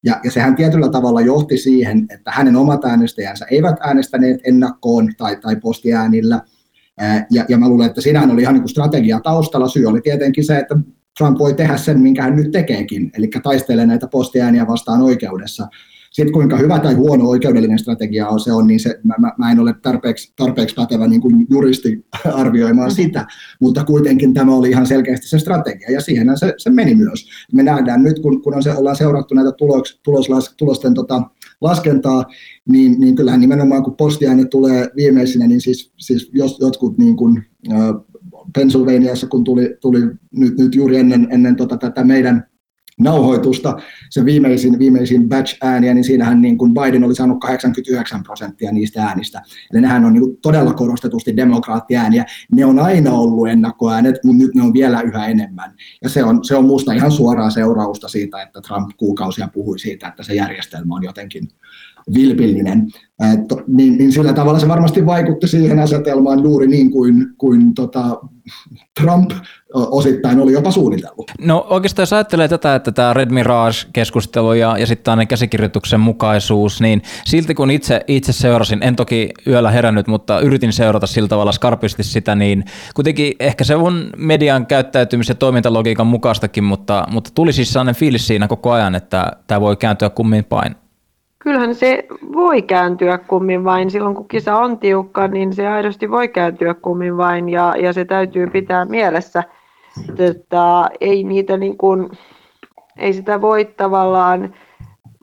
Ja, 0.04 0.20
ja 0.24 0.30
sehän 0.30 0.56
tietyllä 0.56 0.88
tavalla 0.88 1.20
johti 1.20 1.58
siihen, 1.58 2.06
että 2.10 2.30
hänen 2.30 2.56
omat 2.56 2.84
äänestäjänsä 2.84 3.46
eivät 3.50 3.76
äänestäneet 3.80 4.40
ennakkoon 4.44 5.12
tai, 5.16 5.36
tai 5.36 5.56
postiäänillä. 5.56 6.40
Ja, 7.30 7.44
ja 7.48 7.58
mä 7.58 7.68
luulen, 7.68 7.86
että 7.86 8.00
siinähän 8.00 8.30
oli 8.30 8.42
ihan 8.42 8.54
niin 8.54 8.62
kuin 8.62 8.70
strategia 8.70 9.20
taustalla. 9.20 9.68
Syy 9.68 9.86
oli 9.86 10.00
tietenkin 10.00 10.44
se, 10.44 10.58
että 10.58 10.74
Trump 11.18 11.38
voi 11.38 11.54
tehdä 11.54 11.76
sen, 11.76 12.00
minkä 12.00 12.22
hän 12.22 12.36
nyt 12.36 12.50
tekeekin, 12.50 13.10
eli 13.18 13.30
taistelee 13.42 13.86
näitä 13.86 14.06
postiääniä 14.06 14.66
vastaan 14.66 15.02
oikeudessa. 15.02 15.68
Sitten 16.12 16.32
kuinka 16.32 16.56
hyvä 16.56 16.78
tai 16.78 16.94
huono 16.94 17.28
oikeudellinen 17.28 17.78
strategia 17.78 18.28
on, 18.28 18.40
se 18.40 18.52
on, 18.52 18.66
niin 18.66 18.80
se, 18.80 19.00
mä, 19.04 19.32
mä 19.38 19.52
en 19.52 19.60
ole 19.60 19.74
tarpeeksi, 19.82 20.32
tarpeeksi 20.36 20.74
pätevä 20.74 21.06
niin 21.06 21.20
kuin 21.20 21.46
juristi 21.50 22.06
arvioimaan 22.34 22.88
mm. 22.88 22.94
sitä, 22.94 23.26
mutta 23.60 23.84
kuitenkin 23.84 24.34
tämä 24.34 24.54
oli 24.54 24.70
ihan 24.70 24.86
selkeästi 24.86 25.28
se 25.28 25.38
strategia, 25.38 25.90
ja 25.90 26.00
siihen 26.00 26.38
se, 26.38 26.54
se 26.58 26.70
meni 26.70 26.94
myös. 26.94 27.28
Me 27.52 27.62
nähdään 27.62 28.02
nyt, 28.02 28.18
kun, 28.18 28.42
kun 28.42 28.54
on 28.54 28.62
se, 28.62 28.72
ollaan 28.72 28.96
seurattu 28.96 29.34
näitä 29.34 29.52
tulos, 29.52 30.00
tulos, 30.02 30.54
tulosten 30.56 30.94
tota, 30.94 31.22
laskentaa, 31.60 32.24
niin, 32.68 33.00
niin 33.00 33.16
kyllähän 33.16 33.40
nimenomaan 33.40 33.82
kun 33.82 33.96
postiääni 33.96 34.44
tulee 34.44 34.88
viimeisinä, 34.96 35.46
niin 35.46 35.60
siis, 35.60 35.92
siis 35.96 36.30
jos 36.34 36.58
jotkut 36.60 36.98
niin 36.98 37.16
kuin, 37.16 37.42
Pennsylvaniassa, 38.54 39.26
kun 39.26 39.44
tuli, 39.44 39.76
tuli 39.80 40.00
nyt, 40.30 40.58
nyt 40.58 40.74
juuri 40.74 40.96
ennen, 40.96 41.28
ennen 41.30 41.56
tota, 41.56 41.76
tätä 41.76 42.04
meidän 42.04 42.51
nauhoitusta, 43.00 43.76
se 44.10 44.24
viimeisin, 44.24 44.78
viimeisin 44.78 45.28
batch-ääniä, 45.28 45.94
niin 45.94 46.04
siinähän 46.04 46.42
niin 46.42 46.58
kuin 46.58 46.74
Biden 46.74 47.04
oli 47.04 47.14
saanut 47.14 47.40
89 47.40 48.22
prosenttia 48.22 48.72
niistä 48.72 49.02
äänistä. 49.02 49.42
Eli 49.72 49.80
nehän 49.80 50.04
on 50.04 50.12
niin 50.12 50.22
kuin 50.22 50.36
todella 50.36 50.74
korostetusti 50.74 51.36
demokraattiääniä. 51.36 52.24
Ne 52.52 52.64
on 52.64 52.78
aina 52.78 53.12
ollut 53.12 53.48
ennakkoäänet, 53.48 54.16
mutta 54.24 54.42
nyt 54.42 54.54
ne 54.54 54.62
on 54.62 54.72
vielä 54.72 55.00
yhä 55.00 55.26
enemmän. 55.26 55.74
Ja 56.02 56.08
se 56.08 56.24
on, 56.24 56.44
se 56.44 56.56
on 56.56 56.64
musta 56.64 56.92
ihan 56.92 57.12
suoraa 57.12 57.50
seurausta 57.50 58.08
siitä, 58.08 58.42
että 58.42 58.60
Trump 58.60 58.90
kuukausia 58.96 59.48
puhui 59.48 59.78
siitä, 59.78 60.08
että 60.08 60.22
se 60.22 60.34
järjestelmä 60.34 60.94
on 60.94 61.04
jotenkin 61.04 61.48
vilpillinen. 62.14 62.88
To, 63.48 63.62
niin, 63.66 63.98
niin 63.98 64.12
sillä 64.12 64.32
tavalla 64.32 64.58
se 64.58 64.68
varmasti 64.68 65.06
vaikutti 65.06 65.48
siihen 65.48 65.78
asetelmaan 65.78 66.42
juuri 66.42 66.66
niin 66.66 66.90
kuin, 66.90 67.26
kuin 67.38 67.74
tota, 67.74 68.18
Trump 69.00 69.30
osittain 69.74 70.40
oli 70.40 70.52
jopa 70.52 70.70
suunnitellut. 70.70 71.30
No 71.40 71.66
oikeastaan 71.70 72.02
jos 72.02 72.12
ajattelee 72.12 72.48
tätä, 72.48 72.74
että 72.74 72.92
tämä 72.92 73.14
Red 73.14 73.30
Mirage-keskustelu 73.30 74.52
ja, 74.52 74.78
ja 74.78 74.86
sitten 74.86 75.12
aina 75.12 75.26
käsikirjoituksen 75.26 76.00
mukaisuus, 76.00 76.80
niin 76.80 77.02
silti 77.24 77.54
kun 77.54 77.70
itse, 77.70 78.00
itse 78.06 78.32
seurasin, 78.32 78.82
en 78.82 78.96
toki 78.96 79.30
yöllä 79.46 79.70
herännyt, 79.70 80.06
mutta 80.06 80.40
yritin 80.40 80.72
seurata 80.72 81.06
sillä 81.06 81.28
tavalla 81.28 81.52
skarpisti 81.52 82.02
sitä, 82.02 82.34
niin 82.34 82.64
kuitenkin 82.94 83.32
ehkä 83.40 83.64
se 83.64 83.76
on 83.76 84.10
median 84.16 84.66
käyttäytymis- 84.66 85.28
ja 85.28 85.34
toimintalogiikan 85.34 86.06
mukaistakin, 86.06 86.64
mutta, 86.64 87.06
mutta 87.10 87.30
tuli 87.34 87.52
siis 87.52 87.72
sellainen 87.72 87.94
fiilis 87.94 88.26
siinä 88.26 88.48
koko 88.48 88.72
ajan, 88.72 88.94
että 88.94 89.32
tämä 89.46 89.60
voi 89.60 89.76
kääntyä 89.76 90.10
kummin 90.10 90.44
päin. 90.44 90.81
Kyllähän 91.42 91.74
se 91.74 92.04
voi 92.32 92.62
kääntyä 92.62 93.18
kummin 93.18 93.64
vain. 93.64 93.90
Silloin 93.90 94.14
kun 94.14 94.28
kisa 94.28 94.56
on 94.56 94.78
tiukka, 94.78 95.28
niin 95.28 95.52
se 95.52 95.68
aidosti 95.68 96.10
voi 96.10 96.28
kääntyä 96.28 96.74
kummin 96.74 97.16
vain 97.16 97.48
ja, 97.48 97.74
ja 97.78 97.92
se 97.92 98.04
täytyy 98.04 98.46
pitää 98.46 98.84
mielessä. 98.84 99.44
Että 100.18 100.88
ei, 101.00 101.24
niitä 101.24 101.56
niin 101.56 101.78
kuin, 101.78 102.10
ei 102.98 103.12
sitä 103.12 103.40
voi 103.40 103.64
tavallaan, 103.64 104.54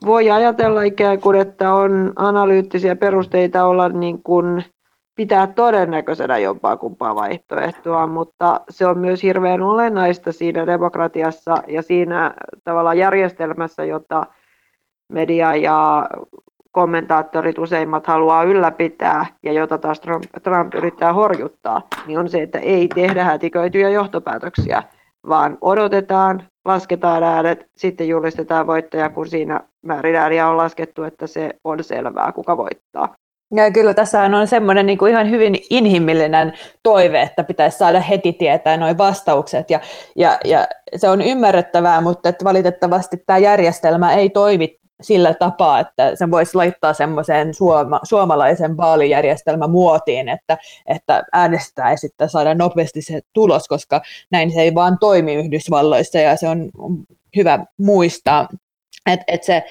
voi 0.06 0.30
ajatella 0.30 0.82
ikään 0.82 1.20
kuin, 1.20 1.40
että 1.40 1.74
on 1.74 2.12
analyyttisiä 2.16 2.96
perusteita 2.96 3.64
olla 3.64 3.88
niin 3.88 4.22
kuin, 4.22 4.64
pitää 5.14 5.46
todennäköisenä 5.46 6.38
jompaa 6.38 6.76
kumpaa 6.76 7.14
vaihtoehtoa, 7.14 8.06
mutta 8.06 8.60
se 8.70 8.86
on 8.86 8.98
myös 8.98 9.22
hirveän 9.22 9.62
olennaista 9.62 10.32
siinä 10.32 10.66
demokratiassa 10.66 11.62
ja 11.68 11.82
siinä 11.82 12.34
tavalla 12.64 12.94
järjestelmässä, 12.94 13.84
jota 13.84 14.26
media 15.10 15.56
ja 15.56 16.08
kommentaattorit 16.72 17.58
useimmat 17.58 18.06
haluaa 18.06 18.42
ylläpitää 18.42 19.26
ja 19.42 19.52
jota 19.52 19.78
taas 19.78 20.00
Trump, 20.00 20.24
Trump 20.42 20.74
yrittää 20.74 21.12
horjuttaa, 21.12 21.82
niin 22.06 22.18
on 22.18 22.28
se, 22.28 22.42
että 22.42 22.58
ei 22.58 22.88
tehdä 22.88 23.24
hätiköityjä 23.24 23.88
johtopäätöksiä, 23.88 24.82
vaan 25.28 25.58
odotetaan, 25.60 26.42
lasketaan 26.64 27.22
äänet, 27.22 27.66
sitten 27.76 28.08
julistetaan 28.08 28.66
voittaja, 28.66 29.10
kun 29.10 29.28
siinä 29.28 29.60
määrin 29.82 30.16
ääniä 30.16 30.48
on 30.48 30.56
laskettu, 30.56 31.02
että 31.02 31.26
se 31.26 31.50
on 31.64 31.84
selvää, 31.84 32.32
kuka 32.32 32.56
voittaa. 32.56 33.14
Ja 33.54 33.70
kyllä 33.70 33.94
tässä 33.94 34.22
on 34.22 34.46
semmoinen 34.46 34.86
niin 34.86 34.98
kuin 34.98 35.12
ihan 35.12 35.30
hyvin 35.30 35.56
inhimillinen 35.70 36.52
toive, 36.82 37.22
että 37.22 37.44
pitäisi 37.44 37.78
saada 37.78 38.00
heti 38.00 38.32
tietää 38.32 38.76
noin 38.76 38.98
vastaukset. 38.98 39.70
Ja, 39.70 39.80
ja, 40.16 40.38
ja 40.44 40.66
se 40.96 41.08
on 41.08 41.22
ymmärrettävää, 41.22 42.00
mutta 42.00 42.28
että 42.28 42.44
valitettavasti 42.44 43.16
tämä 43.26 43.38
järjestelmä 43.38 44.12
ei 44.12 44.30
toimi 44.30 44.79
sillä 45.00 45.34
tapaa, 45.34 45.80
että 45.80 46.16
sen 46.16 46.30
voisi 46.30 46.54
laittaa 46.54 46.92
semmoiseen 46.92 47.54
suoma, 47.54 48.00
suomalaisen 48.02 48.76
vaalijärjestelmän 48.76 49.70
muotiin, 49.70 50.28
että, 50.28 50.58
että 50.86 51.24
äänestetään 51.32 51.90
ja 51.90 51.96
sitten 51.96 52.28
saada 52.28 52.54
nopeasti 52.54 53.02
se 53.02 53.20
tulos, 53.32 53.68
koska 53.68 54.02
näin 54.30 54.50
se 54.50 54.60
ei 54.60 54.74
vaan 54.74 54.98
toimi 55.00 55.34
Yhdysvalloissa 55.34 56.18
ja 56.18 56.36
se 56.36 56.48
on 56.48 56.70
hyvä 57.36 57.64
muistaa, 57.78 58.48
että, 59.06 59.24
että 59.28 59.46
se, 59.46 59.64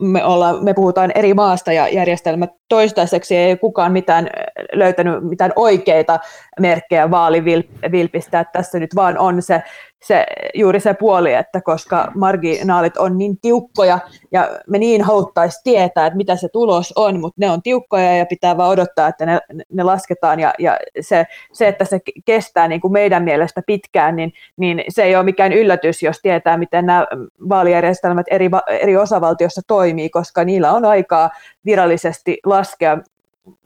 me, 0.00 0.24
ollaan, 0.24 0.64
me 0.64 0.74
puhutaan 0.74 1.12
eri 1.14 1.34
maasta 1.34 1.72
ja 1.72 1.88
järjestelmät 1.88 2.50
toistaiseksi 2.68 3.36
ei 3.36 3.56
kukaan 3.56 3.92
mitään 3.92 4.30
löytänyt 4.72 5.24
mitään 5.24 5.52
oikeita 5.56 6.18
merkkejä 6.60 7.10
vaalivilpistä, 7.10 8.44
tässä 8.52 8.78
nyt 8.78 8.90
vaan 8.96 9.18
on 9.18 9.42
se 9.42 9.62
se, 10.06 10.26
juuri 10.54 10.80
se 10.80 10.94
puoli, 10.94 11.34
että 11.34 11.60
koska 11.60 12.12
marginaalit 12.14 12.96
on 12.96 13.18
niin 13.18 13.38
tiukkoja 13.40 13.98
ja 14.32 14.50
me 14.68 14.78
niin 14.78 15.02
haluttaisiin 15.02 15.60
tietää, 15.64 16.06
että 16.06 16.16
mitä 16.16 16.36
se 16.36 16.48
tulos 16.48 16.92
on, 16.96 17.20
mutta 17.20 17.36
ne 17.40 17.50
on 17.50 17.62
tiukkoja 17.62 18.16
ja 18.16 18.26
pitää 18.26 18.56
vaan 18.56 18.70
odottaa, 18.70 19.08
että 19.08 19.26
ne, 19.26 19.40
ne 19.72 19.82
lasketaan 19.82 20.40
ja, 20.40 20.54
ja 20.58 20.76
se, 21.00 21.26
se, 21.52 21.68
että 21.68 21.84
se 21.84 22.00
kestää 22.24 22.68
niin 22.68 22.80
kuin 22.80 22.92
meidän 22.92 23.22
mielestä 23.22 23.62
pitkään, 23.66 24.16
niin, 24.16 24.32
niin 24.56 24.84
se 24.88 25.02
ei 25.02 25.16
ole 25.16 25.24
mikään 25.24 25.52
yllätys, 25.52 26.02
jos 26.02 26.20
tietää, 26.22 26.56
miten 26.56 26.86
nämä 26.86 27.06
vaalijärjestelmät 27.48 28.26
eri, 28.30 28.50
eri 28.80 28.96
osavaltiossa 28.96 29.60
toimii, 29.66 30.10
koska 30.10 30.44
niillä 30.44 30.72
on 30.72 30.84
aikaa 30.84 31.30
virallisesti 31.64 32.38
laskea 32.46 32.98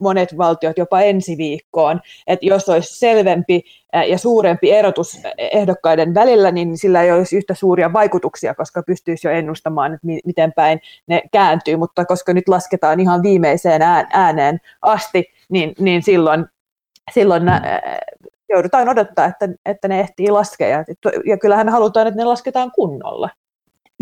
monet 0.00 0.38
valtiot 0.38 0.78
jopa 0.78 1.00
ensi 1.00 1.36
viikkoon. 1.36 2.00
Että 2.26 2.46
jos 2.46 2.68
olisi 2.68 2.98
selvempi 2.98 3.62
ja 4.08 4.18
suurempi 4.18 4.70
erotus 4.70 5.20
ehdokkaiden 5.38 6.14
välillä, 6.14 6.50
niin 6.50 6.78
sillä 6.78 7.02
ei 7.02 7.12
olisi 7.12 7.36
yhtä 7.36 7.54
suuria 7.54 7.92
vaikutuksia, 7.92 8.54
koska 8.54 8.82
pystyisi 8.82 9.28
jo 9.28 9.32
ennustamaan, 9.32 9.94
että 9.94 10.06
miten 10.24 10.52
päin 10.52 10.80
ne 11.06 11.22
kääntyy. 11.32 11.76
Mutta 11.76 12.04
koska 12.04 12.32
nyt 12.32 12.48
lasketaan 12.48 13.00
ihan 13.00 13.22
viimeiseen 13.22 13.82
ääneen 14.12 14.60
asti, 14.82 15.24
niin, 15.48 15.74
niin 15.78 16.02
silloin, 16.02 16.46
silloin 17.12 17.42
joudutaan 18.48 18.88
odottaa, 18.88 19.26
että, 19.26 19.48
että 19.66 19.88
ne 19.88 20.00
ehtii 20.00 20.30
laskea. 20.30 20.84
Ja 21.26 21.38
kyllähän 21.38 21.68
halutaan, 21.68 22.06
että 22.06 22.20
ne 22.20 22.24
lasketaan 22.24 22.72
kunnolla. 22.72 23.28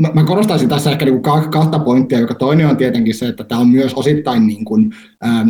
Mä, 0.01 0.11
mä 0.15 0.25
korostaisin 0.25 0.69
tässä 0.69 0.91
ehkä 0.91 1.05
niin 1.05 1.23
kuin 1.23 1.51
kahta 1.51 1.79
pointtia, 1.79 2.21
joka 2.21 2.35
toinen 2.35 2.67
on 2.67 2.77
tietenkin 2.77 3.15
se, 3.15 3.29
että 3.29 3.45
tämä 3.45 3.61
on 3.61 3.69
myös 3.69 3.95
osittain, 3.95 4.47
niin 4.47 4.65
kuin, 4.65 4.95
ähm, 5.27 5.49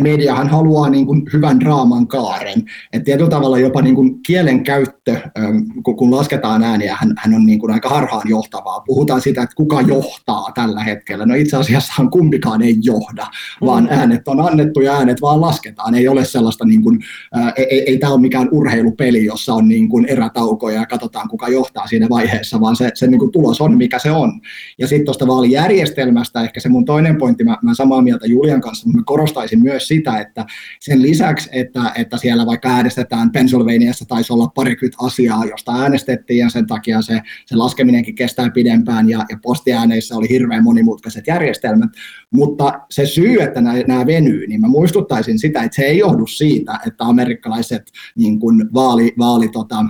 mediahan 0.00 0.48
haluaa 0.48 0.90
niin 0.90 1.06
kuin 1.06 1.22
hyvän 1.32 1.60
draaman 1.60 2.06
kaaren. 2.06 2.62
Et 2.92 3.04
tietyllä 3.04 3.30
tavalla 3.30 3.58
jopa 3.58 3.82
niin 3.82 3.94
kuin 3.94 4.22
kielen 4.22 4.62
käyttö, 4.62 5.12
ähm, 5.38 5.58
kun, 5.82 5.96
kun 5.96 6.10
lasketaan 6.10 6.62
ääniä, 6.62 6.96
hän, 7.00 7.14
hän 7.18 7.34
on 7.34 7.46
niin 7.46 7.58
kuin 7.58 7.72
aika 7.72 7.88
harhaan 7.88 8.28
johtavaa. 8.28 8.80
Puhutaan 8.80 9.20
siitä, 9.20 9.42
että 9.42 9.56
kuka 9.56 9.80
johtaa 9.80 10.50
tällä 10.54 10.82
hetkellä. 10.82 11.26
No 11.26 11.34
itse 11.34 11.56
asiassahan 11.56 12.10
kumpikaan 12.10 12.62
ei 12.62 12.76
johda, 12.82 13.26
vaan 13.60 13.84
mm. 13.84 13.90
äänet 13.90 14.28
on 14.28 14.40
annettu 14.40 14.80
ja 14.80 14.96
äänet 14.96 15.20
vaan 15.20 15.40
lasketaan. 15.40 15.94
Ei 15.94 16.08
ole 16.08 16.24
sellaista, 16.24 16.64
niin 16.64 16.82
kuin, 16.82 16.98
äh, 17.36 17.52
ei, 17.56 17.66
ei, 17.70 17.80
ei 17.80 17.98
tämä 17.98 18.12
ole 18.12 18.20
mikään 18.20 18.48
urheilupeli, 18.52 19.24
jossa 19.24 19.54
on 19.54 19.68
niin 19.68 19.88
kuin 19.88 20.06
erätaukoja 20.06 20.80
ja 20.80 20.86
katsotaan 20.86 21.28
kuka 21.28 21.48
johtaa 21.48 21.86
siinä 21.86 22.08
vaiheessa, 22.08 22.60
vaan 22.60 22.76
se, 22.76 22.90
se 22.94 23.06
niin 23.06 23.18
kuin 23.18 23.32
tulos 23.32 23.60
on 23.60 23.75
mikä 23.76 23.98
se 23.98 24.10
on. 24.10 24.40
Ja 24.78 24.86
sitten 24.86 25.04
tuosta 25.04 25.26
vaalijärjestelmästä 25.26 26.42
ehkä 26.42 26.60
se 26.60 26.68
mun 26.68 26.84
toinen 26.84 27.18
pointti, 27.18 27.44
mä, 27.44 27.58
mä 27.62 27.74
samaa 27.74 28.02
mieltä 28.02 28.26
Julian 28.26 28.60
kanssa, 28.60 28.86
mutta 28.86 28.98
mä 28.98 29.04
korostaisin 29.06 29.62
myös 29.62 29.88
sitä, 29.88 30.18
että 30.18 30.46
sen 30.80 31.02
lisäksi, 31.02 31.48
että, 31.52 31.92
että 31.94 32.16
siellä 32.16 32.46
vaikka 32.46 32.68
äänestetään 32.68 33.32
Pennsylvaniassa 33.32 34.04
taisi 34.08 34.32
olla 34.32 34.48
parikymmentä 34.54 34.96
asiaa, 35.00 35.44
josta 35.44 35.72
äänestettiin 35.74 36.38
ja 36.38 36.48
sen 36.48 36.66
takia 36.66 37.02
se, 37.02 37.20
se 37.46 37.56
laskeminenkin 37.56 38.14
kestää 38.14 38.50
pidempään 38.50 39.10
ja, 39.10 39.24
ja 39.30 39.38
postiääneissä 39.42 40.16
oli 40.16 40.28
hirveän 40.28 40.64
monimutkaiset 40.64 41.26
järjestelmät, 41.26 41.90
mutta 42.30 42.80
se 42.90 43.06
syy, 43.06 43.42
että 43.42 43.60
nämä, 43.60 43.78
nämä 43.88 44.06
venyy, 44.06 44.46
niin 44.46 44.60
mä 44.60 44.68
muistuttaisin 44.68 45.38
sitä, 45.38 45.62
että 45.62 45.76
se 45.76 45.82
ei 45.82 45.98
johdu 45.98 46.26
siitä, 46.26 46.78
että 46.86 47.04
amerikkalaiset 47.04 47.82
niin 48.16 48.40
kuin 48.40 48.74
vaali, 48.74 49.14
vaali 49.18 49.48
tota, 49.48 49.84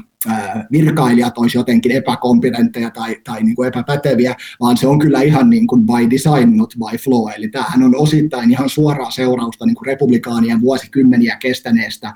virkailijat 0.72 1.38
olisi 1.38 1.58
jotenkin 1.58 1.92
epäkompetentteja 1.92 2.90
tai, 2.90 3.16
tai 3.24 3.42
niin 3.42 3.56
kuin 3.56 3.68
epäpäteviä, 3.68 4.34
vaan 4.60 4.76
se 4.76 4.86
on 4.86 4.98
kyllä 4.98 5.20
ihan 5.20 5.50
niin 5.50 5.66
kuin 5.66 5.86
by 5.86 6.10
design, 6.10 6.56
not 6.56 6.74
by 6.74 6.98
flow. 6.98 7.30
Eli 7.36 7.48
tämähän 7.48 7.82
on 7.82 7.96
osittain 7.96 8.50
ihan 8.50 8.68
suoraa 8.68 9.10
seurausta 9.10 9.66
niin 9.66 9.74
kuin 9.74 9.86
republikaanien 9.86 10.60
vuosikymmeniä 10.60 11.36
kestäneestä 11.36 12.14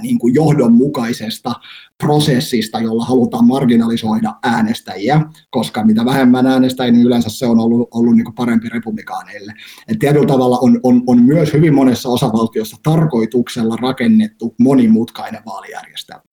niin 0.00 0.18
kuin 0.18 0.34
johdonmukaisesta 0.34 1.52
prosessista, 1.98 2.80
jolla 2.80 3.04
halutaan 3.04 3.46
marginalisoida 3.46 4.34
äänestäjiä, 4.42 5.20
koska 5.50 5.84
mitä 5.84 6.04
vähemmän 6.04 6.46
äänestäjiä, 6.46 6.92
niin 6.92 7.06
yleensä 7.06 7.30
se 7.30 7.46
on 7.46 7.58
ollut, 7.58 7.88
ollut 7.94 8.16
niin 8.16 8.24
kuin 8.24 8.34
parempi 8.34 8.68
republikaaneille. 8.68 9.54
Et 9.88 9.98
tietyllä 9.98 10.26
tavalla 10.26 10.58
on, 10.58 10.80
on, 10.82 11.02
on 11.06 11.22
myös 11.22 11.52
hyvin 11.52 11.74
monessa 11.74 12.08
osavaltiossa 12.08 12.76
tarkoituksella 12.82 13.76
rakennettu 13.76 14.54
monimutkainen 14.58 15.42
vaalijärjestelmä. 15.46 16.25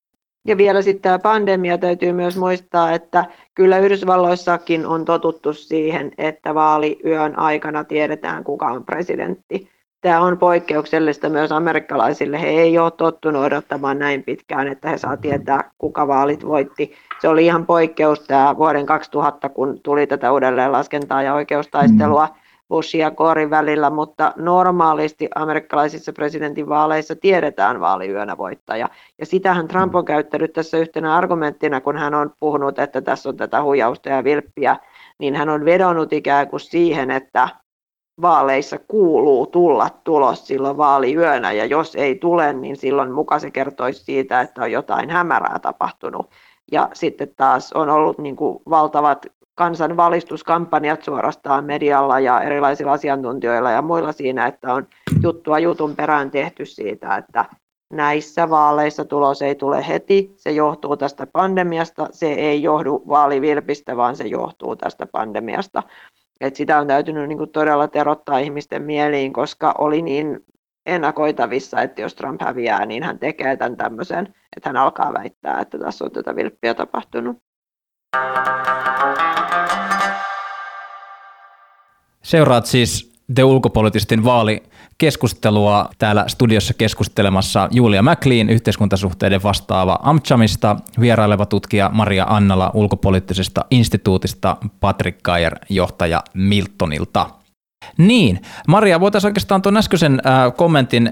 Ja 0.48 0.58
vielä 0.58 0.82
sitten 0.82 1.02
tämä 1.02 1.20
pandemia 1.20 1.78
täytyy 1.78 2.12
myös 2.12 2.38
muistaa, 2.38 2.92
että 2.92 3.26
kyllä 3.56 3.78
Yhdysvalloissakin 3.78 4.86
on 4.86 5.06
totuttu 5.06 5.54
siihen, 5.54 6.12
että 6.18 6.56
vaaliyön 6.56 7.40
aikana 7.40 7.84
tiedetään, 7.84 8.44
kuka 8.44 8.66
on 8.66 8.86
presidentti. 8.86 9.70
Tämä 10.02 10.22
on 10.22 10.38
poikkeuksellista 10.38 11.30
myös 11.30 11.52
amerikkalaisille. 11.52 12.42
He 12.42 12.48
ei 12.48 12.80
ole 12.80 12.92
tottunut 12.92 13.44
odottamaan 13.44 14.00
näin 14.00 14.24
pitkään, 14.24 14.68
että 14.68 14.90
he 14.90 14.98
saa 14.98 15.18
tietää, 15.18 15.72
kuka 15.78 16.08
vaalit 16.08 16.46
voitti. 16.46 16.94
Se 17.22 17.28
oli 17.28 17.46
ihan 17.46 17.66
poikkeus 17.66 18.20
tämä 18.20 18.58
vuoden 18.58 18.86
2000, 18.86 19.50
kun 19.50 19.80
tuli 19.84 20.08
tätä 20.08 20.32
uudelleenlaskentaa 20.32 21.24
ja 21.24 21.34
oikeustaistelua. 21.34 22.30
Bushin 22.74 23.02
ja 23.02 23.12
Gorin 23.12 23.50
välillä, 23.50 23.90
mutta 23.90 24.34
normaalisti 24.36 25.30
amerikkalaisissa 25.36 26.14
presidentinvaaleissa 26.14 27.16
tiedetään 27.16 27.80
vaaliyönä 27.80 28.38
voittaja. 28.38 28.90
Ja 29.20 29.26
sitähän 29.26 29.68
Trump 29.68 29.96
on 29.96 30.06
käyttänyt 30.06 30.54
tässä 30.54 30.78
yhtenä 30.78 31.16
argumenttina, 31.16 31.82
kun 31.82 31.98
hän 31.98 32.14
on 32.14 32.34
puhunut, 32.40 32.80
että 32.80 33.02
tässä 33.02 33.30
on 33.30 33.38
tätä 33.38 33.64
huijausta 33.64 34.10
ja 34.10 34.24
vilppiä, 34.24 34.78
niin 35.18 35.36
hän 35.36 35.50
on 35.50 35.66
vedonnut 35.66 36.14
ikään 36.14 36.48
kuin 36.48 36.60
siihen, 36.60 37.12
että 37.12 37.50
vaaleissa 38.22 38.78
kuuluu 38.88 39.48
tulla 39.48 39.90
tulos 40.04 40.48
silloin 40.48 40.78
vaaliyönä, 40.78 41.52
ja 41.52 41.66
jos 41.66 41.96
ei 41.96 42.16
tule, 42.16 42.54
niin 42.54 42.76
silloin 42.76 43.12
muka 43.12 43.40
se 43.40 43.52
kertoisi 43.52 44.04
siitä, 44.04 44.42
että 44.42 44.62
on 44.62 44.72
jotain 44.72 45.10
hämärää 45.10 45.60
tapahtunut. 45.60 46.30
Ja 46.72 46.90
sitten 46.94 47.30
taas 47.38 47.74
on 47.74 47.90
ollut 47.90 48.18
niin 48.18 48.36
kuin 48.36 48.60
valtavat 48.70 49.26
kansanvalistuskampanjat 49.56 51.04
suorastaan 51.04 51.66
medialla 51.66 52.20
ja 52.20 52.42
erilaisilla 52.42 52.92
asiantuntijoilla 52.92 53.72
ja 53.72 53.82
muilla 53.82 54.12
siinä, 54.12 54.48
että 54.48 54.74
on 54.74 54.88
juttua 55.24 55.60
jutun 55.60 55.96
perään 55.96 56.32
tehty 56.32 56.66
siitä, 56.66 57.16
että 57.16 57.46
näissä 57.94 58.50
vaaleissa 58.50 59.06
tulos 59.06 59.42
ei 59.42 59.56
tule 59.56 59.88
heti, 59.88 60.34
se 60.36 60.52
johtuu 60.52 60.98
tästä 60.98 61.28
pandemiasta, 61.28 62.08
se 62.12 62.34
ei 62.34 62.64
johdu 62.64 63.04
vaalivilpistä, 63.08 63.98
vaan 63.98 64.16
se 64.16 64.28
johtuu 64.28 64.76
tästä 64.76 65.06
pandemiasta. 65.06 65.84
Et 66.42 66.56
sitä 66.56 66.80
on 66.80 66.88
täytynyt 66.88 67.28
niin 67.28 67.38
kuin 67.38 67.50
todella 67.50 67.88
terottaa 67.88 68.38
ihmisten 68.38 68.82
mieliin, 68.82 69.34
koska 69.34 69.76
oli 69.78 70.02
niin 70.02 70.40
ennakoitavissa, 70.86 71.82
että 71.82 72.02
jos 72.02 72.16
Trump 72.16 72.42
häviää, 72.42 72.86
niin 72.86 73.04
hän 73.04 73.20
tekee 73.20 73.58
tämän 73.58 73.78
tämmöisen, 73.78 74.36
että 74.58 74.70
hän 74.70 74.78
alkaa 74.78 75.14
väittää, 75.14 75.60
että 75.62 75.80
tässä 75.80 76.06
on 76.06 76.12
tätä 76.12 76.36
vilppiä 76.36 76.74
tapahtunut. 76.74 77.38
Seuraat 82.24 82.66
siis 82.66 83.14
The 83.36 83.44
Ulkopolitistin 83.44 84.24
vaalikeskustelua 84.24 85.90
täällä 85.98 86.26
studiossa 86.28 86.74
keskustelemassa 86.74 87.70
Julia 87.72 88.04
McLean, 88.04 88.50
yhteiskuntasuhteiden 88.50 89.44
vastaava 89.44 90.00
Amchamista, 90.04 90.76
vieraileva 91.00 91.46
tutkija 91.46 91.90
Maria 91.94 92.26
Annala 92.30 92.72
ulkopoliittisesta 92.74 93.66
instituutista, 93.72 94.58
Patrick 94.80 95.20
Kajer, 95.24 95.56
johtaja 95.70 96.24
Miltonilta. 96.34 97.30
Niin, 97.98 98.42
Maria, 98.68 99.00
voitaisiin 99.00 99.30
oikeastaan 99.30 99.62
tuon 99.62 99.78
äskeisen 99.78 100.22
kommentin 100.58 101.12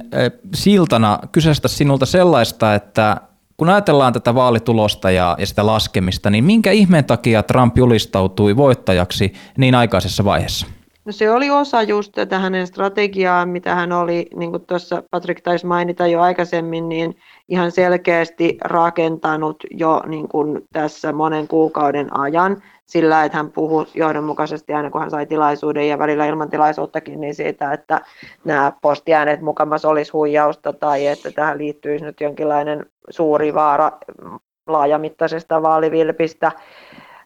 siltana 0.54 1.20
kyseistä 1.32 1.68
sinulta 1.68 2.06
sellaista, 2.06 2.76
että 2.76 3.18
kun 3.62 3.70
ajatellaan 3.70 4.14
tätä 4.14 4.36
vaalitulosta 4.36 5.12
ja, 5.12 5.36
ja 5.40 5.46
sitä 5.46 5.66
laskemista, 5.66 6.30
niin 6.30 6.44
minkä 6.44 6.72
ihmeen 6.72 7.06
takia 7.06 7.44
Trump 7.44 7.78
julistautui 7.78 8.58
voittajaksi 8.58 9.34
niin 9.58 9.76
aikaisessa 9.76 10.26
vaiheessa? 10.26 10.68
No 11.06 11.12
se 11.12 11.32
oli 11.32 11.50
osa 11.50 11.82
just 11.82 12.12
tätä 12.12 12.40
hänen 12.40 12.68
strategiaa, 12.68 13.46
mitä 13.46 13.76
hän 13.76 13.92
oli, 13.92 14.28
niin 14.36 14.52
kuin 14.52 14.66
tuossa 14.66 15.04
Patrick 15.12 15.42
taisi 15.42 15.66
mainita 15.66 16.08
jo 16.08 16.22
aikaisemmin, 16.22 16.90
niin 16.90 17.16
ihan 17.50 17.72
selkeästi 17.72 18.58
rakentanut 18.62 19.58
jo 19.72 20.04
niin 20.08 20.28
kuin 20.28 20.62
tässä 20.74 21.14
monen 21.14 21.48
kuukauden 21.48 22.20
ajan 22.20 22.64
sillä, 22.92 23.24
että 23.24 23.38
hän 23.38 23.52
puhui 23.52 23.86
johdonmukaisesti 23.94 24.74
aina 24.74 24.90
kun 24.90 25.02
hän 25.02 25.12
sai 25.12 25.26
tilaisuuden 25.26 25.88
ja 25.88 26.00
välillä 26.00 26.26
ilman 26.26 26.50
tilaisuuttakin, 26.50 27.22
niin 27.22 27.36
siitä, 27.36 27.74
että 27.74 28.02
nämä 28.46 28.72
postiäänet 28.82 29.42
mukamas 29.42 29.86
olisi 29.86 30.12
huijausta 30.12 30.74
tai 30.74 31.08
että 31.08 31.32
tähän 31.32 31.58
liittyisi 31.58 32.06
nyt 32.06 32.22
jonkinlainen 32.22 32.86
suuri 33.10 33.54
vaara 33.54 33.92
laajamittaisesta 34.68 35.62
vaalivilpistä. 35.62 36.52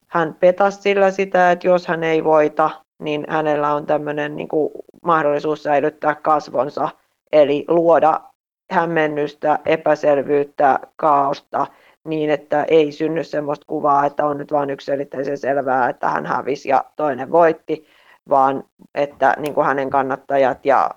Hän 0.07 0.35
petasi 0.39 0.81
sillä 0.81 1.11
sitä, 1.11 1.51
että 1.51 1.67
jos 1.67 1.87
hän 1.87 2.03
ei 2.03 2.23
voita, 2.23 2.69
niin 2.99 3.25
hänellä 3.29 3.73
on 3.73 3.85
tämmöinen 3.85 4.35
niin 4.35 4.47
kuin 4.47 4.71
mahdollisuus 5.03 5.63
säilyttää 5.63 6.15
kasvonsa, 6.15 6.89
eli 7.31 7.65
luoda 7.67 8.19
hämmennystä, 8.71 9.59
epäselvyyttä, 9.65 10.79
kaaosta 10.95 11.67
niin, 12.05 12.29
että 12.29 12.63
ei 12.63 12.91
synny 12.91 13.23
sellaista 13.23 13.65
kuvaa, 13.67 14.05
että 14.05 14.25
on 14.25 14.37
nyt 14.37 14.51
vain 14.51 14.69
yksiselitteisen 14.69 15.37
selvää, 15.37 15.89
että 15.89 16.09
hän 16.09 16.25
hävisi 16.25 16.69
ja 16.69 16.83
toinen 16.95 17.31
voitti, 17.31 17.85
vaan 18.29 18.63
että 18.95 19.35
niin 19.37 19.53
kuin 19.53 19.67
hänen 19.67 19.89
kannattajat 19.89 20.65
ja 20.65 20.89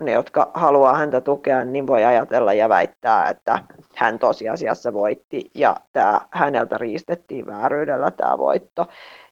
ne, 0.00 0.12
jotka 0.12 0.50
haluaa 0.54 0.94
häntä 0.94 1.20
tukea, 1.20 1.64
niin 1.64 1.86
voi 1.86 2.04
ajatella 2.04 2.52
ja 2.52 2.68
väittää, 2.68 3.30
että 3.30 3.58
hän 3.94 4.18
tosiasiassa 4.18 4.92
voitti 4.92 5.50
ja 5.54 5.76
tämä, 5.92 6.20
häneltä 6.30 6.78
riistettiin 6.78 7.46
vääryydellä 7.46 8.10
tämä 8.10 8.38
voitto. 8.38 8.86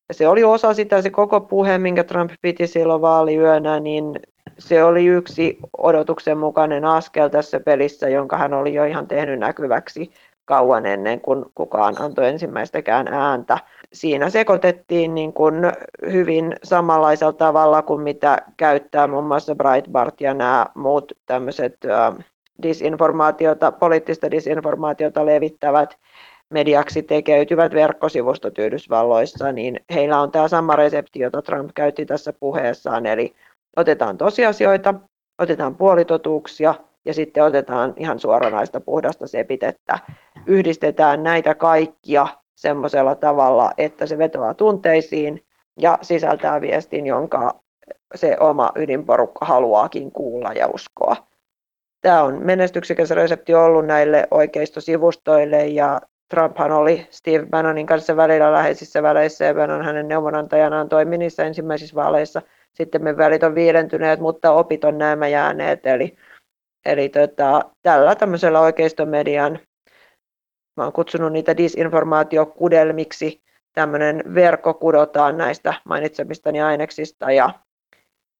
Ja 0.08 0.14
se 0.14 0.28
oli 0.28 0.44
osa 0.44 0.74
sitä, 0.74 1.02
se 1.02 1.10
koko 1.10 1.40
puhe, 1.40 1.78
minkä 1.78 2.04
Trump 2.04 2.30
piti 2.42 2.66
silloin 2.66 3.02
vaaliyönä, 3.02 3.80
niin 3.80 4.20
se 4.58 4.84
oli 4.84 5.06
yksi 5.06 5.58
odotuksen 5.78 6.38
mukainen 6.38 6.84
askel 6.84 7.28
tässä 7.28 7.60
pelissä, 7.60 8.08
jonka 8.08 8.36
hän 8.36 8.54
oli 8.54 8.74
jo 8.74 8.84
ihan 8.84 9.06
tehnyt 9.06 9.38
näkyväksi 9.38 10.12
kauan 10.44 10.86
ennen 10.86 11.20
kuin 11.20 11.44
kukaan 11.54 12.02
antoi 12.02 12.28
ensimmäistäkään 12.28 13.08
ääntä. 13.08 13.58
Siinä 13.92 14.30
sekoitettiin 14.30 15.14
niin 15.14 15.32
kuin 15.32 15.54
hyvin 16.12 16.56
samanlaisella 16.64 17.32
tavalla 17.32 17.82
kuin 17.82 18.00
mitä 18.00 18.38
käyttää 18.56 19.06
muun 19.06 19.24
muassa 19.24 19.54
Breitbart 19.54 20.20
ja 20.20 20.34
nämä 20.34 20.66
muut 20.74 21.12
tämmöiset 21.26 21.78
disinformaatiota, 22.62 23.72
poliittista 23.72 24.30
disinformaatiota 24.30 25.26
levittävät 25.26 25.98
mediaksi 26.50 27.02
tekeytyvät 27.02 27.74
verkkosivustot 27.74 28.58
Yhdysvalloissa, 28.58 29.52
niin 29.52 29.80
heillä 29.94 30.20
on 30.20 30.30
tämä 30.30 30.48
sama 30.48 30.76
resepti, 30.76 31.18
jota 31.18 31.42
Trump 31.42 31.70
käytti 31.74 32.06
tässä 32.06 32.32
puheessaan, 32.32 33.06
eli 33.06 33.34
otetaan 33.76 34.18
tosiasioita, 34.18 34.94
otetaan 35.38 35.74
puolitotuuksia 35.74 36.74
ja 37.04 37.14
sitten 37.14 37.44
otetaan 37.44 37.94
ihan 37.96 38.18
suoranaista 38.18 38.80
puhdasta 38.80 39.26
sepitettä. 39.26 39.98
Yhdistetään 40.46 41.22
näitä 41.22 41.54
kaikkia 41.54 42.26
semmoisella 42.54 43.14
tavalla, 43.14 43.70
että 43.78 44.06
se 44.06 44.18
vetoaa 44.18 44.54
tunteisiin 44.54 45.44
ja 45.80 45.98
sisältää 46.02 46.60
viestin, 46.60 47.06
jonka 47.06 47.60
se 48.14 48.36
oma 48.40 48.72
ydinporukka 48.76 49.46
haluaakin 49.46 50.12
kuulla 50.12 50.52
ja 50.52 50.66
uskoa. 50.66 51.16
Tämä 52.00 52.22
on 52.22 52.46
menestyksekäs 52.46 53.10
resepti 53.10 53.54
ollut 53.54 53.86
näille 53.86 54.28
oikeistosivustoille 54.30 55.66
ja 55.66 56.00
Trumphan 56.34 56.72
oli 56.72 57.06
Steve 57.10 57.46
Bannonin 57.46 57.86
kanssa 57.86 58.16
välillä 58.16 58.52
läheisissä 58.52 59.02
väleissä 59.02 59.44
ja 59.44 59.54
Bannon 59.54 59.84
hänen 59.84 60.08
neuvonantajanaan 60.08 60.88
toimi 60.88 61.18
niissä 61.18 61.44
ensimmäisissä 61.44 61.94
vaaleissa. 61.94 62.42
Sitten 62.72 63.04
me 63.04 63.16
välit 63.16 63.42
on 63.42 63.54
viidentyneet, 63.54 64.20
mutta 64.20 64.52
opit 64.52 64.84
on 64.84 64.98
nämä 64.98 65.28
jääneet. 65.28 65.86
Eli, 65.86 66.16
eli 66.84 67.08
tota, 67.08 67.62
tällä 67.82 68.14
tämmöisellä 68.14 68.60
oikeistomedian, 68.60 69.58
mä 70.76 70.84
oon 70.84 70.92
kutsunut 70.92 71.32
niitä 71.32 71.56
disinformaatiokudelmiksi, 71.56 73.42
tämmöinen 73.72 74.22
verkko 74.34 74.74
kudotaan 74.74 75.38
näistä 75.38 75.74
mainitsemistani 75.84 76.62
aineksista 76.62 77.32
ja 77.32 77.50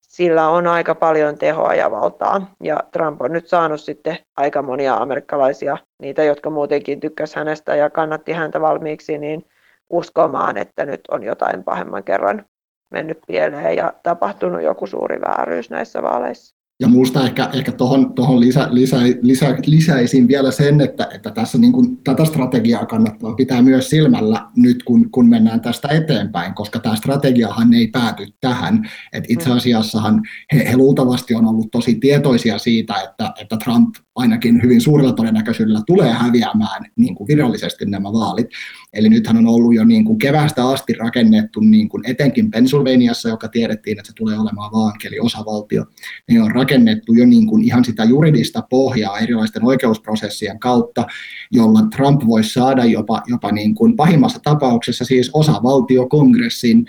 sillä 0.01 0.49
on 0.49 0.67
aika 0.67 0.95
paljon 0.95 1.37
tehoa 1.37 1.73
ja 1.73 1.91
valtaa. 1.91 2.55
Ja 2.63 2.83
Trump 2.91 3.21
on 3.21 3.31
nyt 3.31 3.47
saanut 3.47 3.81
sitten 3.81 4.17
aika 4.37 4.61
monia 4.61 4.95
amerikkalaisia, 4.95 5.77
niitä 5.99 6.23
jotka 6.23 6.49
muutenkin 6.49 6.99
tykkäs 6.99 7.35
hänestä 7.35 7.75
ja 7.75 7.89
kannatti 7.89 8.31
häntä 8.31 8.61
valmiiksi, 8.61 9.17
niin 9.17 9.45
uskomaan, 9.89 10.57
että 10.57 10.85
nyt 10.85 11.01
on 11.11 11.23
jotain 11.23 11.63
pahemman 11.63 12.03
kerran 12.03 12.45
mennyt 12.91 13.19
pieleen 13.27 13.77
ja 13.77 13.93
tapahtunut 14.03 14.61
joku 14.61 14.87
suuri 14.87 15.21
vääryys 15.21 15.69
näissä 15.69 16.01
vaaleissa. 16.01 16.55
Ja 16.79 16.87
minusta 16.87 17.25
ehkä, 17.25 17.49
ehkä 17.53 17.71
tuohon 17.71 18.13
tohon 18.13 18.39
lisä, 18.39 18.67
lisä, 18.71 18.97
lisä, 19.21 19.57
lisäisin 19.65 20.27
vielä 20.27 20.51
sen, 20.51 20.81
että, 20.81 21.07
että 21.13 21.31
tässä 21.31 21.57
niin 21.57 21.73
kuin, 21.73 21.97
tätä 21.97 22.25
strategiaa 22.25 22.85
kannattaa 22.85 23.33
pitää 23.33 23.61
myös 23.61 23.89
silmällä 23.89 24.47
nyt, 24.55 24.83
kun, 24.83 25.11
kun 25.11 25.29
mennään 25.29 25.61
tästä 25.61 25.87
eteenpäin, 25.87 26.53
koska 26.53 26.79
tämä 26.79 26.95
strategiahan 26.95 27.73
ei 27.73 27.87
pääty 27.87 28.27
tähän. 28.41 28.89
Et 29.13 29.23
itse 29.27 29.49
mm. 29.49 29.55
asiassahan 29.55 30.21
he, 30.53 30.71
he 30.71 30.77
luultavasti 30.77 31.35
on 31.35 31.47
ollut 31.47 31.71
tosi 31.71 31.95
tietoisia 31.95 32.57
siitä, 32.57 32.95
että, 32.95 33.33
että 33.41 33.57
Trump 33.57 33.95
ainakin 34.15 34.63
hyvin 34.63 34.81
suurella 34.81 35.13
todennäköisyydellä 35.13 35.81
tulee 35.87 36.11
häviämään 36.11 36.85
niin 36.95 37.15
kuin 37.15 37.27
virallisesti 37.27 37.85
nämä 37.85 38.13
vaalit. 38.13 38.47
Eli 38.93 39.09
nythän 39.09 39.37
on 39.37 39.47
ollut 39.47 39.75
jo 39.75 39.83
niin 39.85 40.05
kuin 40.05 40.17
kevästä 40.17 40.67
asti 40.67 40.93
rakennettu 40.93 41.59
niin 41.59 41.89
kuin 41.89 42.09
etenkin 42.09 42.51
Pennsylvaniassa, 42.51 43.29
joka 43.29 43.47
tiedettiin, 43.47 43.99
että 43.99 44.07
se 44.07 44.15
tulee 44.15 44.39
olemaan 44.39 44.71
vaankeli 44.71 45.19
osavaltio, 45.19 45.85
niin 46.29 46.41
on 46.41 46.51
rakennettu 46.51 47.13
jo 47.13 47.25
niin 47.25 47.47
kuin 47.47 47.63
ihan 47.63 47.85
sitä 47.85 48.03
juridista 48.03 48.63
pohjaa 48.69 49.19
erilaisten 49.19 49.65
oikeusprosessien 49.65 50.59
kautta, 50.59 51.07
jolla 51.51 51.81
Trump 51.95 52.21
voisi 52.27 52.53
saada 52.53 52.85
jopa, 52.85 53.21
jopa 53.27 53.51
niin 53.51 53.75
kuin 53.75 53.95
pahimmassa 53.95 54.39
tapauksessa 54.43 55.05
siis 55.05 55.29
osavaltiokongressin 55.33 56.85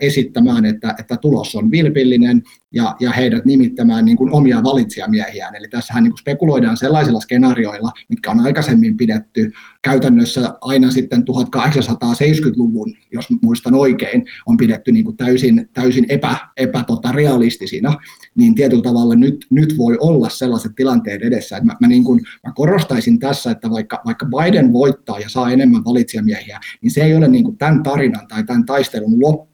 esittämään, 0.00 0.64
että, 0.64 0.94
että 0.98 1.16
tulos 1.16 1.54
on 1.54 1.70
vilpillinen, 1.70 2.42
ja, 2.74 2.96
ja 3.00 3.12
heidät 3.12 3.44
nimittämään 3.44 4.04
niin 4.04 4.16
kuin 4.16 4.32
omia 4.32 4.62
valitsijamiehiään. 4.62 5.54
Eli 5.54 5.68
tässähän 5.68 6.02
niin 6.02 6.10
kuin 6.12 6.18
spekuloidaan 6.18 6.76
sellaisilla 6.76 7.20
skenaarioilla, 7.20 7.92
mitkä 8.08 8.30
on 8.30 8.40
aikaisemmin 8.40 8.96
pidetty 8.96 9.52
käytännössä 9.82 10.54
aina 10.60 10.90
sitten 10.90 11.24
1870-luvun, 11.30 12.94
jos 13.12 13.26
muistan 13.42 13.74
oikein, 13.74 14.26
on 14.46 14.56
pidetty 14.56 14.92
niin 14.92 15.04
kuin 15.04 15.16
täysin, 15.16 15.68
täysin 15.72 16.06
epä, 16.08 16.36
epä 16.56 16.84
tota, 16.86 17.12
realistisina, 17.12 17.96
niin 18.34 18.54
tietyllä 18.54 18.82
tavalla 18.82 19.14
nyt, 19.14 19.46
nyt 19.50 19.78
voi 19.78 19.96
olla 20.00 20.28
sellaiset 20.28 20.72
tilanteet 20.76 21.22
edessä, 21.22 21.56
että 21.56 21.66
mä, 21.66 21.76
mä, 21.80 21.86
niin 21.86 22.04
kuin, 22.04 22.20
mä 22.46 22.52
korostaisin 22.54 23.18
tässä, 23.18 23.50
että 23.50 23.70
vaikka, 23.70 24.02
vaikka 24.06 24.26
Biden 24.26 24.72
voittaa 24.72 25.18
ja 25.18 25.28
saa 25.28 25.50
enemmän 25.50 25.84
valitsijamiehiä, 25.84 26.60
niin 26.82 26.90
se 26.90 27.00
ei 27.00 27.14
ole 27.16 27.28
niin 27.28 27.44
kuin 27.44 27.56
tämän 27.56 27.82
tarinan 27.82 28.26
tai 28.28 28.44
tämän 28.44 28.64
taistelun 28.64 29.20
loppu, 29.20 29.53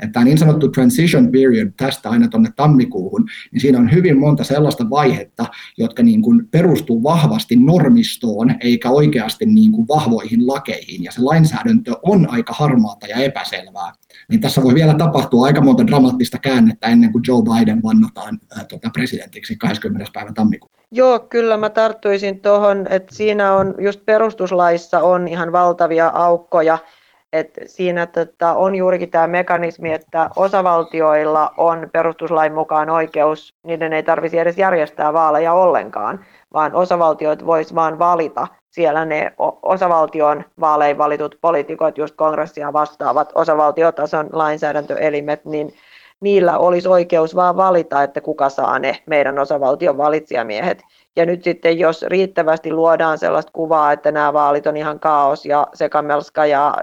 että 0.00 0.12
tämä 0.12 0.24
niin 0.24 0.38
sanottu 0.38 0.68
transition 0.68 1.32
period 1.32 1.72
tästä 1.76 2.10
aina 2.10 2.28
tuonne 2.28 2.50
tammikuuhun, 2.56 3.26
niin 3.52 3.60
siinä 3.60 3.78
on 3.78 3.92
hyvin 3.92 4.18
monta 4.18 4.44
sellaista 4.44 4.90
vaihetta, 4.90 5.46
jotka 5.78 6.02
niin 6.02 6.22
kuin 6.22 6.48
perustuu 6.50 7.02
vahvasti 7.02 7.56
normistoon 7.56 8.54
eikä 8.60 8.90
oikeasti 8.90 9.46
niin 9.46 9.72
kuin 9.72 9.88
vahvoihin 9.88 10.46
lakeihin, 10.46 11.04
ja 11.04 11.12
se 11.12 11.20
lainsäädäntö 11.20 11.96
on 12.02 12.30
aika 12.30 12.52
harmaata 12.52 13.06
ja 13.06 13.16
epäselvää. 13.16 13.92
Niin 14.28 14.40
tässä 14.40 14.62
voi 14.62 14.74
vielä 14.74 14.94
tapahtua 14.94 15.46
aika 15.46 15.60
monta 15.60 15.86
dramaattista 15.86 16.38
käännettä 16.38 16.86
ennen 16.86 17.12
kuin 17.12 17.24
Joe 17.28 17.42
Biden 17.42 17.82
vannotaan 17.82 18.38
ää, 18.56 18.64
tuota, 18.64 18.90
presidentiksi 18.90 19.56
20. 19.56 20.10
päivä 20.14 20.32
tammikuuta. 20.32 20.76
Joo, 20.90 21.18
kyllä 21.18 21.56
mä 21.56 21.70
tarttuisin 21.70 22.40
tuohon, 22.40 22.86
että 22.90 23.14
siinä 23.14 23.54
on 23.54 23.74
just 23.78 24.00
perustuslaissa 24.06 25.00
on 25.00 25.28
ihan 25.28 25.52
valtavia 25.52 26.08
aukkoja, 26.08 26.78
et 27.38 27.58
siinä 27.66 28.06
tota, 28.06 28.54
on 28.54 28.74
juurikin 28.74 29.10
tämä 29.10 29.26
mekanismi, 29.26 29.92
että 29.92 30.30
osavaltioilla 30.36 31.50
on 31.56 31.88
perustuslain 31.92 32.54
mukaan 32.54 32.90
oikeus, 32.90 33.54
niiden 33.62 33.92
ei 33.92 34.02
tarvitsisi 34.02 34.38
edes 34.38 34.58
järjestää 34.58 35.12
vaaleja 35.12 35.52
ollenkaan, 35.52 36.24
vaan 36.52 36.74
osavaltiot 36.74 37.46
vois 37.46 37.74
vaan 37.74 37.98
valita 37.98 38.46
siellä 38.70 39.04
ne 39.04 39.32
osavaltion 39.62 40.44
vaalein 40.60 40.98
valitut 40.98 41.38
poliitikot, 41.40 41.98
just 41.98 42.16
kongressia 42.16 42.72
vastaavat 42.72 43.32
osavaltiotason 43.34 44.28
lainsäädäntöelimet, 44.32 45.44
niin 45.44 45.74
niillä 46.20 46.58
olisi 46.58 46.88
oikeus 46.88 47.36
vaan 47.36 47.56
valita, 47.56 48.02
että 48.02 48.20
kuka 48.20 48.48
saa 48.48 48.78
ne 48.78 48.98
meidän 49.06 49.38
osavaltion 49.38 49.98
valitsijamiehet. 49.98 50.82
Ja 51.16 51.26
nyt 51.26 51.44
sitten, 51.44 51.78
jos 51.78 52.02
riittävästi 52.02 52.72
luodaan 52.72 53.18
sellaista 53.18 53.52
kuvaa, 53.52 53.92
että 53.92 54.12
nämä 54.12 54.32
vaalit 54.32 54.66
on 54.66 54.76
ihan 54.76 55.00
kaos 55.00 55.46
ja 55.46 55.66
sekamelska 55.74 56.46
ja 56.46 56.74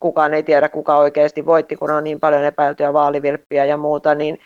kukaan 0.00 0.34
ei 0.34 0.42
tiedä, 0.42 0.68
kuka 0.68 0.96
oikeasti 0.96 1.46
voitti, 1.46 1.76
kun 1.76 1.90
on 1.90 2.04
niin 2.04 2.20
paljon 2.20 2.44
epäiltyjä 2.44 2.92
vaalivilppiä 2.92 3.64
ja 3.64 3.76
muuta, 3.76 4.14
niin 4.14 4.38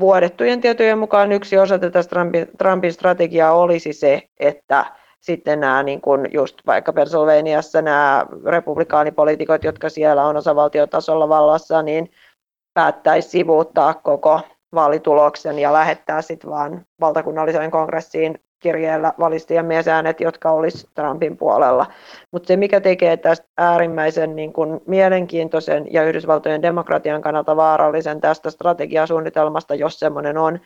vuodettujen 0.00 0.60
tietojen 0.60 0.98
mukaan 0.98 1.32
yksi 1.32 1.58
osa 1.58 1.78
tätä 1.78 2.02
Trumpin, 2.02 2.48
Trumpin 2.58 2.92
strategiaa 2.92 3.52
olisi 3.52 3.92
se, 3.92 4.22
että 4.40 4.84
sitten 5.20 5.60
nämä 5.60 5.82
niin 5.82 6.00
kuin 6.00 6.28
just 6.32 6.56
vaikka 6.66 6.92
Pennsylvaniassa 6.92 7.82
nämä 7.82 8.26
republikaanipoliitikot, 8.46 9.64
jotka 9.64 9.88
siellä 9.88 10.26
on 10.26 10.36
osavaltiotasolla 10.36 11.28
vallassa, 11.28 11.82
niin 11.82 12.10
päättäisi 12.74 13.28
sivuuttaa 13.28 13.94
koko 13.94 14.40
vaalituloksen 14.74 15.58
ja 15.58 15.72
lähettää 15.72 16.22
sitten 16.22 16.50
vaan 16.50 16.86
valtakunnalliseen 17.00 17.70
kongressiin 17.70 18.38
kirjeellä 18.60 19.12
valistajan 19.18 19.66
miesäänet, 19.66 20.20
jotka 20.20 20.50
olisi 20.50 20.88
Trumpin 20.94 21.36
puolella. 21.36 21.86
Mutta 22.30 22.46
se, 22.46 22.56
mikä 22.56 22.80
tekee 22.80 23.16
tästä 23.16 23.46
äärimmäisen 23.58 24.36
niin 24.36 24.52
kun, 24.52 24.80
mielenkiintoisen 24.86 25.92
ja 25.92 26.04
Yhdysvaltojen 26.04 26.62
demokratian 26.62 27.22
kannalta 27.22 27.56
vaarallisen 27.56 28.20
tästä 28.20 28.50
strategiasuunnitelmasta, 28.50 29.74
jos 29.74 29.98
semmoinen 29.98 30.38
on, 30.38 30.60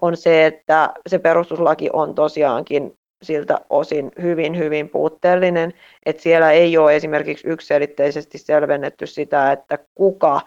on 0.00 0.16
se, 0.16 0.46
että 0.46 0.92
se 1.06 1.18
perustuslaki 1.18 1.90
on 1.92 2.14
tosiaankin 2.14 2.98
siltä 3.22 3.60
osin 3.70 4.12
hyvin, 4.22 4.58
hyvin 4.58 4.88
puutteellinen, 4.88 5.72
että 6.06 6.22
siellä 6.22 6.50
ei 6.50 6.78
ole 6.78 6.96
esimerkiksi 6.96 7.48
yksiselitteisesti 7.48 8.38
selvennetty 8.38 9.06
sitä, 9.06 9.52
että 9.52 9.78
kuka 9.94 10.40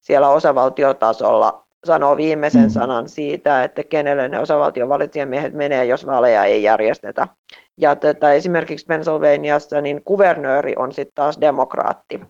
siellä 0.00 0.28
osavaltiotasolla 0.28 1.63
sanoo 1.84 2.16
viimeisen 2.16 2.62
mm. 2.62 2.70
sanan 2.70 3.08
siitä, 3.08 3.64
että 3.64 3.84
kenelle 3.84 4.28
ne 4.28 4.38
osavaltion 4.38 4.88
valitsijamiehet 4.88 5.52
menee, 5.52 5.84
jos 5.84 6.06
vaaleja 6.06 6.44
ei 6.44 6.62
järjestetä. 6.62 7.28
Ja 7.76 7.96
tätä, 7.96 8.32
esimerkiksi 8.32 8.86
Pennsylvaniassa 8.86 9.80
niin 9.80 10.02
kuvernööri 10.04 10.74
on 10.76 10.92
sitten 10.92 11.14
taas 11.14 11.40
demokraatti. 11.40 12.20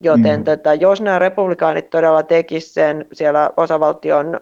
Joten 0.00 0.40
mm. 0.40 0.44
tätä, 0.44 0.74
jos 0.74 1.00
nämä 1.00 1.18
republikaanit 1.18 1.90
todella 1.90 2.22
tekisivät 2.22 2.72
sen 2.72 3.06
siellä 3.12 3.50
osavaltion 3.56 4.40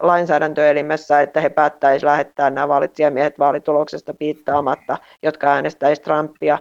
lainsäädäntöelimessä, 0.00 1.20
että 1.20 1.40
he 1.40 1.48
päättäisivät 1.48 2.10
lähettää 2.10 2.50
nämä 2.50 2.68
valitsijamiehet 2.68 3.38
vaalituloksesta 3.38 4.14
piittaamatta, 4.14 4.98
jotka 5.22 5.52
äänestäisivät 5.52 6.04
Trumpia, 6.04 6.58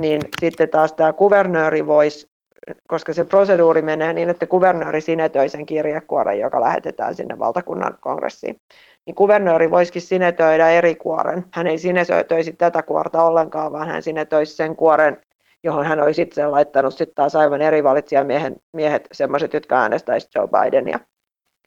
niin 0.00 0.20
sitten 0.40 0.68
taas 0.68 0.92
tämä 0.92 1.12
kuvernööri 1.12 1.86
voisi 1.86 2.33
koska 2.88 3.12
se 3.12 3.24
proseduuri 3.24 3.82
menee 3.82 4.12
niin, 4.12 4.30
että 4.30 4.46
kuvernööri 4.46 5.00
sinetöi 5.00 5.48
sen 5.48 5.66
kirjekuoren, 5.66 6.38
joka 6.38 6.60
lähetetään 6.60 7.14
sinne 7.14 7.38
valtakunnan 7.38 7.98
kongressiin. 8.00 8.56
Niin 9.06 9.14
kuvernööri 9.14 9.70
voisikin 9.70 10.02
sinetöidä 10.02 10.70
eri 10.70 10.94
kuoren. 10.94 11.44
Hän 11.52 11.66
ei 11.66 11.78
sinetöisi 11.78 12.52
tätä 12.52 12.82
kuorta 12.82 13.22
ollenkaan, 13.22 13.72
vaan 13.72 13.88
hän 13.88 14.02
sinetöisi 14.02 14.56
sen 14.56 14.76
kuoren, 14.76 15.20
johon 15.62 15.86
hän 15.86 16.00
olisi 16.00 16.22
itse 16.22 16.46
laittanut 16.46 16.94
sitten 16.94 17.14
taas 17.14 17.36
aivan 17.36 17.62
eri 17.62 17.84
valitsijamiehet, 17.84 18.54
miehet, 18.72 19.08
sellaiset, 19.12 19.54
jotka 19.54 19.80
äänestäisivät 19.80 20.34
Joe 20.34 20.48
Bidenia. 20.48 21.00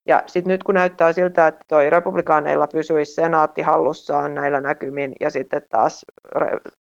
Ja 0.07 0.23
sitten 0.25 0.51
nyt 0.51 0.63
kun 0.63 0.75
näyttää 0.75 1.13
siltä, 1.13 1.47
että 1.47 1.65
toi 1.67 1.89
republikaaneilla 1.89 2.67
pysyisi 2.67 3.13
senaatti 3.13 3.61
hallussaan 3.61 4.35
näillä 4.35 4.61
näkymin 4.61 5.13
ja 5.19 5.29
sitten 5.29 5.61
taas 5.69 6.05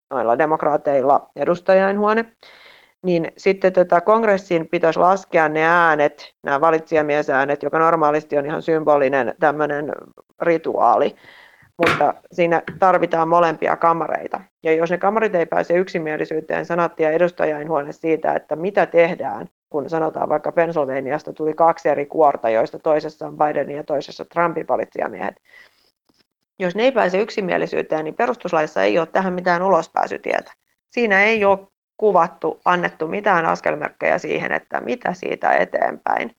noilla 0.09 0.37
demokraateilla 0.37 1.29
edustajainhuone, 1.35 2.25
niin 3.03 3.31
sitten 3.37 3.73
tätä 3.73 4.01
kongressiin 4.01 4.67
pitäisi 4.67 4.99
laskea 4.99 5.49
ne 5.49 5.63
äänet, 5.63 6.33
nämä 6.43 6.61
valitsijamiesäänet, 6.61 7.63
joka 7.63 7.79
normaalisti 7.79 8.37
on 8.37 8.45
ihan 8.45 8.61
symbolinen 8.61 9.35
tämmöinen 9.39 9.91
rituaali, 10.41 11.15
mutta 11.77 12.13
siinä 12.31 12.61
tarvitaan 12.79 13.27
molempia 13.27 13.75
kamareita. 13.75 14.41
Ja 14.63 14.73
jos 14.73 14.91
ne 14.91 14.97
kamarit 14.97 15.35
ei 15.35 15.45
pääse 15.45 15.73
yksimielisyyteen 15.73 16.65
sanatti 16.65 17.03
ja 17.03 17.11
edustajainhuone 17.11 17.91
siitä, 17.91 18.33
että 18.33 18.55
mitä 18.55 18.85
tehdään, 18.85 19.47
kun 19.69 19.89
sanotaan 19.89 20.29
vaikka 20.29 20.51
Pennsylvaniasta 20.51 21.33
tuli 21.33 21.53
kaksi 21.53 21.89
eri 21.89 22.05
kuorta, 22.05 22.49
joista 22.49 22.79
toisessa 22.79 23.27
on 23.27 23.37
Bidenin 23.37 23.77
ja 23.77 23.83
toisessa 23.83 24.25
Trumpin 24.25 24.67
valitsijamiehet. 24.67 25.35
Jos 26.59 26.75
ne 26.75 26.83
ei 26.83 26.91
pääse 26.91 27.21
yksimielisyyteen, 27.21 28.03
niin 28.03 28.15
perustuslaissa 28.15 28.83
ei 28.83 28.99
ole 28.99 29.07
tähän 29.07 29.33
mitään 29.33 29.63
ulospääsytietä. 29.63 30.53
Siinä 30.89 31.23
ei 31.23 31.45
ole 31.45 31.59
kuvattu, 31.97 32.61
annettu 32.65 33.07
mitään 33.07 33.45
askelmerkkejä 33.45 34.17
siihen, 34.17 34.51
että 34.51 34.81
mitä 34.81 35.13
siitä 35.13 35.51
eteenpäin. 35.51 36.35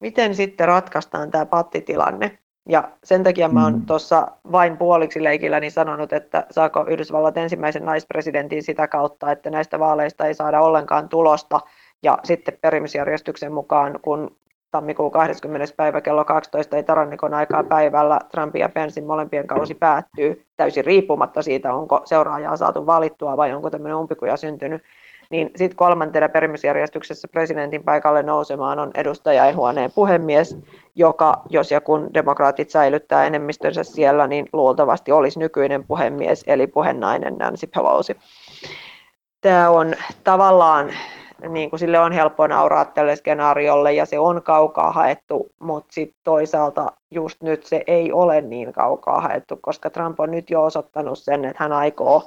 Miten 0.00 0.34
sitten 0.34 0.68
ratkaistaan 0.68 1.30
tämä 1.30 1.46
pattitilanne? 1.46 2.38
Ja 2.68 2.88
sen 3.04 3.24
takia 3.24 3.48
mä 3.48 3.64
oon 3.64 3.74
mm. 3.74 3.86
tuossa 3.86 4.28
vain 4.52 4.76
puoliksi 4.76 5.24
leikilläni 5.24 5.70
sanonut, 5.70 6.12
että 6.12 6.46
saako 6.50 6.86
Yhdysvallat 6.88 7.36
ensimmäisen 7.36 7.84
naispresidentin 7.84 8.62
sitä 8.62 8.88
kautta, 8.88 9.32
että 9.32 9.50
näistä 9.50 9.78
vaaleista 9.78 10.26
ei 10.26 10.34
saada 10.34 10.60
ollenkaan 10.60 11.08
tulosta. 11.08 11.60
Ja 12.02 12.18
sitten 12.24 12.58
perimisjärjestyksen 12.60 13.52
mukaan, 13.52 13.98
kun 14.02 14.36
tammikuun 14.76 15.10
20. 15.10 15.74
päivä 15.76 16.00
kello 16.00 16.24
12 16.24 16.76
ei 16.76 16.82
tarannikon 16.82 17.34
aikaa 17.34 17.64
päivällä 17.64 18.18
Trumpin 18.30 18.60
ja 18.60 18.68
Pensin 18.68 19.06
molempien 19.06 19.46
kausi 19.46 19.74
päättyy 19.74 20.46
täysin 20.56 20.84
riippumatta 20.84 21.42
siitä, 21.42 21.74
onko 21.74 22.00
seuraajaa 22.04 22.56
saatu 22.56 22.86
valittua 22.86 23.36
vai 23.36 23.52
onko 23.52 23.70
tämmöinen 23.70 23.96
umpikuja 23.96 24.36
syntynyt. 24.36 24.82
Niin 25.30 25.50
sitten 25.56 25.76
kolmantena 25.76 26.28
perimisjärjestyksessä 26.28 27.28
presidentin 27.28 27.84
paikalle 27.84 28.22
nousemaan 28.22 28.78
on 28.78 28.90
edustajainhuoneen 28.94 29.90
puhemies, 29.94 30.58
joka, 30.94 31.42
jos 31.48 31.70
ja 31.70 31.80
kun 31.80 32.14
demokraatit 32.14 32.70
säilyttää 32.70 33.26
enemmistönsä 33.26 33.84
siellä, 33.84 34.26
niin 34.26 34.48
luultavasti 34.52 35.12
olisi 35.12 35.38
nykyinen 35.38 35.84
puhemies, 35.84 36.44
eli 36.46 36.66
puhenainen 36.66 37.36
Nancy 37.36 37.66
Pelosi. 37.66 38.16
Tämä 39.40 39.70
on 39.70 39.94
tavallaan 40.24 40.90
niin 41.48 41.70
kuin 41.70 41.80
sille 41.80 41.98
on 41.98 42.12
helppo 42.12 42.46
nauraa 42.46 42.84
tälle 42.84 43.16
skenaariolle 43.16 43.92
ja 43.92 44.06
se 44.06 44.18
on 44.18 44.42
kaukaa 44.42 44.92
haettu, 44.92 45.50
mutta 45.60 45.92
sitten 45.92 46.20
toisaalta 46.24 46.92
just 47.10 47.42
nyt 47.42 47.66
se 47.66 47.82
ei 47.86 48.12
ole 48.12 48.40
niin 48.40 48.72
kaukaa 48.72 49.20
haettu, 49.20 49.58
koska 49.62 49.90
Trump 49.90 50.20
on 50.20 50.30
nyt 50.30 50.50
jo 50.50 50.64
osoittanut 50.64 51.18
sen, 51.18 51.44
että 51.44 51.64
hän 51.64 51.72
aikoo 51.72 52.22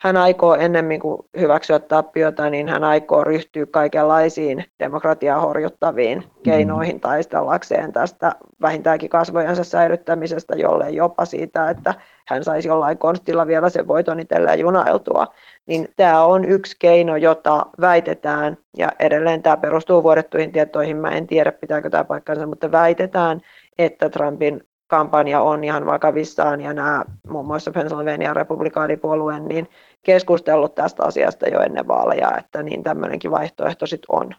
hän 0.00 0.16
aikoo 0.16 0.54
ennemmin 0.54 1.00
kuin 1.00 1.18
hyväksyä 1.40 1.78
tappiota, 1.78 2.50
niin 2.50 2.68
hän 2.68 2.84
aikoo 2.84 3.24
ryhtyä 3.24 3.66
kaikenlaisiin 3.66 4.64
demokratiaa 4.78 5.40
horjuttaviin 5.40 6.24
keinoihin 6.42 7.00
taistellakseen 7.00 7.92
tästä 7.92 8.32
vähintäänkin 8.62 9.10
kasvojensa 9.10 9.64
säilyttämisestä, 9.64 10.56
jolle 10.56 10.90
jopa 10.90 11.24
siitä, 11.24 11.70
että 11.70 11.94
hän 12.28 12.44
saisi 12.44 12.68
jollain 12.68 12.98
konstilla 12.98 13.46
vielä 13.46 13.68
sen 13.68 13.88
voiton 13.88 14.20
itselleen 14.20 14.58
junailtua. 14.58 15.26
Niin 15.66 15.88
tämä 15.96 16.24
on 16.24 16.44
yksi 16.44 16.76
keino, 16.78 17.16
jota 17.16 17.66
väitetään, 17.80 18.58
ja 18.76 18.92
edelleen 18.98 19.42
tämä 19.42 19.56
perustuu 19.56 20.02
vuodettuihin 20.02 20.52
tietoihin, 20.52 20.96
mä 20.96 21.10
en 21.10 21.26
tiedä 21.26 21.52
pitääkö 21.52 21.90
tämä 21.90 22.04
paikkansa, 22.04 22.46
mutta 22.46 22.72
väitetään, 22.72 23.40
että 23.78 24.08
Trumpin 24.08 24.60
kampanja 24.86 25.40
on 25.40 25.64
ihan 25.64 25.86
vakavissaan 25.86 26.60
ja 26.60 26.72
nämä 26.72 27.04
muun 27.28 27.46
muassa 27.46 27.70
Pennsylvania 27.70 28.34
republikaanipuolueen 28.34 29.44
niin 29.44 29.68
keskustellut 30.02 30.74
tästä 30.74 31.04
asiasta 31.04 31.48
jo 31.48 31.60
ennen 31.60 31.88
vaaleja, 31.88 32.36
että 32.38 32.62
niin 32.62 32.82
tämmöinenkin 32.82 33.30
vaihtoehto 33.30 33.86
sitten 33.86 34.16
on. 34.16 34.34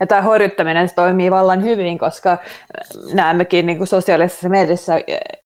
Ja 0.00 0.06
tämä 0.06 0.22
horjuttaminen 0.22 0.88
toimii 0.94 1.30
vallan 1.30 1.62
hyvin, 1.62 1.98
koska 1.98 2.38
näemmekin 3.12 3.66
niin 3.66 3.78
kuin 3.78 3.88
sosiaalisessa 3.88 4.48
mediassa 4.48 4.94
äh, 4.94 5.00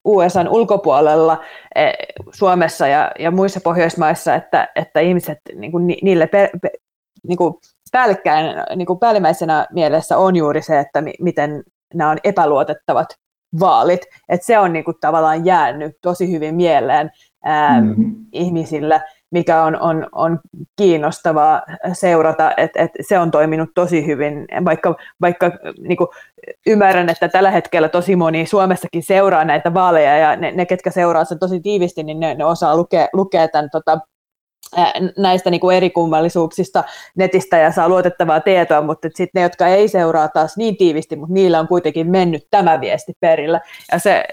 USAn 0.04 0.48
ulkopuolella 0.48 1.32
äh, 1.78 1.92
Suomessa 2.32 2.86
ja, 2.86 3.12
ja 3.18 3.30
muissa 3.30 3.60
Pohjoismaissa, 3.64 4.34
että, 4.34 4.68
että 4.76 5.00
ihmiset 5.00 5.38
niin 5.54 5.72
kuin 5.72 5.86
niille 5.86 6.26
per, 6.26 6.48
per, 6.62 6.70
niin 7.28 7.38
kuin 7.38 7.54
päällekkäin, 7.92 8.46
niin 8.76 8.86
kuin 8.86 8.98
päällimmäisenä 8.98 9.66
mielessä 9.72 10.18
on 10.18 10.36
juuri 10.36 10.62
se, 10.62 10.78
että 10.78 11.00
mi, 11.00 11.12
miten 11.20 11.62
nämä 11.94 12.10
on 12.10 12.18
epäluotettavat 12.24 13.08
vaalit. 13.60 14.00
Että 14.28 14.46
se 14.46 14.58
on 14.58 14.72
niin 14.72 14.84
kuin 14.84 14.96
tavallaan 15.00 15.44
jäänyt 15.44 15.96
tosi 16.02 16.32
hyvin 16.32 16.54
mieleen 16.54 17.10
ää, 17.44 17.80
mm-hmm. 17.80 18.14
ihmisillä 18.32 19.00
mikä 19.32 19.62
on, 19.62 19.80
on, 19.80 20.06
on 20.12 20.40
kiinnostavaa 20.76 21.62
seurata, 21.92 22.52
että, 22.56 22.82
että 22.82 22.98
se 23.08 23.18
on 23.18 23.30
toiminut 23.30 23.70
tosi 23.74 24.06
hyvin, 24.06 24.46
vaikka, 24.64 24.94
vaikka 25.20 25.50
niin 25.78 25.96
kuin, 25.96 26.08
ymmärrän, 26.66 27.08
että 27.08 27.28
tällä 27.28 27.50
hetkellä 27.50 27.88
tosi 27.88 28.16
moni 28.16 28.46
Suomessakin 28.46 29.02
seuraa 29.02 29.44
näitä 29.44 29.74
vaaleja, 29.74 30.18
ja 30.18 30.36
ne, 30.36 30.50
ne 30.50 30.66
ketkä 30.66 30.90
seuraa 30.90 31.24
sen 31.24 31.38
tosi 31.38 31.60
tiivisti, 31.60 32.02
niin 32.02 32.20
ne, 32.20 32.34
ne 32.34 32.44
osaa 32.44 32.76
lukea, 32.76 33.08
lukea 33.12 33.48
tämän 33.48 33.70
tota, 33.70 33.98
näistä 35.18 35.50
niin 35.50 35.60
kuin 35.60 35.76
eri 35.76 35.90
kummallisuuksista 35.90 36.84
netistä 37.16 37.58
ja 37.58 37.72
saa 37.72 37.88
luotettavaa 37.88 38.40
tietoa, 38.40 38.82
mutta 38.82 39.08
sitten 39.14 39.40
ne, 39.40 39.42
jotka 39.42 39.66
ei 39.66 39.88
seuraa 39.88 40.28
taas 40.28 40.56
niin 40.56 40.76
tiivisti, 40.76 41.16
mutta 41.16 41.34
niillä 41.34 41.60
on 41.60 41.68
kuitenkin 41.68 42.10
mennyt 42.10 42.46
tämä 42.50 42.80
viesti 42.80 43.12
perillä. 43.20 43.60
Ja, 43.92 43.98
se, 43.98 44.24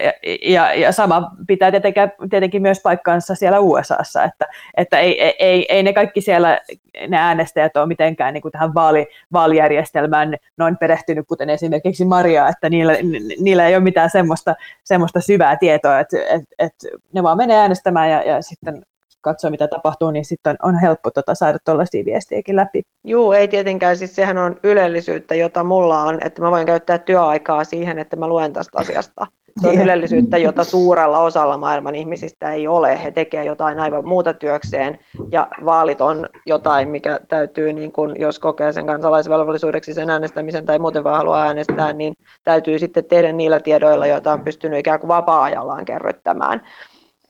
ja, 0.42 0.74
ja 0.74 0.92
sama 0.92 1.30
pitää 1.46 1.70
tietenkin, 1.70 2.02
tietenkin 2.30 2.62
myös 2.62 2.80
paikkansa 2.82 3.34
siellä 3.34 3.60
USAssa, 3.60 4.24
että, 4.24 4.46
että 4.76 4.98
ei, 4.98 5.34
ei, 5.38 5.66
ei 5.68 5.82
ne 5.82 5.92
kaikki 5.92 6.20
siellä 6.20 6.60
ne 7.08 7.16
äänestäjät 7.16 7.76
ole 7.76 7.86
mitenkään 7.86 8.34
niin 8.34 8.42
kuin 8.42 8.52
tähän 8.52 8.74
vaali, 8.74 9.06
vaalijärjestelmään 9.32 10.36
noin 10.56 10.76
perehtynyt, 10.76 11.26
kuten 11.28 11.50
esimerkiksi 11.50 12.04
Maria, 12.04 12.48
että 12.48 12.70
niillä, 12.70 12.92
niillä 13.40 13.68
ei 13.68 13.74
ole 13.74 13.84
mitään 13.84 14.10
semmoista, 14.10 14.54
semmoista 14.84 15.20
syvää 15.20 15.56
tietoa, 15.56 16.00
että, 16.00 16.16
että, 16.16 16.54
että 16.58 16.88
ne 17.12 17.22
vaan 17.22 17.36
menee 17.36 17.56
äänestämään 17.56 18.10
ja, 18.10 18.22
ja 18.22 18.42
sitten 18.42 18.82
katsoo, 19.20 19.50
mitä 19.50 19.68
tapahtuu, 19.68 20.10
niin 20.10 20.24
sitten 20.24 20.56
on 20.62 20.80
helppo 20.80 21.10
tota, 21.10 21.34
saada 21.34 21.58
tuollaisia 21.64 22.04
viestejäkin 22.04 22.56
läpi. 22.56 22.82
Joo, 23.04 23.32
ei 23.32 23.48
tietenkään. 23.48 23.96
Siis 23.96 24.14
sehän 24.14 24.38
on 24.38 24.56
ylellisyyttä, 24.62 25.34
jota 25.34 25.64
mulla 25.64 26.02
on, 26.02 26.18
että 26.24 26.42
mä 26.42 26.50
voin 26.50 26.66
käyttää 26.66 26.98
työaikaa 26.98 27.64
siihen, 27.64 27.98
että 27.98 28.16
mä 28.16 28.28
luen 28.28 28.52
tästä 28.52 28.78
asiasta. 28.78 29.26
Se 29.60 29.68
on 29.68 29.74
ylellisyyttä, 29.74 30.38
jota 30.38 30.64
suurella 30.64 31.18
osalla 31.18 31.58
maailman 31.58 31.94
ihmisistä 31.94 32.52
ei 32.52 32.68
ole. 32.68 33.02
He 33.02 33.10
tekevät 33.10 33.46
jotain 33.46 33.80
aivan 33.80 34.08
muuta 34.08 34.34
työkseen 34.34 34.98
ja 35.32 35.48
vaalit 35.64 36.00
on 36.00 36.28
jotain, 36.46 36.88
mikä 36.88 37.20
täytyy, 37.28 37.72
niin 37.72 37.92
kun, 37.92 38.20
jos 38.20 38.38
kokee 38.38 38.72
sen 38.72 38.86
kansalaisvelvollisuudeksi 38.86 39.94
sen 39.94 40.10
äänestämisen 40.10 40.66
tai 40.66 40.78
muuten 40.78 41.04
vaan 41.04 41.16
haluaa 41.16 41.42
äänestää, 41.42 41.92
niin 41.92 42.14
täytyy 42.44 42.78
sitten 42.78 43.04
tehdä 43.04 43.32
niillä 43.32 43.60
tiedoilla, 43.60 44.06
joita 44.06 44.32
on 44.32 44.44
pystynyt 44.44 44.78
ikään 44.78 45.00
kuin 45.00 45.08
vapaa-ajallaan 45.08 45.84
kerryttämään. 45.84 46.62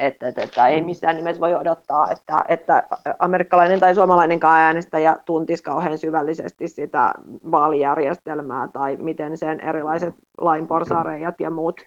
Että, 0.01 0.29
että, 0.29 0.43
että 0.43 0.69
ei 0.69 0.83
missään 0.83 1.17
nimessä 1.17 1.41
voi 1.41 1.55
odottaa, 1.55 2.11
että, 2.11 2.45
että 2.49 2.83
amerikkalainen 3.19 3.81
tai 3.81 3.95
suomalainenkaan 3.95 4.61
äänestäjä 4.61 5.17
tuntisi 5.25 5.63
kauhean 5.63 5.99
syvällisesti 5.99 6.69
sitä 6.69 7.13
vaalijärjestelmää 7.51 8.69
tai 8.73 8.97
miten 8.97 9.39
sen 9.39 9.61
erilaiset 9.61 10.15
lainporsaareijat 10.39 11.41
ja 11.41 11.51
muut, 11.51 11.81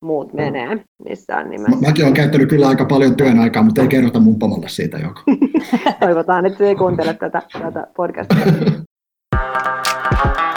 muut 0.00 0.32
menee 0.32 0.84
missään 1.08 1.50
nimessä. 1.50 1.86
Mäkin 1.86 2.04
olen 2.04 2.14
käyttänyt 2.14 2.48
kyllä 2.48 2.68
aika 2.68 2.84
paljon 2.84 3.16
työn 3.16 3.38
aikaa, 3.38 3.62
mutta 3.62 3.82
ei 3.82 3.88
kerrota 3.88 4.20
mun 4.20 4.38
pomolle 4.38 4.68
siitä 4.68 4.98
joko. 4.98 5.20
Toivotaan, 6.00 6.46
että 6.46 6.58
se 6.58 6.68
ei 6.68 6.76
kuuntele 6.76 7.14
tätä, 7.14 7.42
tätä 7.62 7.86
podcastia. 7.96 8.46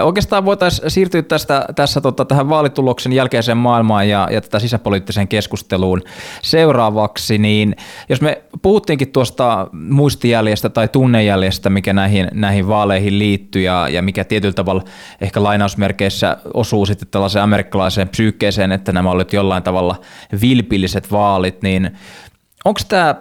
Oikeastaan 0.00 0.44
voitaisiin 0.44 0.90
siirtyä 0.90 1.22
tästä, 1.22 1.66
tässä 1.74 2.00
tota, 2.00 2.24
tähän 2.24 2.48
vaalituloksen 2.48 3.12
jälkeiseen 3.12 3.58
maailmaan 3.58 4.08
ja, 4.08 4.28
ja 4.30 4.40
tätä 4.40 4.58
sisäpoliittiseen 4.58 5.28
keskusteluun 5.28 6.02
seuraavaksi, 6.42 7.38
niin 7.38 7.76
jos 8.08 8.20
me 8.20 8.42
puhuttiinkin 8.62 9.12
tuosta 9.12 9.68
muistijäljestä 9.72 10.68
tai 10.68 10.88
tunnejäljestä, 10.88 11.70
mikä 11.70 11.92
näihin, 11.92 12.28
näihin 12.32 12.68
vaaleihin 12.68 13.18
liittyy 13.18 13.62
ja, 13.62 13.88
ja 13.88 14.02
mikä 14.02 14.24
tietyllä 14.24 14.54
tavalla 14.54 14.84
ehkä 15.20 15.42
lainausmerkeissä 15.42 16.36
osuu 16.54 16.86
sitten 16.86 17.08
tällaiseen 17.10 17.42
amerikkalaiseen 17.42 18.08
psyykkeeseen, 18.08 18.72
että 18.72 18.92
nämä 18.92 19.10
olivat 19.10 19.32
jollain 19.32 19.62
tavalla 19.62 20.00
vilpilliset 20.40 21.12
vaalit, 21.12 21.62
niin 21.62 21.90
onko 22.64 22.80
tämä 22.88 23.14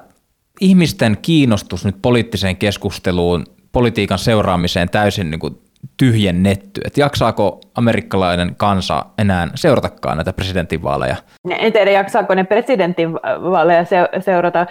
ihmisten 0.62 1.18
kiinnostus 1.22 1.86
nyt 1.86 1.96
poliittiseen 2.02 2.58
keskusteluun, 2.58 3.46
politiikan 3.72 4.20
seuraamiseen 4.20 4.90
täysin 4.90 5.32
niin 5.32 5.40
kuin 5.40 5.64
tyhjennetty. 5.98 6.82
Että 6.86 7.00
jaksaako 7.00 7.62
amerikkalainen 7.76 8.56
kansa 8.58 9.06
enää 9.18 9.48
seuratakaan 9.56 10.18
näitä 10.18 10.34
presidentinvaaleja? 10.34 11.16
En 11.50 11.74
tiedä, 11.74 11.92
jaksaako 11.92 12.36
ne 12.36 12.44
presidentinvaaleja 12.44 13.86
seurata. 14.20 14.66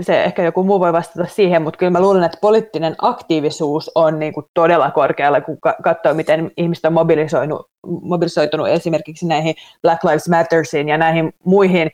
Se 0.00 0.24
ehkä 0.24 0.42
joku 0.42 0.64
muu 0.64 0.80
voi 0.80 0.92
vastata 0.92 1.26
siihen, 1.26 1.62
mutta 1.62 1.78
kyllä 1.78 1.90
mä 1.90 2.00
luulen, 2.00 2.24
että 2.24 2.38
poliittinen 2.40 2.94
aktiivisuus 2.98 3.90
on 3.94 4.18
niin 4.18 4.32
kuin 4.32 4.46
todella 4.54 4.90
korkealla, 4.90 5.40
kun 5.40 5.58
katsoo, 5.84 6.14
miten 6.14 6.50
ihmiset 6.56 6.84
on 6.84 6.92
mobilisoinut, 6.92 7.68
mobilisoitunut 8.02 8.68
esimerkiksi 8.68 9.26
näihin 9.26 9.54
Black 9.82 10.04
Lives 10.04 10.28
Mattersiin 10.28 10.88
ja 10.88 10.98
näihin 10.98 11.32
muihin 11.44 11.90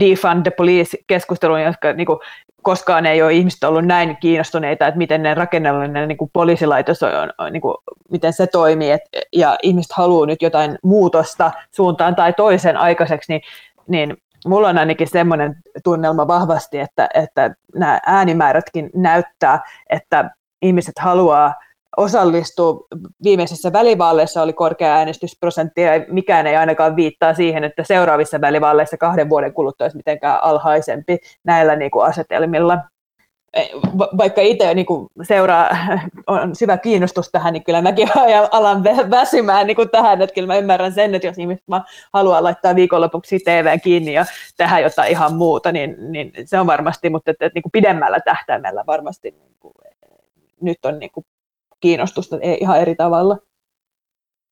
defund 0.00 0.42
the 0.42 0.50
police-keskusteluun, 0.50 1.62
jotka 1.62 1.92
niin 1.92 2.06
kuin, 2.06 2.18
koskaan 2.62 3.06
ei 3.06 3.22
ole 3.22 3.32
ihmiset 3.32 3.64
ollut 3.64 3.84
näin 3.84 4.16
kiinnostuneita, 4.16 4.86
että 4.86 4.98
miten 4.98 5.22
ne 5.22 5.34
rakennellinen 5.34 6.08
niin 6.08 6.30
poliisilaitos 6.32 7.02
on, 7.02 7.32
on 7.38 7.52
niin 7.52 7.60
kuin, 7.60 7.74
miten 8.10 8.32
se 8.32 8.46
toimii, 8.46 8.90
et, 8.90 9.02
ja 9.32 9.56
ihmiset 9.62 9.92
haluaa 9.92 10.26
nyt 10.26 10.42
jotain 10.42 10.78
muutosta 10.82 11.50
suuntaan 11.70 12.16
tai 12.16 12.32
toisen 12.32 12.76
aikaiseksi, 12.76 13.32
niin, 13.32 13.42
niin 13.88 14.16
mulla 14.46 14.68
on 14.68 14.78
ainakin 14.78 15.08
semmoinen 15.08 15.56
tunnelma 15.84 16.28
vahvasti, 16.28 16.78
että, 16.78 17.08
että 17.14 17.54
nämä 17.74 18.00
äänimäärätkin 18.06 18.90
näyttää, 18.94 19.60
että 19.90 20.30
ihmiset 20.62 20.98
haluaa 20.98 21.54
osallistua. 21.96 22.86
Viimeisissä 23.24 23.72
välivaaleissa 23.72 24.42
oli 24.42 24.52
korkea 24.52 24.94
äänestysprosentti 24.94 25.80
ja 25.80 25.90
mikään 26.08 26.46
ei 26.46 26.56
ainakaan 26.56 26.96
viittaa 26.96 27.34
siihen, 27.34 27.64
että 27.64 27.84
seuraavissa 27.84 28.40
välivaaleissa 28.40 28.96
kahden 28.96 29.28
vuoden 29.28 29.52
kuluttua 29.52 29.84
olisi 29.84 29.96
mitenkään 29.96 30.42
alhaisempi 30.42 31.18
näillä 31.44 31.76
niin 31.76 31.90
kuin 31.90 32.06
asetelmilla. 32.06 32.78
E, 33.52 33.62
vaikka 34.18 34.40
itse 34.40 34.74
niin 34.74 34.86
kuin 34.86 35.08
seuraa, 35.22 35.70
on 36.26 36.56
syvä 36.56 36.76
kiinnostus 36.76 37.30
tähän, 37.30 37.52
niin 37.52 37.64
kyllä 37.64 37.82
mäkin 37.82 38.08
alan 38.50 38.84
väsymään 39.10 39.66
niin 39.66 39.76
kuin 39.76 39.90
tähän, 39.90 40.22
että 40.22 40.34
kyllä 40.34 40.46
mä 40.46 40.56
ymmärrän 40.56 40.92
sen, 40.92 41.14
että 41.14 41.26
jos 41.26 41.38
ihmiset 41.38 41.64
haluaa 42.12 42.42
laittaa 42.42 42.74
viikonlopuksi 42.74 43.38
TV 43.38 43.80
kiinni 43.80 44.12
ja 44.12 44.24
tehdä 44.56 44.78
jotain 44.78 45.10
ihan 45.10 45.34
muuta, 45.34 45.72
niin, 45.72 45.96
niin 45.98 46.32
se 46.44 46.60
on 46.60 46.66
varmasti, 46.66 47.10
mutta 47.10 47.30
että, 47.30 47.46
että 47.46 47.56
niin 47.56 47.62
kuin 47.62 47.72
pidemmällä 47.72 48.20
tähtäimellä 48.20 48.84
varmasti 48.86 49.30
niin 49.30 49.56
kuin, 49.60 49.74
nyt 50.60 50.84
on 50.84 50.98
niin 50.98 51.10
kuin 51.10 51.26
kiinnostusta 51.84 52.38
ihan 52.60 52.80
eri 52.80 52.94
tavalla. 52.94 53.38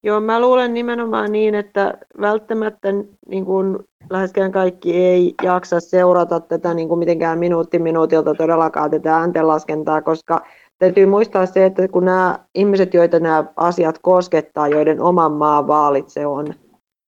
Joo, 0.05 0.21
mä 0.21 0.41
luulen 0.41 0.75
nimenomaan 0.75 1.33
niin, 1.33 1.55
että 1.55 1.99
välttämättä 2.21 2.89
niin 3.29 3.45
kuin 3.45 3.79
läheskään 4.11 4.53
kaikki 4.53 4.97
ei 4.97 5.35
jaksa 5.43 5.81
seurata 5.81 6.41
tätä 6.41 6.75
niin 6.75 6.89
kuin 6.89 6.99
mitenkään 6.99 7.39
minuutti 7.39 7.79
minuutilta 7.79 8.35
todellakaan 8.35 8.91
tätä 8.91 9.17
ääntenlaskentaa, 9.17 10.03
koska 10.03 10.45
täytyy 10.79 11.07
muistaa 11.07 11.47
se, 11.47 11.65
että 11.65 11.89
kun 11.89 12.05
nämä 12.05 12.39
ihmiset, 12.55 12.95
joita 12.95 13.21
nämä 13.21 13.45
asiat 13.57 13.99
koskettaa, 13.99 14.69
joiden 14.69 15.01
oman 15.01 15.33
maan 15.33 15.67
vaalit 15.67 16.09
se 16.09 16.27
on, 16.27 16.55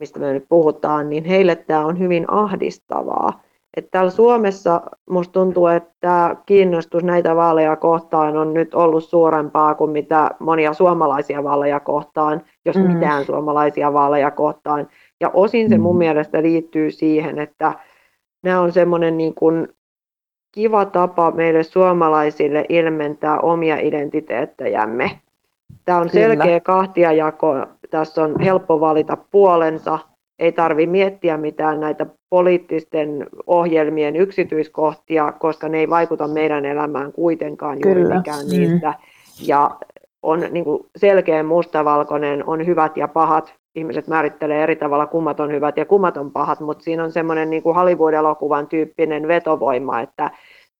mistä 0.01 0.20
me 0.20 0.33
nyt 0.33 0.47
puhutaan, 0.49 1.11
niin 1.11 1.25
heille 1.25 1.57
tämä 1.57 1.87
on 1.87 1.99
hyvin 1.99 2.25
ahdistavaa. 2.29 3.44
Että 3.77 3.91
täällä 3.91 4.11
Suomessa 4.11 4.81
musta 5.11 5.33
tuntuu, 5.33 5.66
että 5.66 6.37
kiinnostus 6.47 7.05
näitä 7.05 7.37
vaaleja 7.37 7.77
kohtaan 7.77 8.37
on 8.37 8.55
nyt 8.55 8.75
ollut 8.75 9.05
suurempaa 9.05 9.75
kuin 9.75 9.91
mitä 9.91 10.31
monia 10.39 10.72
suomalaisia 10.72 11.45
vaaleja 11.45 11.81
kohtaan, 11.81 12.43
jos 12.64 12.77
mm. 12.77 12.83
mitään 12.83 13.25
suomalaisia 13.25 13.93
vaaleja 13.93 14.31
kohtaan. 14.31 14.89
Ja 15.20 15.31
osin 15.33 15.68
se 15.68 15.79
mun 15.79 15.95
mm. 15.97 15.99
mielestä 15.99 16.43
liittyy 16.43 16.91
siihen, 16.91 17.39
että 17.39 17.72
nämä 18.43 18.61
on 18.61 18.72
semmoinen 18.72 19.16
niin 19.16 19.35
kuin 19.35 19.68
kiva 20.53 20.85
tapa 20.85 21.31
meille 21.31 21.62
suomalaisille 21.62 22.64
ilmentää 22.68 23.41
omia 23.41 23.77
identiteettejämme. 23.81 25.20
Tämä 25.85 25.99
on 25.99 26.11
Kyllä. 26.11 26.27
selkeä 26.27 26.61
kahtiajako, 26.61 27.66
tässä 27.91 28.22
on 28.22 28.41
helppo 28.41 28.81
valita 28.81 29.16
puolensa, 29.16 29.99
ei 30.45 30.53
tarvi 30.53 30.87
miettiä 30.87 31.37
mitään 31.37 31.81
näitä 31.81 32.07
poliittisten 32.31 33.27
ohjelmien 33.47 34.17
yksityiskohtia, 34.17 35.33
koska 35.33 35.69
ne 35.69 35.79
ei 35.79 35.91
vaikuta 35.91 36.29
meidän 36.29 36.65
elämään 36.65 37.13
kuitenkaan 37.13 37.79
juuri 37.85 38.01
Kyllä. 38.01 38.17
mikään 38.17 38.45
Mm. 38.45 38.51
niistä. 38.51 38.95
Ja 39.47 39.71
on 40.23 40.45
niin 40.51 40.65
kuin 40.65 40.87
selkeä 40.97 41.43
mustavalkoinen, 41.43 42.45
on 42.47 42.67
hyvät 42.67 42.97
ja 42.97 43.09
pahat. 43.09 43.55
Ihmiset 43.75 44.09
määrittelee 44.09 44.63
eri 44.63 44.77
tavalla, 44.77 45.07
kummat 45.07 45.41
on 45.41 45.53
hyvät 45.53 45.77
ja 45.77 45.85
kummat 45.85 46.17
on 46.17 46.33
pahat, 46.33 46.61
mutta 46.61 46.85
siinä 46.85 47.05
on 47.05 47.13
semmoinen 47.13 47.51
niin 47.51 47.63
kuin 47.63 47.77
Hollywood-elokuvan 47.77 48.67
tyyppinen 48.67 49.29
vetovoima, 49.29 50.01
että 50.01 50.31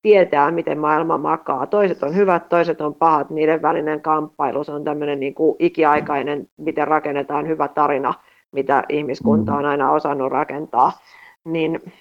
tietää, 0.03 0.51
miten 0.51 0.79
maailma 0.79 1.19
makaa. 1.19 1.67
Toiset 1.67 2.03
on 2.03 2.15
hyvät, 2.15 2.49
toiset 2.49 2.81
on 2.81 2.95
pahat, 2.95 3.31
niiden 3.31 3.63
välinen 3.63 4.01
kamppailu, 4.01 4.65
se 4.65 4.73
on 4.73 4.85
tämmöinen 4.85 5.21
niin 5.21 5.35
kuin 5.35 5.57
ikiaikainen, 5.59 6.49
miten 6.57 6.89
rakennetaan 6.89 7.49
hyvä 7.49 7.69
tarina, 7.69 8.15
mitä 8.55 8.85
ihmiskunta 8.89 9.55
on 9.55 9.65
aina 9.65 9.91
osannut 9.91 10.33
rakentaa. 10.33 10.93
Niin 11.45 11.93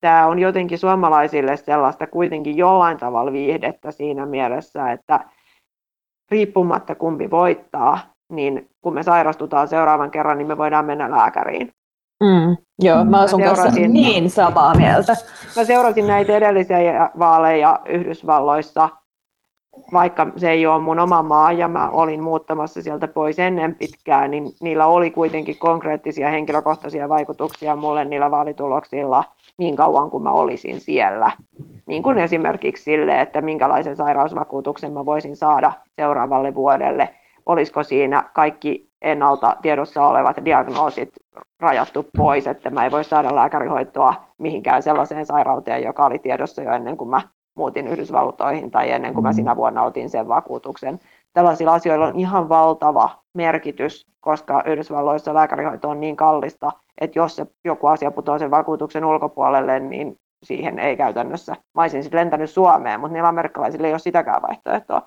tämä 0.00 0.26
on 0.26 0.38
jotenkin 0.38 0.78
suomalaisille 0.78 1.56
sellaista 1.56 2.06
kuitenkin 2.06 2.56
jollain 2.56 2.98
tavalla 2.98 3.32
viihdettä 3.32 3.90
siinä 3.90 4.26
mielessä, 4.26 4.92
että 4.92 5.20
riippumatta 6.30 6.94
kumpi 6.94 7.30
voittaa, 7.30 7.98
niin 8.32 8.68
kun 8.80 8.94
me 8.94 9.02
sairastutaan 9.02 9.68
seuraavan 9.68 10.10
kerran, 10.10 10.38
niin 10.38 10.48
me 10.48 10.58
voidaan 10.58 10.84
mennä 10.84 11.10
lääkäriin. 11.10 11.72
Mm, 12.22 12.56
joo, 12.82 13.04
mä 13.04 13.18
oon 13.18 13.28
sun 13.28 13.42
kanssa 13.42 13.68
niin 13.88 14.30
samaa 14.30 14.74
mieltä. 14.74 15.12
Mä 15.56 15.64
seurasin 15.64 16.06
näitä 16.06 16.32
edellisiä 16.32 17.10
vaaleja 17.18 17.80
Yhdysvalloissa, 17.88 18.88
vaikka 19.92 20.26
se 20.36 20.50
ei 20.50 20.66
ole 20.66 20.82
mun 20.82 20.98
oma 20.98 21.22
maa 21.22 21.52
ja 21.52 21.68
mä 21.68 21.90
olin 21.90 22.22
muuttamassa 22.22 22.82
sieltä 22.82 23.08
pois 23.08 23.38
ennen 23.38 23.74
pitkään, 23.74 24.30
niin 24.30 24.44
niillä 24.60 24.86
oli 24.86 25.10
kuitenkin 25.10 25.58
konkreettisia 25.58 26.30
henkilökohtaisia 26.30 27.08
vaikutuksia 27.08 27.76
mulle 27.76 28.04
niillä 28.04 28.30
vaalituloksilla 28.30 29.24
niin 29.58 29.76
kauan 29.76 30.10
kuin 30.10 30.22
mä 30.22 30.30
olisin 30.30 30.80
siellä. 30.80 31.30
Niin 31.86 32.02
kuin 32.02 32.18
esimerkiksi 32.18 32.82
sille, 32.84 33.20
että 33.20 33.40
minkälaisen 33.40 33.96
sairausvakuutuksen 33.96 34.92
mä 34.92 35.06
voisin 35.06 35.36
saada 35.36 35.72
seuraavalle 35.96 36.54
vuodelle. 36.54 37.08
Olisiko 37.46 37.82
siinä 37.82 38.30
kaikki 38.34 38.90
ennalta 39.02 39.56
tiedossa 39.62 40.06
olevat 40.06 40.36
diagnoosit 40.44 41.10
rajattu 41.60 42.06
pois, 42.16 42.46
että 42.46 42.70
mä 42.70 42.84
ei 42.84 42.90
voi 42.90 43.04
saada 43.04 43.34
lääkärihoitoa 43.34 44.14
mihinkään 44.38 44.82
sellaiseen 44.82 45.26
sairauteen, 45.26 45.82
joka 45.82 46.06
oli 46.06 46.18
tiedossa 46.18 46.62
jo 46.62 46.72
ennen 46.72 46.96
kuin 46.96 47.10
mä 47.10 47.20
muutin 47.54 47.88
Yhdysvaltoihin 47.88 48.70
tai 48.70 48.90
ennen 48.90 49.14
kuin 49.14 49.24
mä 49.24 49.32
sinä 49.32 49.56
vuonna 49.56 49.82
otin 49.82 50.10
sen 50.10 50.28
vakuutuksen. 50.28 51.00
Tällaisilla 51.32 51.74
asioilla 51.74 52.06
on 52.06 52.18
ihan 52.18 52.48
valtava 52.48 53.22
merkitys, 53.34 54.06
koska 54.20 54.62
Yhdysvalloissa 54.66 55.34
lääkärihoito 55.34 55.88
on 55.88 56.00
niin 56.00 56.16
kallista, 56.16 56.72
että 57.00 57.18
jos 57.18 57.36
se 57.36 57.46
joku 57.64 57.86
asia 57.86 58.10
putoaa 58.10 58.38
sen 58.38 58.50
vakuutuksen 58.50 59.04
ulkopuolelle, 59.04 59.80
niin 59.80 60.16
siihen 60.42 60.78
ei 60.78 60.96
käytännössä. 60.96 61.56
Mä 61.74 61.82
olisin 61.82 62.02
sitten 62.02 62.20
lentänyt 62.20 62.50
Suomeen, 62.50 63.00
mutta 63.00 63.12
niillä 63.12 63.28
amerikkalaisilla 63.28 63.86
ei 63.86 63.92
ole 63.92 63.98
sitäkään 63.98 64.42
vaihtoehtoa. 64.42 65.02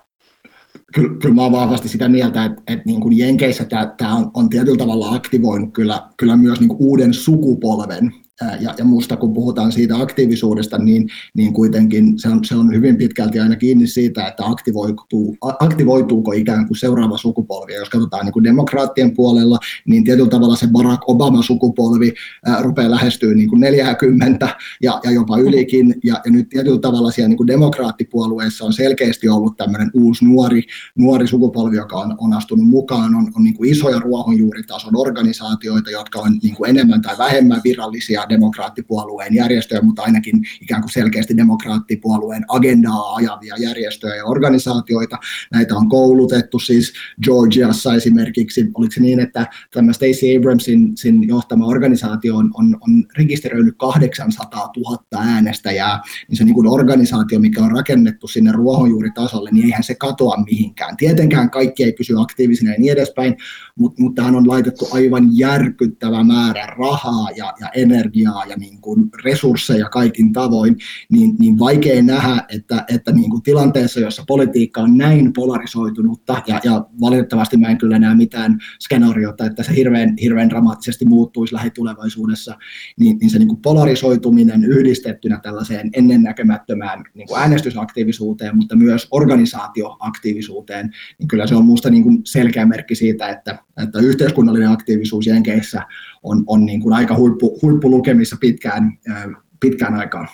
kyllä, 0.94 1.18
kyllä 1.22 1.34
mä 1.34 1.42
oon 1.42 1.52
vahvasti 1.52 1.88
sitä 1.88 2.08
mieltä, 2.08 2.44
että, 2.44 2.62
että 2.66 2.82
niin 2.86 3.00
kuin 3.00 3.18
Jenkeissä 3.18 3.64
tämä 3.96 4.14
on, 4.16 4.30
on 4.34 4.48
tietyllä 4.48 4.78
tavalla 4.78 5.14
aktivoinut 5.14 5.72
kyllä, 5.72 6.02
kyllä 6.16 6.36
myös 6.36 6.60
niin 6.60 6.68
kuin 6.68 6.80
uuden 6.80 7.14
sukupolven. 7.14 8.12
Ja, 8.60 8.74
ja 8.78 8.84
musta 8.84 9.16
kun 9.16 9.34
puhutaan 9.34 9.72
siitä 9.72 9.96
aktiivisuudesta, 9.96 10.78
niin, 10.78 11.08
niin 11.34 11.52
kuitenkin 11.52 12.18
se 12.18 12.28
on, 12.28 12.44
se 12.44 12.54
on 12.54 12.74
hyvin 12.74 12.96
pitkälti 12.96 13.40
aina 13.40 13.56
kiinni 13.56 13.86
siitä, 13.86 14.26
että 14.26 14.46
aktivoituu, 14.46 15.36
aktivoituuko 15.40 16.32
ikään 16.32 16.66
kuin 16.66 16.76
seuraava 16.76 17.18
sukupolvi. 17.18 17.72
Ja 17.72 17.78
jos 17.78 17.90
katsotaan 17.90 18.24
niin 18.24 18.32
kuin 18.32 18.44
demokraattien 18.44 19.14
puolella, 19.14 19.58
niin 19.86 20.04
tietyllä 20.04 20.28
tavalla 20.28 20.56
se 20.56 20.66
Barack 20.66 21.08
Obama-sukupolvi 21.08 22.14
ää, 22.46 22.62
rupeaa 22.62 22.90
lähestyä 22.90 23.34
niin 23.34 23.48
kuin 23.48 23.60
40 23.60 24.48
ja, 24.82 25.00
ja 25.04 25.10
jopa 25.10 25.38
ylikin. 25.38 25.94
Ja, 26.04 26.20
ja 26.24 26.32
nyt 26.32 26.48
tietyllä 26.48 26.80
tavalla 26.80 27.10
siellä 27.10 27.28
niin 27.28 27.36
kuin 27.36 27.46
demokraattipuolueessa 27.46 28.64
on 28.64 28.72
selkeästi 28.72 29.28
ollut 29.28 29.56
tämmöinen 29.56 29.90
uusi 29.94 30.24
nuori, 30.24 30.62
nuori 30.98 31.26
sukupolvi, 31.26 31.76
joka 31.76 31.96
on, 31.96 32.14
on 32.18 32.32
astunut 32.32 32.66
mukaan. 32.66 33.14
On, 33.14 33.32
on 33.36 33.44
niin 33.44 33.56
kuin 33.56 33.70
isoja 33.70 33.98
ruohonjuuritason 33.98 34.96
organisaatioita, 34.96 35.90
jotka 35.90 36.18
on 36.18 36.38
niin 36.42 36.54
kuin 36.54 36.70
enemmän 36.70 37.02
tai 37.02 37.18
vähemmän 37.18 37.60
virallisia 37.64 38.25
demokraattipuolueen 38.28 39.34
järjestöjä, 39.34 39.80
mutta 39.82 40.02
ainakin 40.02 40.42
ikään 40.62 40.82
kuin 40.82 40.92
selkeästi 40.92 41.36
demokraattipuolueen 41.36 42.44
agendaa 42.48 43.14
ajavia 43.14 43.54
järjestöjä 43.58 44.14
ja 44.14 44.24
organisaatioita. 44.24 45.18
Näitä 45.52 45.76
on 45.76 45.88
koulutettu 45.88 46.58
siis 46.58 46.92
Georgiassa 47.22 47.94
esimerkiksi. 47.94 48.70
Oliko 48.74 48.92
se 48.92 49.00
niin, 49.00 49.20
että 49.20 49.46
tämä 49.70 49.92
Stacey 49.92 50.36
Abramsin 50.36 50.96
sin 50.96 51.28
johtama 51.28 51.66
organisaatio 51.66 52.36
on, 52.36 52.50
on, 52.54 52.76
on 52.80 53.04
rekisteröinyt 53.18 53.74
800 53.78 54.72
000 54.76 54.98
äänestäjää, 55.16 56.00
niin 56.28 56.36
se 56.36 56.44
niin 56.44 56.54
kuin 56.54 56.68
organisaatio, 56.68 57.38
mikä 57.38 57.62
on 57.62 57.70
rakennettu 57.70 58.28
sinne 58.28 58.52
ruohonjuuritasolle, 58.52 59.50
niin 59.50 59.64
eihän 59.64 59.82
se 59.82 59.94
katoa 59.94 60.36
mihinkään. 60.50 60.96
Tietenkään 60.96 61.50
kaikki 61.50 61.84
ei 61.84 61.92
pysy 61.92 62.14
aktiivisina 62.20 62.72
ja 62.72 62.78
niin 62.78 62.92
edespäin, 62.92 63.36
mutta, 63.78 64.02
mutta 64.02 64.22
tähän 64.22 64.36
on 64.36 64.48
laitettu 64.48 64.88
aivan 64.92 65.28
järkyttävä 65.32 66.24
määrä 66.24 66.66
rahaa 66.66 67.30
ja, 67.36 67.54
ja 67.60 67.68
energiaa 67.74 68.15
ja 68.22 68.56
niin 68.56 68.80
kuin 68.80 69.10
resursseja 69.24 69.88
kaikin 69.88 70.32
tavoin, 70.32 70.76
niin, 71.12 71.36
niin 71.38 71.58
vaikea 71.58 72.02
nähdä, 72.02 72.42
että, 72.48 72.84
että 72.94 73.12
niin 73.12 73.30
kuin 73.30 73.42
tilanteessa, 73.42 74.00
jossa 74.00 74.24
politiikka 74.26 74.80
on 74.80 74.98
näin 74.98 75.32
polarisoitunutta, 75.32 76.42
ja, 76.46 76.60
ja 76.64 76.86
valitettavasti 77.00 77.56
mä 77.56 77.68
en 77.68 77.78
kyllä 77.78 77.98
näe 77.98 78.14
mitään 78.14 78.58
skenaariota, 78.80 79.46
että 79.46 79.62
se 79.62 79.76
hirveän, 79.76 80.14
hirveän 80.22 80.50
dramaattisesti 80.50 81.04
muuttuisi 81.04 81.54
lähitulevaisuudessa, 81.54 82.56
niin, 83.00 83.18
niin 83.18 83.30
se 83.30 83.38
niin 83.38 83.48
kuin 83.48 83.62
polarisoituminen 83.62 84.64
yhdistettynä 84.64 85.40
tällaiseen 85.42 85.90
ennennäkemättömään 85.92 87.04
niin 87.14 87.28
kuin 87.28 87.40
äänestysaktiivisuuteen, 87.40 88.56
mutta 88.56 88.76
myös 88.76 89.08
organisaatioaktiivisuuteen, 89.10 90.90
niin 91.18 91.28
kyllä 91.28 91.46
se 91.46 91.54
on 91.54 91.64
minusta 91.64 91.90
niin 91.90 92.02
kuin 92.02 92.20
selkeä 92.24 92.66
merkki 92.66 92.94
siitä, 92.94 93.28
että, 93.28 93.65
että 93.82 93.98
yhteiskunnallinen 93.98 94.70
aktiivisuus 94.70 95.26
Jenkeissä 95.26 95.82
on, 96.22 96.44
on 96.46 96.66
niin 96.66 96.82
kuin 96.82 96.92
aika 96.92 97.16
huippu, 97.16 97.58
huippulukemissa 97.62 98.36
pitkään, 98.40 98.98
ää, 99.08 99.28
pitkään 99.60 99.94
aikaan. 99.94 100.28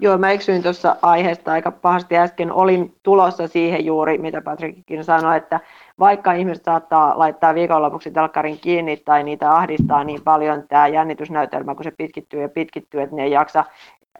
Joo, 0.00 0.18
mä 0.18 0.30
eksyin 0.30 0.62
tuossa 0.62 0.96
aiheesta 1.02 1.52
aika 1.52 1.70
pahasti 1.70 2.16
äsken. 2.16 2.52
Olin 2.52 2.94
tulossa 3.02 3.48
siihen 3.48 3.84
juuri, 3.84 4.18
mitä 4.18 4.40
Patrikkin 4.40 5.04
sanoi, 5.04 5.36
että 5.36 5.60
vaikka 5.98 6.32
ihmiset 6.32 6.64
saattaa 6.64 7.18
laittaa 7.18 7.54
viikonlopuksi 7.54 8.10
telkkarin 8.10 8.58
kiinni 8.60 8.96
tai 8.96 9.22
niitä 9.22 9.50
ahdistaa 9.50 10.04
niin 10.04 10.22
paljon 10.24 10.64
tämä 10.68 10.88
jännitysnäytelmä, 10.88 11.74
kun 11.74 11.84
se 11.84 11.90
pitkittyy 11.90 12.42
ja 12.42 12.48
pitkittyy, 12.48 13.00
että 13.00 13.16
ne 13.16 13.22
ei 13.22 13.30
jaksa 13.30 13.64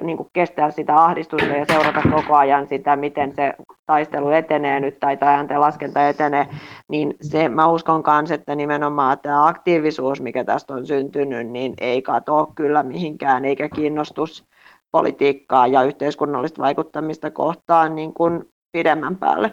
niin 0.03 0.17
kuin 0.17 0.29
kestää 0.33 0.71
sitä 0.71 0.97
ahdistusta 0.97 1.47
ja 1.49 1.65
seurata 1.65 2.03
koko 2.11 2.37
ajan 2.37 2.67
sitä, 2.69 2.97
miten 2.97 3.35
se 3.35 3.55
taistelu 3.87 4.31
etenee 4.31 4.81
nyt 4.81 5.01
tai 5.01 5.19
äänten 5.21 5.61
laskenta 5.61 6.09
etenee, 6.09 6.47
niin 6.89 7.15
se, 7.21 7.49
mä 7.49 7.69
uskon 7.69 8.03
myös, 8.21 8.31
että 8.31 8.55
nimenomaan 8.55 9.19
tämä 9.19 9.47
aktiivisuus, 9.47 10.21
mikä 10.21 10.45
tästä 10.45 10.75
on 10.75 10.87
syntynyt, 10.87 11.49
niin 11.49 11.75
ei 11.81 12.03
katoa 12.03 12.53
kyllä 12.55 12.83
mihinkään, 12.83 13.45
eikä 13.45 13.69
kiinnostus 13.69 14.45
politiikkaa 14.91 15.67
ja 15.67 15.83
yhteiskunnallista 15.83 16.63
vaikuttamista 16.63 17.31
kohtaan 17.31 17.95
niin 17.95 18.15
kuin 18.15 18.45
pidemmän 18.73 19.17
päälle. 19.17 19.53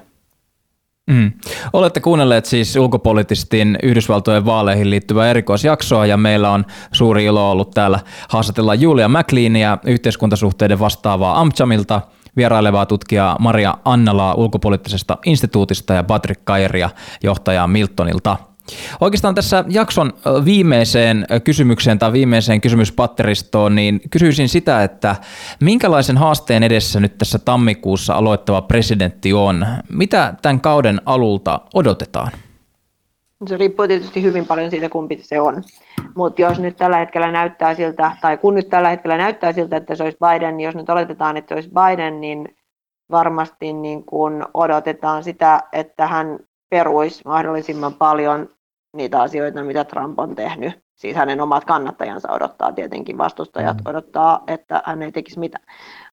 Mm. 1.10 1.32
Olette 1.74 2.00
kuunnelleet 2.00 2.46
siis 2.46 2.76
ulkopoliittistin 2.76 3.78
Yhdysvaltojen 3.84 4.46
vaaleihin 4.46 4.90
liittyvää 4.90 5.30
erikoisjaksoa 5.30 6.06
ja 6.06 6.18
meillä 6.18 6.52
on 6.52 6.66
suuri 6.92 7.26
ilo 7.26 7.52
ollut 7.52 7.72
täällä 7.72 8.00
haastatella 8.30 8.76
Julia 8.76 9.10
McLeania, 9.10 9.78
yhteiskuntasuhteiden 9.86 10.80
vastaavaa 10.80 11.42
Amchamilta, 11.42 12.02
vierailevaa 12.38 12.86
tutkijaa 12.86 13.38
Maria 13.40 13.78
Annalaa 13.86 14.34
ulkopoliittisesta 14.34 15.18
instituutista 15.26 15.94
ja 15.94 16.04
Patrick 16.04 16.42
Kairia 16.46 16.90
johtajaa 17.24 17.68
Miltonilta. 17.68 18.38
Oikeastaan 19.02 19.36
tässä 19.36 19.64
jakson 19.68 20.14
viimeiseen 20.46 21.26
kysymykseen 21.44 22.00
tai 22.00 22.14
viimeiseen 22.14 22.62
kysymyspatteristoon, 22.62 23.76
niin 23.76 24.02
kysyisin 24.10 24.50
sitä, 24.50 24.84
että 24.84 25.16
minkälaisen 25.62 26.18
haasteen 26.18 26.64
edessä 26.64 27.00
nyt 27.00 27.18
tässä 27.18 27.40
tammikuussa 27.40 28.14
aloittava 28.14 28.62
presidentti 28.62 29.34
on? 29.34 29.66
Mitä 29.90 30.34
tämän 30.42 30.62
kauden 30.62 31.02
alulta 31.06 31.62
odotetaan? 31.74 32.32
Se 33.48 33.58
riippuu 33.58 33.88
tietysti 33.88 34.24
hyvin 34.24 34.46
paljon 34.46 34.70
siitä, 34.70 34.90
kumpi 34.90 35.20
se 35.22 35.42
on. 35.42 35.64
Mutta 36.16 36.42
jos 36.42 36.60
nyt 36.60 36.78
tällä 36.78 36.98
hetkellä 36.98 37.32
näyttää 37.32 37.76
siltä, 37.76 38.12
tai 38.22 38.38
kun 38.38 38.54
nyt 38.54 38.70
tällä 38.70 38.90
hetkellä 38.90 39.18
näyttää 39.18 39.54
siltä, 39.54 39.78
että 39.78 39.96
se 39.96 40.04
olisi 40.04 40.18
Biden, 40.18 40.58
niin 40.58 40.66
jos 40.66 40.76
nyt 40.76 40.90
oletetaan, 40.90 41.38
että 41.38 41.50
se 41.50 41.56
olisi 41.56 41.70
Biden, 41.70 42.22
niin 42.22 42.56
varmasti 43.12 43.74
niin 43.74 44.06
kun 44.06 44.46
odotetaan 44.54 45.24
sitä, 45.24 45.62
että 45.74 46.08
hän 46.08 46.40
peruisi 46.70 47.22
mahdollisimman 47.26 47.94
paljon 47.94 48.50
niitä 48.96 49.22
asioita, 49.22 49.64
mitä 49.64 49.84
Trump 49.84 50.20
on 50.20 50.36
tehnyt. 50.36 50.86
siis 50.96 51.16
hänen 51.16 51.42
omat 51.42 51.66
kannattajansa 51.66 52.32
odottaa 52.32 52.72
tietenkin, 52.72 53.18
vastustajat 53.18 53.78
mm. 53.78 53.90
odottaa, 53.90 54.44
että 54.48 54.82
hän 54.86 55.02
ei 55.02 55.12
tekisi 55.12 55.40
mitään. 55.40 55.66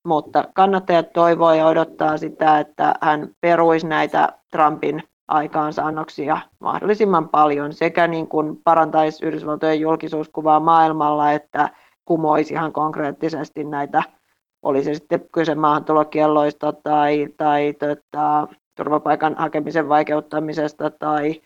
Mutta 0.04 0.44
kannattajat 0.54 1.12
toivoo 1.12 1.52
ja 1.52 1.66
odottaa 1.66 2.16
sitä, 2.16 2.58
että 2.58 2.94
hän 3.00 3.28
peruisi 3.40 3.86
näitä 3.86 4.28
Trumpin 4.50 5.02
aikaansaannoksia 5.28 6.38
mahdollisimman 6.60 7.28
paljon 7.28 7.72
sekä 7.72 8.06
niin 8.06 8.28
kuin 8.28 8.56
parantaisi 8.64 9.26
Yhdysvaltojen 9.26 9.80
julkisuuskuvaa 9.80 10.60
maailmalla, 10.60 11.32
että 11.32 11.68
kumoisi 12.04 12.54
ihan 12.54 12.72
konkreettisesti 12.72 13.64
näitä, 13.64 14.02
oli 14.62 14.84
se 14.84 14.94
sitten 14.94 15.28
kyse 15.32 15.54
maahantulokielloista 15.54 16.72
tai, 16.72 17.28
tai 17.36 17.72
tota, 17.72 18.48
turvapaikan 18.76 19.34
hakemisen 19.38 19.88
vaikeuttamisesta 19.88 20.90
tai 20.90 21.40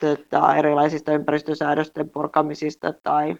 tota, 0.00 0.56
erilaisista 0.56 1.12
ympäristösäädösten 1.12 2.10
purkamisista 2.10 2.92
tai 3.02 3.36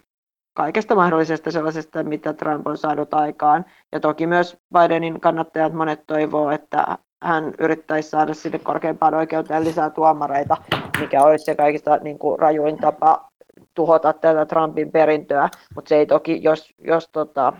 kaikesta 0.53 0.95
mahdollisesta 0.95 1.51
sellaisesta, 1.51 2.03
mitä 2.03 2.33
Trump 2.33 2.67
on 2.67 2.77
saanut 2.77 3.13
aikaan. 3.13 3.65
Ja 3.91 3.99
toki 3.99 4.27
myös 4.27 4.57
Bidenin 4.73 5.21
kannattajat 5.21 5.73
monet 5.73 6.03
toivoo, 6.07 6.51
että 6.51 6.97
hän 7.23 7.53
yrittäisi 7.59 8.09
saada 8.09 8.33
sinne 8.33 8.59
korkeimpaan 8.59 9.13
oikeuteen 9.13 9.63
lisää 9.63 9.89
tuomareita, 9.89 10.57
mikä 10.99 11.23
olisi 11.23 11.45
se 11.45 11.55
kaikista 11.55 11.97
niin 11.97 12.19
kuin, 12.19 12.39
rajuin 12.39 12.77
tapa 12.77 13.31
tuhota 13.73 14.13
tätä 14.13 14.45
Trumpin 14.45 14.91
perintöä, 14.91 15.49
mutta 15.75 15.89
se 15.89 15.95
ei 15.95 16.05
toki, 16.05 16.43
jos, 16.43 16.73
jos, 16.77 17.09
tota, 17.11 17.53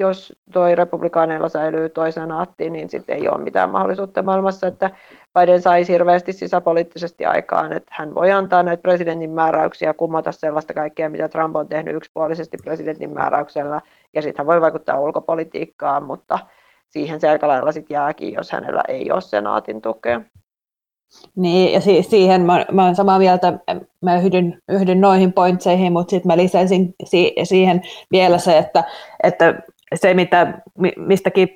jos 0.00 0.32
toi 0.52 0.74
republikaaneilla 0.74 1.48
säilyy 1.48 1.88
toi 1.88 2.12
senaatti, 2.12 2.70
niin 2.70 2.90
sitten 2.90 3.16
ei 3.16 3.28
ole 3.28 3.44
mitään 3.44 3.70
mahdollisuutta 3.70 4.22
maailmassa, 4.22 4.66
että 4.66 4.90
Biden 5.38 5.62
saisi 5.62 5.92
hirveästi 5.92 6.32
sisäpoliittisesti 6.32 7.26
aikaan, 7.26 7.72
että 7.72 7.94
hän 7.94 8.14
voi 8.14 8.32
antaa 8.32 8.62
näitä 8.62 8.82
presidentin 8.82 9.30
määräyksiä, 9.30 9.94
kumota 9.94 10.32
sellaista 10.32 10.74
kaikkea, 10.74 11.10
mitä 11.10 11.28
Trump 11.28 11.56
on 11.56 11.68
tehnyt 11.68 11.96
yksipuolisesti 11.96 12.56
presidentin 12.64 13.14
määräyksellä, 13.14 13.80
ja 14.14 14.22
sitten 14.22 14.38
hän 14.38 14.46
voi 14.46 14.60
vaikuttaa 14.60 15.00
ulkopolitiikkaan, 15.00 16.04
mutta 16.04 16.38
siihen 16.88 17.20
se 17.20 17.28
aika 17.28 17.48
lailla 17.48 17.72
sitten 17.72 17.94
jääkin, 17.94 18.34
jos 18.34 18.52
hänellä 18.52 18.82
ei 18.88 19.12
ole 19.12 19.20
senaatin 19.20 19.82
tukea. 19.82 20.20
Niin, 21.36 21.72
ja 21.72 21.80
si- 21.80 22.02
siihen 22.02 22.40
mä, 22.40 22.64
mä 22.72 22.82
olen 22.82 22.96
samaa 22.96 23.18
mieltä, 23.18 23.58
mä 24.02 24.18
yhdyn, 24.18 24.58
yhdyn 24.68 25.00
noihin 25.00 25.32
pointseihin, 25.32 25.92
mutta 25.92 26.10
sitten 26.10 26.28
mä 26.28 26.36
lisäisin 26.36 26.94
si- 27.04 27.34
siihen 27.42 27.82
vielä 28.12 28.38
se, 28.38 28.58
että, 28.58 28.84
että 29.22 29.62
se 29.94 30.14
mitä, 30.14 30.60
mistäkin 30.96 31.48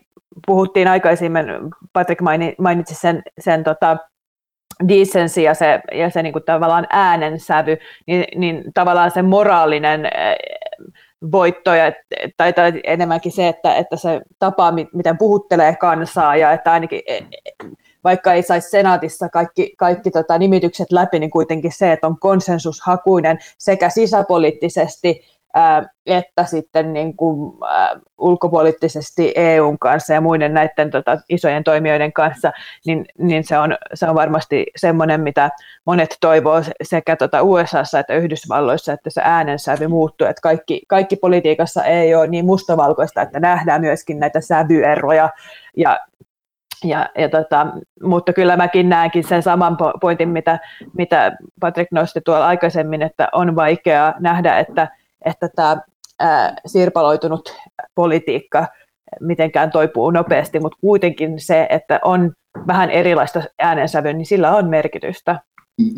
puhuttiin 0.47 0.89
aikaisemmin, 0.89 1.47
Patrick 1.93 2.21
mainitsi 2.59 2.95
sen, 2.95 3.23
sen 3.39 3.65
tota, 3.65 3.97
decency 4.89 5.41
ja 5.41 5.55
se, 5.55 5.81
ja 5.93 6.11
se 6.11 6.23
niin 6.23 6.33
kuin 6.33 6.45
tavallaan 6.45 6.87
äänensävy, 6.91 7.77
niin, 8.07 8.25
niin 8.41 8.65
tavallaan 8.75 9.11
se 9.11 9.23
moraalinen 9.23 10.07
eh, 10.07 10.37
voitto, 11.33 11.75
ja, 11.75 11.93
tai, 12.37 12.53
tai 12.53 12.81
enemmänkin 12.85 13.33
se, 13.33 13.49
että, 13.49 13.75
että 13.75 13.97
se 13.97 14.21
tapa, 14.39 14.73
miten 14.93 15.19
puhuttelee 15.19 15.77
kansaa, 15.77 16.37
ja 16.37 16.53
että 16.53 16.73
ainakin 16.73 17.03
eh, 17.07 17.27
vaikka 18.05 18.33
ei 18.33 18.43
saisi 18.43 18.71
senaatissa 18.71 19.29
kaikki, 19.29 19.75
kaikki 19.79 20.11
tota, 20.11 20.39
nimitykset 20.39 20.93
läpi, 20.93 21.19
niin 21.19 21.31
kuitenkin 21.31 21.73
se, 21.73 21.93
että 21.93 22.07
on 22.07 22.19
konsensushakuinen 22.21 23.39
sekä 23.59 23.89
sisäpoliittisesti 23.89 25.25
että 26.07 26.45
sitten 26.45 26.93
niin 26.93 27.17
kuin, 27.17 27.53
äh, 27.63 28.01
ulkopoliittisesti 28.19 29.33
EUn 29.37 29.79
kanssa 29.79 30.15
ja 30.15 30.21
muiden 30.21 30.55
näiden 30.55 30.91
tota, 30.91 31.19
isojen 31.29 31.65
toimijoiden 31.65 32.13
kanssa, 32.13 32.53
niin, 32.87 33.07
niin 33.19 33.45
se, 33.45 33.59
on, 33.59 33.77
se 33.95 34.09
on 34.09 34.15
varmasti 34.15 34.67
semmoinen, 34.77 35.21
mitä 35.21 35.51
monet 35.87 36.17
toivoo 36.21 36.63
sekä 36.83 37.17
tota 37.17 37.43
USAssa 37.43 37.99
että 37.99 38.15
Yhdysvalloissa, 38.15 38.93
että 38.93 39.11
se 39.11 39.21
äänensävy 39.25 39.89
muuttuu, 39.89 40.27
että 40.27 40.41
kaikki, 40.43 40.83
kaikki 40.89 41.17
politiikassa 41.17 41.85
ei 41.85 42.15
ole 42.15 42.27
niin 42.27 42.47
mustavalkoista, 42.47 43.23
että 43.23 43.41
nähdään 43.41 43.81
myöskin 43.81 44.21
näitä 44.21 44.41
sävyeroja 44.41 45.31
ja 45.77 45.99
ja, 46.85 47.09
ja 47.19 47.29
tota, 47.29 47.67
mutta 48.03 48.33
kyllä 48.33 48.57
mäkin 48.57 48.89
näenkin 48.89 49.25
sen 49.25 49.43
saman 49.43 49.77
pointin, 50.01 50.29
mitä, 50.29 50.59
mitä 50.97 51.37
Patrick 51.61 51.93
nosti 51.93 52.21
tuolla 52.21 52.47
aikaisemmin, 52.47 53.03
että 53.03 53.29
on 53.33 53.57
vaikeaa 53.57 54.15
nähdä, 54.21 54.59
että, 54.59 54.89
että 55.25 55.49
tämä 55.57 55.77
sirpaloitunut 56.67 57.57
politiikka 57.95 58.67
mitenkään 59.21 59.71
toipuu 59.71 60.11
nopeasti, 60.11 60.61
mutta 60.61 60.79
kuitenkin 60.81 61.41
se, 61.41 61.67
että 61.71 62.01
on 62.05 62.33
vähän 62.67 62.91
erilaista 62.91 63.43
äänensävyä, 63.59 64.13
niin 64.13 64.27
sillä 64.27 64.57
on 64.57 64.69
merkitystä 64.69 65.41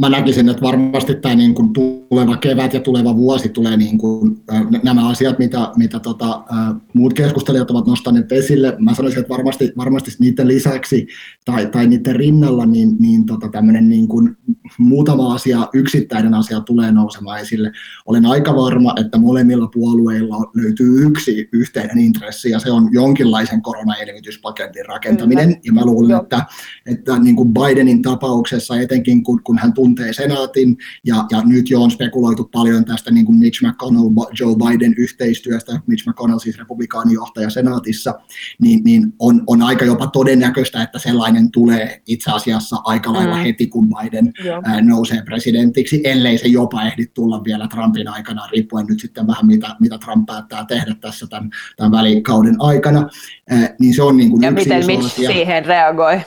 mä 0.01 0.09
näkisin, 0.09 0.49
että 0.49 0.63
varmasti 0.63 1.15
tämä 1.15 1.35
niin 1.35 1.55
kuin 1.55 1.73
tuleva 1.73 2.37
kevät 2.37 2.75
ja 2.75 2.81
tuleva 2.81 3.17
vuosi 3.17 3.49
tulee 3.49 3.77
niin 3.77 3.99
kuin, 3.99 4.43
nämä 4.83 5.09
asiat, 5.09 5.39
mitä, 5.39 5.73
mitä 5.77 6.01
tota, 6.01 6.45
muut 6.93 7.15
keskustelijat 7.15 7.71
ovat 7.71 7.87
nostaneet 7.87 8.33
esille. 8.33 8.77
Mä 8.79 8.95
sanoisin, 8.95 9.21
että 9.21 9.33
varmasti, 9.33 9.73
varmasti 9.77 10.11
niiden 10.19 10.49
lisäksi 10.49 11.07
tai, 11.45 11.67
tai 11.67 11.87
niiden 11.87 12.17
rinnalla 12.17 12.67
niin, 12.67 12.97
niin 13.01 13.27
tota, 13.27 13.49
tämmöinen 13.49 13.89
niin 13.89 14.09
kuin 14.09 14.37
muutama 14.79 15.35
asia, 15.35 15.69
yksittäinen 15.75 16.35
asia 16.35 16.61
tulee 16.61 16.93
nousemaan 16.93 17.41
esille. 17.41 17.73
Olen 18.07 18.27
aika 18.27 18.57
varma, 18.57 18.95
että 19.01 19.19
molemmilla 19.19 19.67
puolueilla 19.67 20.51
löytyy 20.55 21.07
yksi 21.07 21.49
yhteinen 21.53 21.99
intressi 21.99 22.51
ja 22.51 22.59
se 22.59 22.71
on 22.71 22.89
jonkinlaisen 22.93 23.63
koronaelvytyspaketin 23.63 24.87
rakentaminen. 24.87 25.49
Mm. 25.49 25.61
Ja 25.65 25.73
mä 25.73 25.85
luulen, 25.85 26.17
että, 26.17 26.45
että 26.87 27.19
niin 27.19 27.37
kuin 27.37 27.55
Bidenin 27.55 28.03
tapauksessa 28.03 28.81
etenkin 28.81 29.23
kun, 29.23 29.43
kun 29.43 29.59
hän 29.59 29.66
tuntee 29.73 30.13
senaatin, 30.13 30.77
ja, 31.05 31.25
ja 31.31 31.43
nyt 31.45 31.71
jo 31.71 31.83
on 31.83 31.91
spekuloitu 31.91 32.45
paljon 32.45 32.85
tästä 32.85 33.11
niin 33.11 33.27
kuin 33.27 33.39
Mitch 33.39 33.63
McConnell, 33.63 34.09
Joe 34.41 34.55
Biden 34.57 34.95
yhteistyöstä, 34.97 35.81
Mitch 35.87 36.09
McConnell 36.09 36.39
siis 36.39 36.59
republikaanijohtaja 36.59 37.51
senaatissa, 37.51 38.15
niin, 38.63 38.85
niin 38.85 39.13
on, 39.19 39.43
on 39.47 39.63
aika 39.63 39.85
jopa 39.85 40.07
todennäköistä, 40.07 40.83
että 40.83 40.99
sellainen 40.99 41.51
tulee 41.51 42.03
itse 42.07 42.31
asiassa 42.31 42.77
aika 42.85 43.13
lailla 43.13 43.37
mm. 43.37 43.43
heti, 43.43 43.67
kun 43.67 43.89
Biden 43.89 44.33
ää, 44.65 44.81
nousee 44.81 45.23
presidentiksi, 45.23 46.01
ellei 46.05 46.39
se 46.39 46.49
jopa 46.49 46.83
ehdi 46.83 47.07
tulla 47.07 47.45
vielä 47.45 47.69
Trumpin 47.69 48.09
aikana, 48.09 48.49
riippuen 48.53 48.87
nyt 48.87 49.01
sitten 49.01 49.27
vähän 49.27 49.47
mitä, 49.47 49.77
mitä 49.81 49.99
Trump 49.99 50.27
päättää 50.27 50.65
tehdä 50.65 50.95
tässä 51.01 51.27
tämän, 51.27 51.51
tämän 51.77 51.93
välikauden 51.93 52.57
aikana, 52.59 53.09
ää, 53.51 53.75
niin 53.81 53.95
se 53.95 54.03
on 54.03 54.17
niin 54.17 54.31
kuin 54.31 54.43
ja 54.43 54.51
miten 54.51 54.87
Mitch 54.87 55.07
asia. 55.07 55.31
siihen 55.31 55.67
reagoi. 55.67 56.21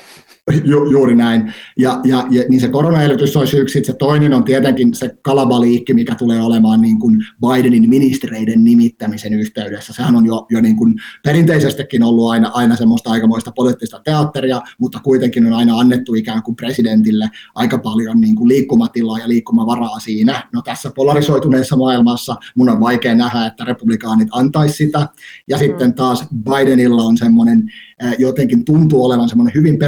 Ju, 0.64 0.92
juuri 0.92 1.16
näin. 1.16 1.54
Ja, 1.78 2.00
ja, 2.04 2.28
ja 2.30 2.44
niin 2.50 2.62
se 2.62 2.68
koronaelvytys 2.68 3.38
olisi 3.38 3.58
yksi. 3.58 3.84
Se 3.84 3.94
toinen 3.94 4.34
on 4.34 4.44
tietenkin 4.44 4.94
se 4.94 5.18
kalabaliikki, 5.22 5.94
mikä 5.94 6.16
tulee 6.16 6.42
olemaan 6.42 6.82
niin 6.82 7.00
kuin 7.00 7.26
Bidenin 7.48 7.90
ministereiden 7.90 8.64
nimittämisen 8.64 9.34
yhteydessä. 9.34 9.94
Sehän 9.94 10.16
on 10.16 10.26
jo, 10.26 10.46
jo 10.50 10.62
niin 10.62 10.76
kuin 10.76 10.96
perinteisestikin 11.24 12.04
ollut 12.04 12.32
aina, 12.32 12.52
aina 12.54 12.76
semmoista 12.76 13.12
aikamoista 13.12 13.52
poliittista 13.52 14.02
teatteria, 14.04 14.62
mutta 14.80 15.00
kuitenkin 15.00 15.48
on 15.48 15.54
aina 15.54 15.80
annettu 15.80 16.14
ikään 16.14 16.44
kuin 16.44 16.56
presidentille 16.56 17.30
aika 17.56 17.78
paljon 17.78 18.22
niin 18.22 18.36
kuin 18.36 18.48
liikkumatilaa 18.48 19.20
ja 19.20 19.28
liikkumavaraa 19.28 20.00
siinä. 20.00 20.48
No 20.54 20.62
tässä 20.62 20.92
polarisoituneessa 20.96 21.76
maailmassa 21.76 22.36
mun 22.56 22.70
on 22.70 22.80
vaikea 22.80 23.16
nähdä, 23.16 23.46
että 23.46 23.66
republikaanit 23.66 24.28
antaisi 24.32 24.76
sitä. 24.76 25.08
Ja 25.48 25.58
mm. 25.58 25.60
sitten 25.60 25.94
taas 25.94 26.26
Bidenilla 26.44 27.04
on 27.04 27.18
semmoinen 27.18 27.72
jotenkin 28.20 28.66
tuntuu 28.66 29.06
olevan 29.06 29.30
semmoinen 29.30 29.54
hyvin 29.56 29.80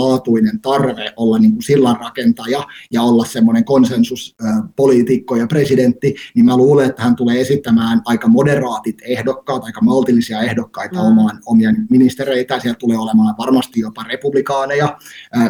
perustavanlaatuinen 0.00 0.60
tarve 0.60 1.12
olla 1.16 1.38
niin 1.38 1.52
kuin 1.52 1.62
sillan 1.62 1.96
rakentaja 1.96 2.64
ja 2.90 3.02
olla 3.02 3.24
semmoinen 3.24 3.64
konsensuspoliitikko 3.64 5.36
ja 5.36 5.46
presidentti, 5.46 6.14
niin 6.34 6.46
mä 6.46 6.56
luulen, 6.56 6.90
että 6.90 7.02
hän 7.02 7.16
tulee 7.16 7.40
esittämään 7.40 8.02
aika 8.04 8.28
moderaatit 8.28 8.96
ehdokkaat, 9.02 9.64
aika 9.64 9.80
maltillisia 9.80 10.40
ehdokkaita 10.40 11.02
mm. 11.02 11.06
omaan, 11.06 11.40
omia 11.46 11.70
ministereitä. 11.90 12.60
Siellä 12.60 12.76
tulee 12.78 12.98
olemaan 12.98 13.34
varmasti 13.38 13.80
jopa 13.80 14.02
republikaaneja 14.02 14.98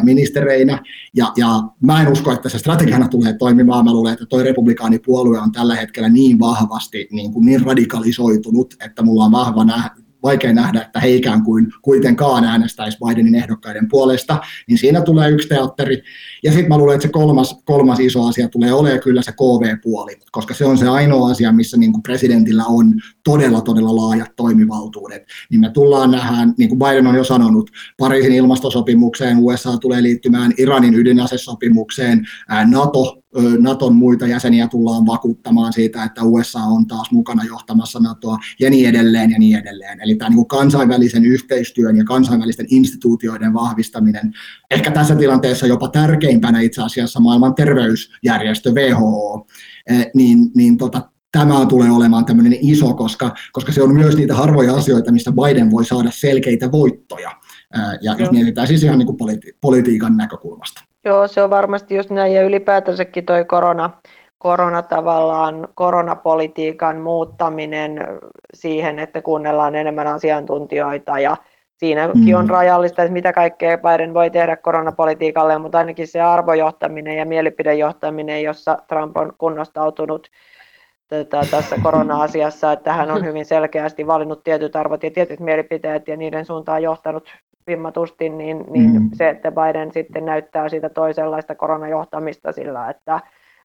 ministereinä. 0.03 0.79
Ja, 1.15 1.31
ja 1.37 1.63
mä 1.81 2.01
en 2.01 2.11
usko, 2.11 2.31
että 2.31 2.49
se 2.49 2.59
strategiana 2.59 3.07
tulee 3.07 3.33
toimimaan. 3.33 3.85
Mä 3.85 3.93
luulen, 3.93 4.13
että 4.13 4.25
toi 4.25 4.43
republikaanipuolue 4.43 5.39
on 5.39 5.51
tällä 5.51 5.75
hetkellä 5.75 6.09
niin 6.09 6.39
vahvasti 6.39 7.07
niin, 7.11 7.33
kuin 7.33 7.45
niin 7.45 7.61
radikalisoitunut, 7.61 8.75
että 8.85 9.03
mulla 9.03 9.25
on 9.25 9.31
vahva 9.31 9.63
nähdä, 9.63 9.91
vaikea 10.23 10.53
nähdä, 10.53 10.81
että 10.81 10.99
he 10.99 11.09
ikään 11.09 11.43
kuin 11.43 11.67
kuitenkaan 11.81 12.43
äänestäisi 12.43 12.97
Bidenin 13.05 13.35
ehdokkaiden 13.35 13.87
puolesta, 13.89 14.37
niin 14.67 14.77
siinä 14.77 15.01
tulee 15.01 15.29
yksi 15.29 15.47
teatteri. 15.47 16.03
Ja 16.43 16.51
sitten 16.51 16.69
mä 16.69 16.77
luulen, 16.77 16.95
että 16.95 17.07
se 17.07 17.11
kolmas, 17.11 17.61
kolmas 17.65 17.99
iso 17.99 18.27
asia 18.27 18.49
tulee 18.49 18.73
olemaan 18.73 18.99
kyllä 18.99 19.21
se 19.21 19.31
KV-puoli, 19.31 20.19
koska 20.31 20.53
se 20.53 20.65
on 20.65 20.77
se 20.77 20.87
ainoa 20.87 21.29
asia, 21.29 21.51
missä 21.51 21.77
niin 21.77 21.91
kuin 21.91 22.03
presidentillä 22.03 22.65
on 22.65 22.93
todella, 23.23 23.61
todella 23.61 23.95
laajat 23.95 24.35
toimivaltuudet. 24.35 25.23
Niin 25.49 25.61
me 25.61 25.69
tullaan 25.69 26.11
nähdään, 26.11 26.53
niin 26.57 26.69
kuin 26.69 26.79
Biden 26.79 27.07
on 27.07 27.15
jo 27.15 27.23
sanonut, 27.23 27.71
Pariisin 27.97 28.33
ilmastosopimukseen, 28.33 29.37
USA 29.39 29.77
tulee 29.77 30.03
liittymään 30.03 30.53
Iranin 30.57 30.93
ydinasesopimukseen, 30.93 32.27
NATO 32.65 33.20
Naton 33.59 33.95
muita 33.95 34.27
jäseniä 34.27 34.67
tullaan 34.67 35.05
vakuuttamaan 35.05 35.73
siitä, 35.73 36.03
että 36.03 36.23
USA 36.23 36.59
on 36.59 36.87
taas 36.87 37.11
mukana 37.11 37.43
johtamassa 37.43 37.99
NATOa 37.99 38.37
ja 38.59 38.69
niin 38.69 38.89
edelleen 38.89 39.31
ja 39.31 39.39
niin 39.39 39.57
edelleen. 39.57 40.01
Eli 40.01 40.15
tämä 40.15 40.29
niin 40.29 40.47
kansainvälisen 40.47 41.25
yhteistyön 41.25 41.97
ja 41.97 42.03
kansainvälisten 42.03 42.65
instituutioiden 42.69 43.53
vahvistaminen, 43.53 44.33
ehkä 44.71 44.91
tässä 44.91 45.15
tilanteessa 45.15 45.67
jopa 45.67 45.87
tärkeimpänä 45.87 46.61
itse 46.61 46.81
asiassa 46.81 47.19
maailman 47.19 47.55
terveysjärjestö 47.55 48.71
WHO, 48.71 49.47
niin, 50.13 50.51
niin 50.55 50.77
tota, 50.77 51.09
tämä 51.31 51.65
tulee 51.65 51.91
olemaan 51.91 52.25
tämmöinen 52.25 52.57
iso, 52.61 52.93
koska, 52.93 53.35
koska 53.51 53.71
se 53.71 53.83
on 53.83 53.93
myös 53.93 54.17
niitä 54.17 54.35
harvoja 54.35 54.75
asioita, 54.75 55.11
missä 55.11 55.31
Biden 55.31 55.71
voi 55.71 55.85
saada 55.85 56.11
selkeitä 56.11 56.71
voittoja. 56.71 57.31
Ja 58.01 58.15
jos 58.17 58.31
mietitään 58.31 58.67
siis 58.67 58.83
ihan 58.83 58.97
niin 58.97 59.07
kuin 59.07 59.17
politi- 59.17 59.57
politiikan 59.61 60.17
näkökulmasta. 60.17 60.90
Joo, 61.05 61.27
se 61.27 61.43
on 61.43 61.49
varmasti 61.49 61.95
just 61.95 62.09
näin, 62.09 62.33
ja 62.33 62.43
ylipäätänsäkin 62.43 63.25
toi 63.25 63.45
korona, 63.45 63.89
korona 64.37 64.81
tavallaan, 64.81 65.67
koronapolitiikan 65.75 66.97
muuttaminen 66.97 68.07
siihen, 68.53 68.99
että 68.99 69.21
kuunnellaan 69.21 69.75
enemmän 69.75 70.07
asiantuntijoita 70.07 71.19
ja 71.19 71.37
siinäkin 71.77 72.35
on 72.35 72.45
mm. 72.45 72.49
rajallista, 72.49 73.03
että 73.03 73.13
mitä 73.13 73.33
kaikkea 73.33 73.77
Biden 73.77 74.13
voi 74.13 74.29
tehdä 74.29 74.57
koronapolitiikalle, 74.57 75.57
mutta 75.57 75.77
ainakin 75.77 76.07
se 76.07 76.21
arvojohtaminen 76.21 77.17
ja 77.17 77.25
mielipidejohtaminen, 77.25 78.43
jossa 78.43 78.77
Trump 78.87 79.17
on 79.17 79.33
kunnostautunut 79.37 80.27
tota, 81.07 81.41
tässä 81.51 81.75
korona-asiassa, 81.83 82.71
että 82.71 82.93
hän 82.93 83.11
on 83.11 83.25
hyvin 83.29 83.45
selkeästi 83.45 84.07
valinnut 84.07 84.43
tietyt 84.43 84.75
arvot 84.75 85.03
ja 85.03 85.11
tietyt 85.11 85.39
mielipiteet 85.39 86.07
ja 86.07 86.17
niiden 86.17 86.45
suuntaan 86.45 86.83
johtanut 86.83 87.29
vimmatusti, 87.67 88.29
niin, 88.29 88.65
niin 88.69 89.01
mm. 89.01 89.09
se, 89.13 89.29
että 89.29 89.51
Biden 89.51 89.91
sitten 89.91 90.25
näyttää 90.25 90.69
sitä 90.69 90.89
toisenlaista 90.89 91.55
koronajohtamista 91.55 92.51
sillä, 92.51 92.89
että 92.89 93.19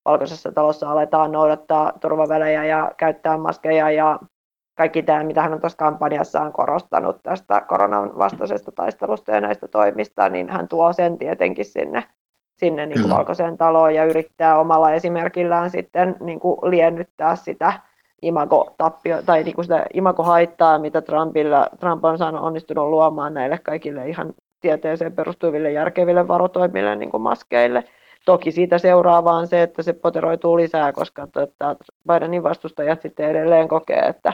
valkoisessa 0.05 0.53
talossa 0.53 0.91
aletaan 0.91 1.33
noudattaa 1.33 1.93
turvavälejä 2.01 2.65
ja 2.65 2.93
käyttää 2.97 3.37
maskeja 3.37 3.91
ja 3.91 4.19
kaikki 4.77 5.03
tämä, 5.03 5.25
mitä 5.25 5.43
hän 5.43 5.53
on 5.53 5.61
tuossa 5.61 5.79
kampanjassaan 5.79 6.53
korostanut 6.53 7.23
tästä 7.23 7.61
koronan 7.61 8.19
vastaisesta 8.19 8.73
taistelusta 8.73 9.33
ja 9.33 9.41
näistä 9.41 9.69
toimista, 9.69 10.29
niin 10.29 10.49
hän 10.49 10.69
tuo 10.69 10.93
sen 10.93 11.19
tietenkin 11.19 11.65
sinne, 11.65 12.05
sinne 12.57 12.87
niin 12.87 13.01
kuin 13.01 13.15
valkoiseen 13.15 13.59
taloon 13.59 13.95
ja 13.95 14.05
yrittää 14.05 14.59
omalla 14.59 14.93
esimerkillään 14.93 15.71
sitten 15.71 16.17
niin 16.21 16.41
kuin 16.41 16.59
liennyttää 16.71 17.37
sitä 17.37 17.73
imago-tappio, 18.23 19.23
tai 19.23 19.43
niin 19.43 19.55
kuin 19.55 19.65
sitä 19.65 19.87
imago-haittaa, 19.95 20.79
mitä 20.79 21.01
Trumpilla, 21.01 21.67
Trump 21.81 22.05
on 22.05 22.19
saanut 22.19 22.43
onnistunut 22.43 22.89
luomaan 22.89 23.35
näille 23.35 23.59
kaikille 23.59 24.09
ihan 24.09 24.35
tieteeseen 24.61 25.13
perustuville 25.13 25.73
järkeville 25.73 26.29
varotoimille, 26.29 26.97
niin 26.97 27.11
kuin 27.11 27.23
maskeille. 27.23 27.85
Toki 28.25 28.53
siitä 28.53 28.79
seuraa 28.79 29.25
vaan 29.25 29.47
se, 29.47 29.63
että 29.63 29.83
se 29.83 29.93
poteroituu 29.93 30.57
lisää, 30.57 30.93
koska 30.93 31.27
tuota, 31.27 31.77
Bidenin 32.09 32.43
vastustajat 32.43 33.03
sitten 33.03 33.31
edelleen 33.31 33.69
kokee, 33.69 33.99
että 33.99 34.33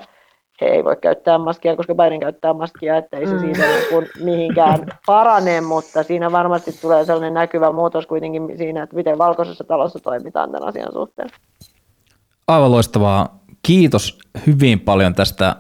he 0.60 0.66
ei 0.66 0.84
voi 0.84 0.96
käyttää 0.96 1.38
maskia, 1.38 1.76
koska 1.76 1.94
Biden 1.94 2.20
käyttää 2.20 2.52
maskia, 2.52 2.96
että 2.96 3.16
ei 3.16 3.26
se 3.26 3.34
mm. 3.34 3.40
siitä 3.40 3.62
niin 3.62 4.08
mihinkään 4.24 4.86
parane, 5.06 5.60
mutta 5.60 6.02
siinä 6.02 6.32
varmasti 6.32 6.72
tulee 6.80 7.04
sellainen 7.04 7.34
näkyvä 7.34 7.72
muutos 7.72 8.06
kuitenkin 8.06 8.58
siinä, 8.58 8.82
että 8.82 8.96
miten 8.96 9.18
valkoisessa 9.18 9.64
talossa 9.64 9.98
toimitaan 9.98 10.52
tämän 10.52 10.68
asian 10.68 10.92
suhteen. 10.92 11.28
Aivan 12.48 12.72
loistavaa. 12.72 13.41
Kiitos 13.66 14.18
hyvin 14.46 14.80
paljon 14.80 15.14
tästä 15.14 15.56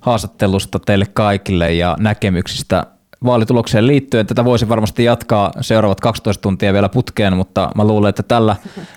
haastattelusta 0.00 0.78
teille 0.78 1.06
kaikille 1.14 1.72
ja 1.72 1.96
näkemyksistä 2.00 2.86
vaalitulokseen 3.24 3.86
liittyen. 3.86 4.26
Tätä 4.26 4.44
voisi 4.44 4.68
varmasti 4.68 5.04
jatkaa 5.04 5.52
seuraavat 5.60 6.00
12 6.00 6.42
tuntia 6.42 6.72
vielä 6.72 6.88
putkeen, 6.88 7.36
mutta 7.36 7.70
mä 7.74 7.84
luulen, 7.84 8.08
että 8.08 8.22
tällä, 8.22 8.56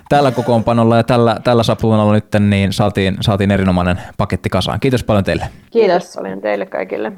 tällä 0.10 0.32
kokoonpanolla 0.32 0.98
ja 0.98 1.04
tällä, 1.04 1.38
tällä 1.44 1.64
sapluunalla 1.64 2.14
nyt 2.14 2.26
niin 2.40 2.74
saatiin, 2.74 3.18
saatiin 3.22 3.52
erinomainen 3.52 4.02
paketti 4.18 4.50
kasaan. 4.50 4.80
Kiitos 4.80 5.04
paljon 5.04 5.24
teille. 5.24 5.50
Kiitos 5.72 6.14
paljon 6.16 6.42
teille 6.42 6.66
kaikille. 6.66 7.12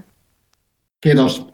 Kiitos. 1.02 1.48